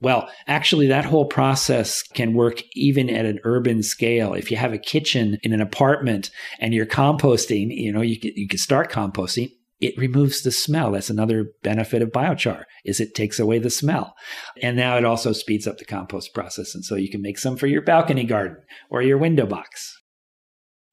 Well, 0.01 0.29
actually, 0.47 0.87
that 0.87 1.05
whole 1.05 1.25
process 1.25 2.03
can 2.03 2.33
work 2.33 2.61
even 2.73 3.09
at 3.09 3.25
an 3.25 3.39
urban 3.45 3.83
scale. 3.83 4.33
If 4.33 4.51
you 4.51 4.57
have 4.57 4.73
a 4.73 4.77
kitchen 4.77 5.37
in 5.43 5.53
an 5.53 5.61
apartment 5.61 6.29
and 6.59 6.73
you're 6.73 6.85
composting, 6.85 7.73
you 7.73 7.91
know, 7.91 8.01
you 8.01 8.19
can, 8.19 8.33
you 8.35 8.49
can 8.49 8.59
start 8.59 8.91
composting 8.91 9.51
it 9.83 9.97
removes 9.97 10.41
the 10.41 10.51
smell. 10.51 10.91
That's 10.91 11.09
another 11.09 11.51
benefit 11.61 12.01
of 12.01 12.09
biochar 12.09 12.63
is 12.85 12.99
it 12.99 13.15
takes 13.15 13.39
away 13.39 13.59
the 13.59 13.69
smell. 13.69 14.15
And 14.61 14.77
now 14.77 14.97
it 14.97 15.05
also 15.05 15.31
speeds 15.33 15.67
up 15.67 15.77
the 15.77 15.85
compost 15.85 16.33
process. 16.33 16.73
And 16.73 16.83
so 16.83 16.95
you 16.95 17.09
can 17.09 17.21
make 17.21 17.37
some 17.37 17.57
for 17.57 17.67
your 17.67 17.81
balcony 17.81 18.23
garden 18.23 18.57
or 18.89 19.01
your 19.01 19.17
window 19.17 19.45
box. 19.45 20.01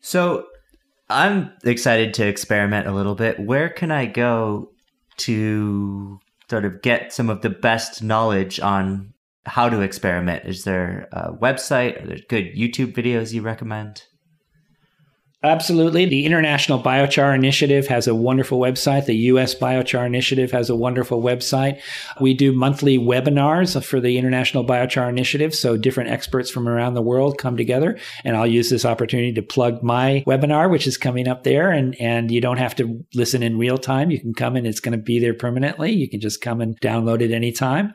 So 0.01 0.47
I'm 1.09 1.53
excited 1.65 2.15
to 2.15 2.27
experiment 2.27 2.87
a 2.87 2.93
little 2.93 3.15
bit. 3.15 3.39
Where 3.41 3.69
can 3.69 3.91
I 3.91 4.07
go 4.07 4.71
to 5.19 6.19
sort 6.49 6.65
of 6.65 6.83
get 6.83 7.13
some 7.13 7.31
of 7.31 7.43
the 7.43 7.51
best 7.51 8.03
knowledge 8.03 8.61
on 8.61 9.13
how 9.47 9.69
to 9.69 9.81
experiment? 9.81 10.47
Is 10.47 10.65
there 10.65 11.09
a 11.13 11.33
website? 11.33 12.03
Are 12.03 12.07
there 12.07 12.19
good 12.29 12.55
YouTube 12.57 12.95
videos 12.95 13.33
you 13.33 13.43
recommend? 13.43 14.05
Absolutely. 15.43 16.05
The 16.05 16.27
International 16.27 16.83
Biochar 16.83 17.35
Initiative 17.35 17.87
has 17.87 18.07
a 18.07 18.15
wonderful 18.15 18.59
website. 18.59 19.07
The 19.07 19.17
U.S. 19.17 19.55
Biochar 19.55 20.05
Initiative 20.05 20.51
has 20.51 20.69
a 20.69 20.77
wonderful 20.77 21.23
website. 21.23 21.81
We 22.21 22.35
do 22.35 22.53
monthly 22.53 22.99
webinars 22.99 23.83
for 23.83 24.01
the 24.01 24.19
International 24.19 24.67
Biochar 24.67 25.09
Initiative. 25.09 25.55
So 25.55 25.79
different 25.79 26.11
experts 26.11 26.51
from 26.51 26.69
around 26.69 26.93
the 26.93 27.01
world 27.01 27.39
come 27.39 27.57
together. 27.57 27.99
And 28.23 28.37
I'll 28.37 28.47
use 28.47 28.69
this 28.69 28.85
opportunity 28.85 29.33
to 29.33 29.43
plug 29.43 29.83
my 29.83 30.25
webinar, 30.27 30.71
which 30.71 30.87
is 30.87 30.99
coming 30.99 31.27
up 31.27 31.43
there. 31.43 31.71
And, 31.71 31.99
and 31.99 32.31
you 32.31 32.43
don't 32.43 32.59
have 32.59 32.77
to 32.77 33.03
listen 33.15 33.43
in 33.43 33.57
real 33.57 33.79
time. 33.79 34.11
You 34.11 34.21
can 34.21 34.35
come 34.35 34.57
and 34.57 34.67
it's 34.67 34.81
going 34.81 34.93
to 34.93 35.03
be 35.03 35.21
there 35.21 35.33
permanently. 35.33 35.91
You 35.91 36.11
can 36.11 36.21
just 36.21 36.43
come 36.43 36.61
and 36.61 36.79
download 36.83 37.23
it 37.23 37.31
anytime. 37.31 37.95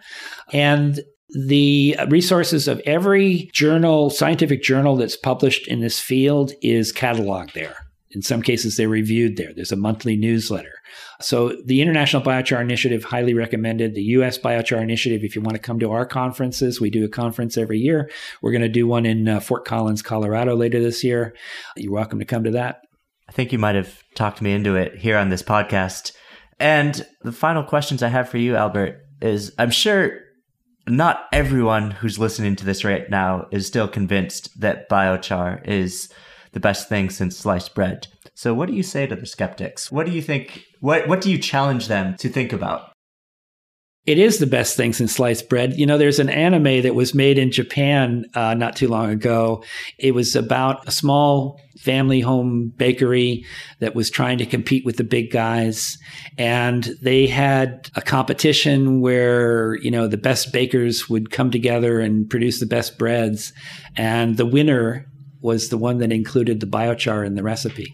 And 0.51 0.99
the 1.35 1.97
resources 2.07 2.69
of 2.69 2.79
every 2.85 3.49
journal, 3.51 4.09
scientific 4.09 4.63
journal 4.63 4.95
that's 4.95 5.17
published 5.17 5.67
in 5.67 5.81
this 5.81 5.99
field 5.99 6.53
is 6.61 6.93
cataloged 6.93 7.51
there. 7.51 7.75
In 8.11 8.21
some 8.21 8.41
cases, 8.41 8.77
they're 8.77 8.87
reviewed 8.87 9.35
there. 9.35 9.53
There's 9.53 9.73
a 9.73 9.75
monthly 9.75 10.15
newsletter. 10.15 10.71
So 11.19 11.57
the 11.65 11.81
International 11.81 12.21
Biochar 12.21 12.61
Initiative, 12.61 13.03
highly 13.03 13.33
recommended. 13.33 13.95
The 13.95 14.03
U.S. 14.03 14.37
Biochar 14.37 14.81
Initiative, 14.81 15.25
if 15.25 15.35
you 15.35 15.41
want 15.41 15.55
to 15.55 15.61
come 15.61 15.77
to 15.79 15.91
our 15.91 16.05
conferences, 16.05 16.79
we 16.79 16.89
do 16.89 17.03
a 17.03 17.09
conference 17.09 17.57
every 17.57 17.79
year. 17.79 18.09
We're 18.41 18.53
going 18.53 18.61
to 18.61 18.69
do 18.69 18.87
one 18.87 19.05
in 19.05 19.27
uh, 19.27 19.41
Fort 19.41 19.65
Collins, 19.65 20.01
Colorado 20.01 20.55
later 20.55 20.81
this 20.81 21.03
year. 21.03 21.35
You're 21.75 21.91
welcome 21.91 22.19
to 22.19 22.25
come 22.25 22.45
to 22.45 22.51
that. 22.51 22.81
I 23.27 23.33
think 23.33 23.51
you 23.51 23.59
might 23.59 23.75
have 23.75 24.01
talked 24.13 24.41
me 24.41 24.53
into 24.53 24.75
it 24.77 24.95
here 24.95 25.17
on 25.17 25.27
this 25.27 25.43
podcast. 25.43 26.13
And 26.61 27.05
the 27.23 27.33
final 27.33 27.63
questions 27.63 28.01
I 28.01 28.07
have 28.07 28.29
for 28.29 28.37
you, 28.37 28.55
Albert, 28.55 29.01
is 29.21 29.53
I'm 29.57 29.71
sure 29.71 30.21
not 30.87 31.27
everyone 31.31 31.91
who's 31.91 32.19
listening 32.19 32.55
to 32.57 32.65
this 32.65 32.83
right 32.83 33.09
now 33.09 33.47
is 33.51 33.65
still 33.65 33.87
convinced 33.87 34.59
that 34.59 34.89
biochar 34.89 35.65
is 35.67 36.09
the 36.51 36.59
best 36.59 36.87
thing 36.87 37.09
since 37.09 37.37
sliced 37.37 37.75
bread. 37.75 38.07
So 38.33 38.53
what 38.53 38.67
do 38.67 38.75
you 38.75 38.83
say 38.83 39.07
to 39.07 39.15
the 39.15 39.25
skeptics? 39.25 39.91
What 39.91 40.05
do 40.05 40.11
you 40.11 40.21
think 40.21 40.65
what 40.79 41.07
what 41.07 41.21
do 41.21 41.31
you 41.31 41.37
challenge 41.37 41.87
them 41.87 42.15
to 42.17 42.29
think 42.29 42.53
about? 42.53 42.94
It 44.05 44.19
is 44.19 44.37
the 44.37 44.45
best 44.45 44.77
thing 44.77 44.93
since 44.93 45.13
sliced 45.13 45.49
bread. 45.49 45.77
You 45.77 45.87
know, 45.87 45.97
there's 45.97 46.19
an 46.19 46.29
anime 46.29 46.83
that 46.83 46.93
was 46.93 47.15
made 47.15 47.39
in 47.39 47.51
Japan 47.51 48.25
uh, 48.35 48.53
not 48.53 48.75
too 48.75 48.87
long 48.87 49.09
ago. 49.09 49.63
It 49.97 50.13
was 50.13 50.35
about 50.35 50.87
a 50.87 50.91
small 50.91 51.59
family 51.79 52.19
home 52.19 52.71
bakery 52.77 53.45
that 53.79 53.95
was 53.95 54.11
trying 54.11 54.37
to 54.37 54.45
compete 54.45 54.85
with 54.85 54.97
the 54.97 55.03
big 55.03 55.31
guys. 55.31 55.97
And 56.37 56.83
they 57.01 57.25
had 57.25 57.89
a 57.95 58.01
competition 58.01 59.01
where, 59.01 59.75
you 59.77 59.89
know, 59.89 60.07
the 60.07 60.17
best 60.17 60.53
bakers 60.53 61.09
would 61.09 61.31
come 61.31 61.49
together 61.49 61.99
and 61.99 62.29
produce 62.29 62.59
the 62.59 62.67
best 62.67 62.99
breads. 62.99 63.53
And 63.95 64.37
the 64.37 64.45
winner 64.45 65.07
was 65.41 65.69
the 65.69 65.77
one 65.79 65.97
that 65.97 66.11
included 66.11 66.59
the 66.59 66.67
biochar 66.67 67.25
in 67.25 67.33
the 67.33 67.43
recipe. 67.43 67.93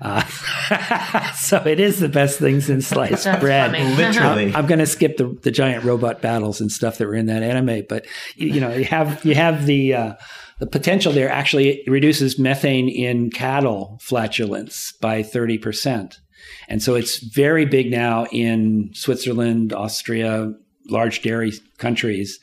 Uh, 0.00 0.24
so 1.34 1.62
it 1.66 1.80
is 1.80 2.00
the 2.00 2.08
best 2.08 2.38
thing 2.38 2.60
since 2.60 2.86
sliced 2.88 3.24
bread. 3.40 3.72
Literally, 3.96 4.54
I'm, 4.54 4.66
going 4.66 4.78
to 4.78 4.86
skip 4.86 5.16
the, 5.16 5.36
the 5.42 5.50
giant 5.50 5.84
robot 5.84 6.20
battles 6.20 6.60
and 6.60 6.70
stuff 6.70 6.98
that 6.98 7.06
were 7.06 7.14
in 7.14 7.26
that 7.26 7.42
anime, 7.42 7.84
but 7.88 8.06
you, 8.36 8.48
you 8.48 8.60
know, 8.60 8.72
you 8.72 8.84
have 8.84 9.24
you 9.24 9.34
have 9.34 9.66
the 9.66 9.94
uh, 9.94 10.14
the 10.58 10.66
potential 10.66 11.12
there. 11.12 11.28
Actually, 11.28 11.82
reduces 11.86 12.38
methane 12.38 12.88
in 12.88 13.30
cattle 13.30 13.98
flatulence 14.00 14.92
by 15.00 15.22
thirty 15.22 15.58
percent, 15.58 16.20
and 16.68 16.82
so 16.82 16.94
it's 16.94 17.18
very 17.18 17.64
big 17.64 17.90
now 17.90 18.26
in 18.26 18.90
Switzerland, 18.92 19.72
Austria, 19.72 20.52
large 20.88 21.22
dairy 21.22 21.52
countries 21.78 22.38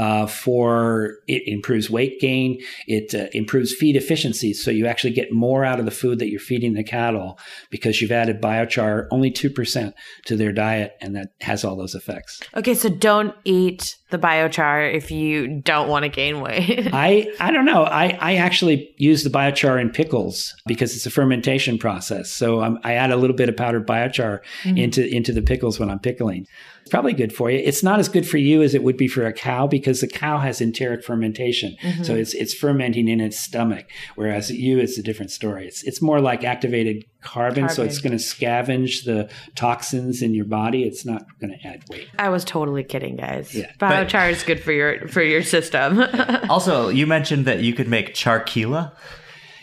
uh, 0.00 0.26
for 0.26 1.18
it 1.28 1.42
improves 1.46 1.90
weight 1.90 2.18
gain 2.20 2.58
it 2.86 3.14
uh, 3.14 3.26
improves 3.32 3.74
feed 3.74 3.96
efficiency. 3.96 4.54
So 4.54 4.70
you 4.70 4.86
actually 4.86 5.12
get 5.12 5.30
more 5.30 5.62
out 5.62 5.78
of 5.78 5.84
the 5.84 5.90
food 5.90 6.18
that 6.20 6.30
you're 6.30 6.40
feeding 6.40 6.72
the 6.72 6.82
cattle 6.82 7.38
because 7.68 8.00
you've 8.00 8.10
added 8.10 8.40
biochar 8.40 9.06
only 9.10 9.30
2% 9.30 9.92
to 10.24 10.36
their 10.36 10.52
diet 10.52 10.96
and 11.02 11.14
that 11.16 11.32
has 11.42 11.64
all 11.64 11.76
those 11.76 11.94
effects. 11.94 12.40
Okay 12.56 12.74
so 12.74 12.88
don't 12.88 13.34
eat 13.44 13.96
the 14.08 14.18
biochar 14.18 14.92
if 14.92 15.10
you 15.10 15.60
don't 15.60 15.88
want 15.88 16.04
to 16.04 16.08
gain 16.08 16.40
weight. 16.40 16.88
I 16.92 17.30
i 17.38 17.50
don't 17.50 17.66
know. 17.66 17.84
I 17.84 18.16
i 18.20 18.36
actually 18.36 18.94
use 18.96 19.22
the 19.22 19.30
biochar 19.30 19.80
in 19.80 19.90
pickles 19.90 20.54
because 20.66 20.96
it's 20.96 21.06
a 21.06 21.10
fermentation 21.10 21.76
process. 21.78 22.30
So 22.30 22.62
um, 22.62 22.78
i 22.84 22.94
add 22.94 23.10
a 23.10 23.16
little 23.16 23.36
bit 23.36 23.50
of 23.50 23.56
powdered 23.56 23.86
biochar 23.86 24.40
mm-hmm. 24.62 24.78
into 24.78 25.06
into 25.14 25.32
the 25.32 25.42
pickles 25.42 25.78
when 25.78 25.90
i'm 25.90 26.00
pickling. 26.00 26.46
It's 26.80 26.90
probably 26.90 27.12
good 27.12 27.32
for 27.32 27.50
you. 27.50 27.58
It's 27.58 27.82
not 27.82 28.00
as 28.00 28.08
good 28.08 28.26
for 28.26 28.38
you 28.38 28.62
as 28.62 28.74
it 28.74 28.82
would 28.82 28.96
be 28.96 29.08
for 29.08 29.26
a 29.26 29.32
cow 29.32 29.66
because 29.66 29.89
the 29.98 30.06
cow 30.06 30.38
has 30.38 30.60
enteric 30.60 31.02
fermentation. 31.02 31.76
Mm-hmm. 31.82 32.04
So 32.04 32.14
it's 32.14 32.34
it's 32.34 32.54
fermenting 32.54 33.08
in 33.08 33.20
its 33.20 33.38
stomach. 33.38 33.86
Whereas 34.14 34.52
you, 34.52 34.78
it's 34.78 34.96
a 34.96 35.02
different 35.02 35.32
story. 35.32 35.66
It's 35.66 35.82
it's 35.82 36.00
more 36.00 36.20
like 36.20 36.44
activated 36.44 37.04
carbon, 37.22 37.62
carbon. 37.62 37.74
so 37.74 37.82
it's 37.82 37.98
going 37.98 38.16
to 38.16 38.22
scavenge 38.22 39.04
the 39.04 39.28
toxins 39.56 40.22
in 40.22 40.34
your 40.34 40.44
body. 40.44 40.84
It's 40.84 41.04
not 41.04 41.26
going 41.40 41.58
to 41.58 41.66
add 41.66 41.82
weight. 41.88 42.08
I 42.18 42.28
was 42.28 42.44
totally 42.44 42.84
kidding, 42.84 43.16
guys. 43.16 43.52
Yeah. 43.54 43.72
Biochar 43.80 44.30
is 44.30 44.44
good 44.44 44.62
for 44.62 44.72
your 44.72 45.08
for 45.08 45.22
your 45.22 45.42
system. 45.42 46.00
also, 46.48 46.88
you 46.88 47.06
mentioned 47.06 47.46
that 47.46 47.60
you 47.60 47.74
could 47.74 47.88
make 47.88 48.14
charquila. 48.14 48.92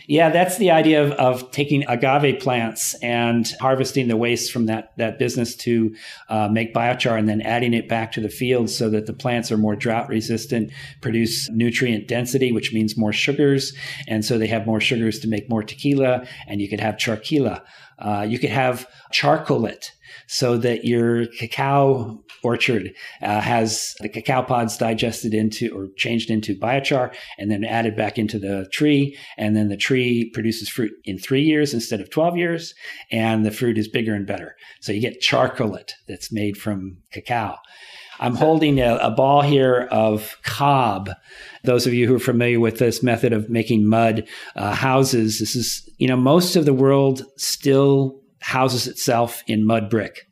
Yeah, 0.08 0.30
that's 0.30 0.56
the 0.56 0.70
idea 0.70 1.04
of, 1.04 1.12
of 1.12 1.50
taking 1.50 1.84
agave 1.86 2.40
plants 2.40 2.94
and 3.02 3.46
harvesting 3.60 4.08
the 4.08 4.16
waste 4.16 4.50
from 4.50 4.64
that, 4.64 4.96
that 4.96 5.18
business 5.18 5.54
to 5.56 5.94
uh, 6.30 6.48
make 6.48 6.72
biochar 6.72 7.18
and 7.18 7.28
then 7.28 7.42
adding 7.42 7.74
it 7.74 7.90
back 7.90 8.12
to 8.12 8.22
the 8.22 8.30
field 8.30 8.70
so 8.70 8.88
that 8.88 9.04
the 9.04 9.12
plants 9.12 9.52
are 9.52 9.58
more 9.58 9.76
drought 9.76 10.08
resistant, 10.08 10.72
produce 11.02 11.50
nutrient 11.50 12.08
density, 12.08 12.52
which 12.52 12.72
means 12.72 12.96
more 12.96 13.12
sugars. 13.12 13.74
And 14.06 14.24
so 14.24 14.38
they 14.38 14.46
have 14.46 14.66
more 14.66 14.80
sugars 14.80 15.18
to 15.18 15.28
make 15.28 15.50
more 15.50 15.62
tequila, 15.62 16.26
and 16.46 16.62
you 16.62 16.70
could 16.70 16.80
have 16.80 16.96
charquila. 16.96 17.60
Uh, 17.98 18.24
you 18.26 18.38
could 18.38 18.48
have 18.48 18.88
charcoalate 19.12 19.90
so 20.26 20.56
that 20.56 20.86
your 20.86 21.26
cacao 21.26 22.24
orchard 22.48 22.94
uh, 23.20 23.40
has 23.40 23.94
the 24.00 24.08
cacao 24.08 24.42
pods 24.42 24.78
digested 24.78 25.34
into 25.34 25.70
or 25.76 25.88
changed 25.96 26.30
into 26.30 26.58
biochar 26.58 27.14
and 27.36 27.50
then 27.50 27.62
added 27.62 27.94
back 27.94 28.16
into 28.18 28.38
the 28.38 28.66
tree. 28.72 29.16
And 29.36 29.54
then 29.54 29.68
the 29.68 29.76
tree 29.76 30.30
produces 30.32 30.68
fruit 30.68 30.92
in 31.04 31.18
three 31.18 31.42
years 31.42 31.74
instead 31.74 32.00
of 32.00 32.10
12 32.10 32.38
years. 32.38 32.74
And 33.12 33.44
the 33.44 33.50
fruit 33.50 33.76
is 33.76 33.86
bigger 33.88 34.14
and 34.14 34.26
better. 34.26 34.56
So 34.80 34.92
you 34.92 35.00
get 35.00 35.20
charcoalate 35.22 35.92
that's 36.08 36.32
made 36.32 36.56
from 36.56 36.98
cacao. 37.12 37.56
I'm 38.20 38.34
holding 38.34 38.80
a, 38.80 38.96
a, 38.96 39.10
ball 39.10 39.42
here 39.42 39.86
of 39.92 40.36
cob. 40.42 41.10
Those 41.62 41.86
of 41.86 41.94
you 41.94 42.08
who 42.08 42.16
are 42.16 42.30
familiar 42.32 42.58
with 42.58 42.78
this 42.78 43.00
method 43.00 43.32
of 43.32 43.48
making 43.48 43.86
mud 43.86 44.26
uh, 44.56 44.74
houses, 44.74 45.38
this 45.38 45.54
is, 45.54 45.88
you 45.98 46.08
know, 46.08 46.16
most 46.16 46.56
of 46.56 46.64
the 46.64 46.74
world 46.74 47.22
still 47.36 48.20
houses 48.40 48.86
itself 48.86 49.42
in 49.46 49.66
mud 49.66 49.88
brick, 49.90 50.27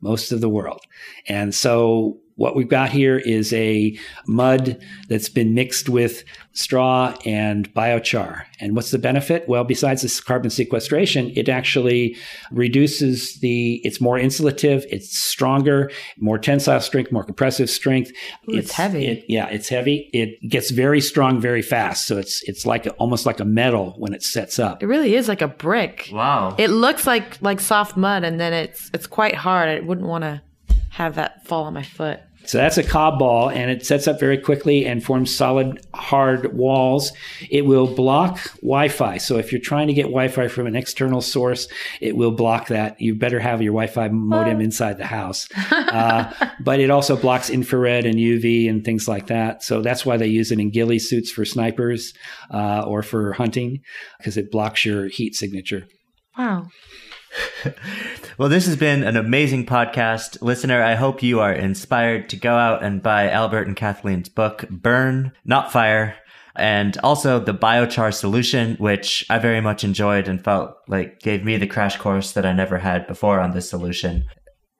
most 0.00 0.32
of 0.32 0.40
the 0.40 0.48
world. 0.48 0.80
And 1.26 1.54
so 1.54 2.18
what 2.38 2.54
we've 2.54 2.68
got 2.68 2.90
here 2.90 3.18
is 3.18 3.52
a 3.52 3.98
mud 4.28 4.80
that's 5.08 5.28
been 5.28 5.54
mixed 5.54 5.88
with 5.88 6.22
straw 6.52 7.16
and 7.24 7.72
biochar. 7.74 8.44
And 8.60 8.76
what's 8.76 8.92
the 8.92 8.98
benefit? 8.98 9.48
Well, 9.48 9.64
besides 9.64 10.02
this 10.02 10.20
carbon 10.20 10.50
sequestration, 10.50 11.32
it 11.34 11.48
actually 11.48 12.16
reduces 12.52 13.40
the, 13.40 13.80
it's 13.84 14.00
more 14.00 14.16
insulative, 14.16 14.86
it's 14.88 15.18
stronger, 15.18 15.90
more 16.16 16.38
tensile 16.38 16.80
strength, 16.80 17.10
more 17.10 17.24
compressive 17.24 17.68
strength. 17.68 18.10
Ooh, 18.48 18.56
it's, 18.56 18.68
it's, 18.68 18.72
heavy. 18.72 19.06
It, 19.06 19.24
yeah, 19.28 19.48
it's 19.48 19.68
heavy. 19.68 20.08
It 20.12 20.38
gets 20.48 20.70
very 20.70 21.00
strong 21.00 21.40
very 21.40 21.62
fast. 21.62 22.06
So 22.06 22.18
it's, 22.18 22.48
it's 22.48 22.64
like 22.64 22.86
a, 22.86 22.90
almost 22.92 23.26
like 23.26 23.40
a 23.40 23.44
metal 23.44 23.94
when 23.98 24.14
it 24.14 24.22
sets 24.22 24.60
up. 24.60 24.80
It 24.80 24.86
really 24.86 25.16
is 25.16 25.26
like 25.26 25.42
a 25.42 25.48
brick. 25.48 26.08
Wow. 26.12 26.54
It 26.56 26.70
looks 26.70 27.04
like, 27.04 27.42
like 27.42 27.58
soft 27.58 27.96
mud 27.96 28.22
and 28.22 28.38
then 28.38 28.52
it's, 28.52 28.92
it's 28.94 29.08
quite 29.08 29.34
hard. 29.34 29.68
I 29.68 29.80
wouldn't 29.80 30.06
want 30.06 30.22
to 30.22 30.40
have 30.90 31.16
that 31.16 31.44
fall 31.46 31.64
on 31.64 31.74
my 31.74 31.82
foot. 31.82 32.20
So 32.48 32.56
that's 32.56 32.78
a 32.78 32.82
cob 32.82 33.18
ball 33.18 33.50
and 33.50 33.70
it 33.70 33.84
sets 33.84 34.08
up 34.08 34.18
very 34.18 34.38
quickly 34.38 34.86
and 34.86 35.04
forms 35.04 35.34
solid 35.34 35.84
hard 35.92 36.56
walls. 36.56 37.12
It 37.50 37.66
will 37.66 37.86
block 37.86 38.38
Wi-Fi. 38.62 39.18
So 39.18 39.36
if 39.36 39.52
you're 39.52 39.60
trying 39.60 39.88
to 39.88 39.92
get 39.92 40.04
Wi-Fi 40.04 40.48
from 40.48 40.66
an 40.66 40.74
external 40.74 41.20
source, 41.20 41.68
it 42.00 42.16
will 42.16 42.30
block 42.30 42.68
that. 42.68 42.98
You 42.98 43.14
better 43.14 43.38
have 43.38 43.60
your 43.60 43.74
Wi-Fi 43.74 44.08
modem 44.08 44.60
inside 44.62 44.96
the 44.96 45.04
house. 45.04 45.46
Uh, 45.70 46.32
but 46.60 46.80
it 46.80 46.88
also 46.88 47.16
blocks 47.16 47.50
infrared 47.50 48.06
and 48.06 48.16
UV 48.16 48.70
and 48.70 48.82
things 48.82 49.06
like 49.06 49.26
that. 49.26 49.62
So 49.62 49.82
that's 49.82 50.06
why 50.06 50.16
they 50.16 50.26
use 50.26 50.50
it 50.50 50.58
in 50.58 50.70
ghillie 50.70 50.98
suits 50.98 51.30
for 51.30 51.44
snipers 51.44 52.14
uh, 52.50 52.82
or 52.86 53.02
for 53.02 53.34
hunting 53.34 53.82
because 54.16 54.38
it 54.38 54.50
blocks 54.50 54.86
your 54.86 55.08
heat 55.08 55.34
signature. 55.34 55.86
Wow. 56.38 56.68
well, 58.38 58.48
this 58.48 58.66
has 58.66 58.76
been 58.76 59.02
an 59.02 59.16
amazing 59.16 59.66
podcast. 59.66 60.40
Listener, 60.42 60.82
I 60.82 60.94
hope 60.94 61.22
you 61.22 61.40
are 61.40 61.52
inspired 61.52 62.28
to 62.30 62.36
go 62.36 62.54
out 62.54 62.82
and 62.82 63.02
buy 63.02 63.30
Albert 63.30 63.66
and 63.66 63.76
Kathleen's 63.76 64.28
book, 64.28 64.64
Burn, 64.70 65.32
Not 65.44 65.72
Fire, 65.72 66.16
and 66.56 66.98
also 66.98 67.38
the 67.38 67.54
biochar 67.54 68.12
solution, 68.12 68.76
which 68.76 69.24
I 69.30 69.38
very 69.38 69.60
much 69.60 69.84
enjoyed 69.84 70.28
and 70.28 70.42
felt 70.42 70.76
like 70.88 71.20
gave 71.20 71.44
me 71.44 71.56
the 71.56 71.66
crash 71.66 71.96
course 71.96 72.32
that 72.32 72.44
I 72.44 72.52
never 72.52 72.78
had 72.78 73.06
before 73.06 73.40
on 73.40 73.52
this 73.52 73.70
solution. 73.70 74.26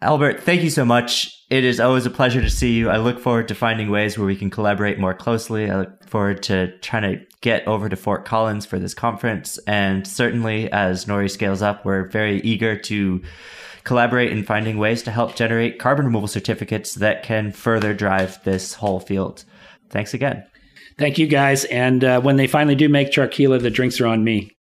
Albert, 0.01 0.43
thank 0.43 0.63
you 0.63 0.71
so 0.71 0.85
much. 0.85 1.45
It 1.51 1.65
is 1.65 1.81
always 1.81 2.07
a 2.07 2.11
pleasure 2.11 2.41
to 2.41 2.51
see 2.51 2.75
you. 2.75 2.89
I 2.89 2.99
look 2.99 3.19
forward 3.19 3.49
to 3.49 3.55
finding 3.55 3.91
ways 3.91 4.17
where 4.17 4.27
we 4.27 4.37
can 4.37 4.49
collaborate 4.49 4.99
more 4.99 5.15
closely. 5.15 5.69
I 5.69 5.79
look 5.79 6.09
forward 6.09 6.43
to 6.45 6.77
trying 6.79 7.03
to 7.03 7.25
get 7.41 7.67
over 7.67 7.89
to 7.89 7.97
Fort 7.97 8.25
Collins 8.25 8.65
for 8.65 8.79
this 8.79 8.95
conference. 8.95 9.59
And 9.67 10.07
certainly, 10.07 10.71
as 10.71 11.07
Nori 11.07 11.29
scales 11.29 11.63
up, 11.63 11.85
we're 11.85 12.05
very 12.05 12.41
eager 12.43 12.77
to 12.77 13.23
collaborate 13.83 14.31
in 14.31 14.45
finding 14.45 14.79
ways 14.79 15.03
to 15.03 15.11
help 15.11 15.35
generate 15.35 15.81
carbon 15.81 16.07
removal 16.07 16.29
certificates 16.29 16.95
that 16.97 17.25
can 17.25 17.51
further 17.51 17.93
drive 17.93 18.43
this 18.45 18.75
whole 18.75 19.01
field. 19.01 19.45
Thanks 19.91 20.15
again. 20.15 20.45
Thank 20.97 21.19
you, 21.19 21.27
guys. 21.27 21.65
And 21.67 22.05
uh, 22.05 22.21
when 22.21 22.37
they 22.37 22.47
finally 22.47 22.75
do 22.75 22.89
make 22.89 23.11
Charquila, 23.11 23.61
the 23.61 23.71
drinks 23.71 24.01
are 24.01 24.07
on 24.07 24.23
me. 24.23 24.53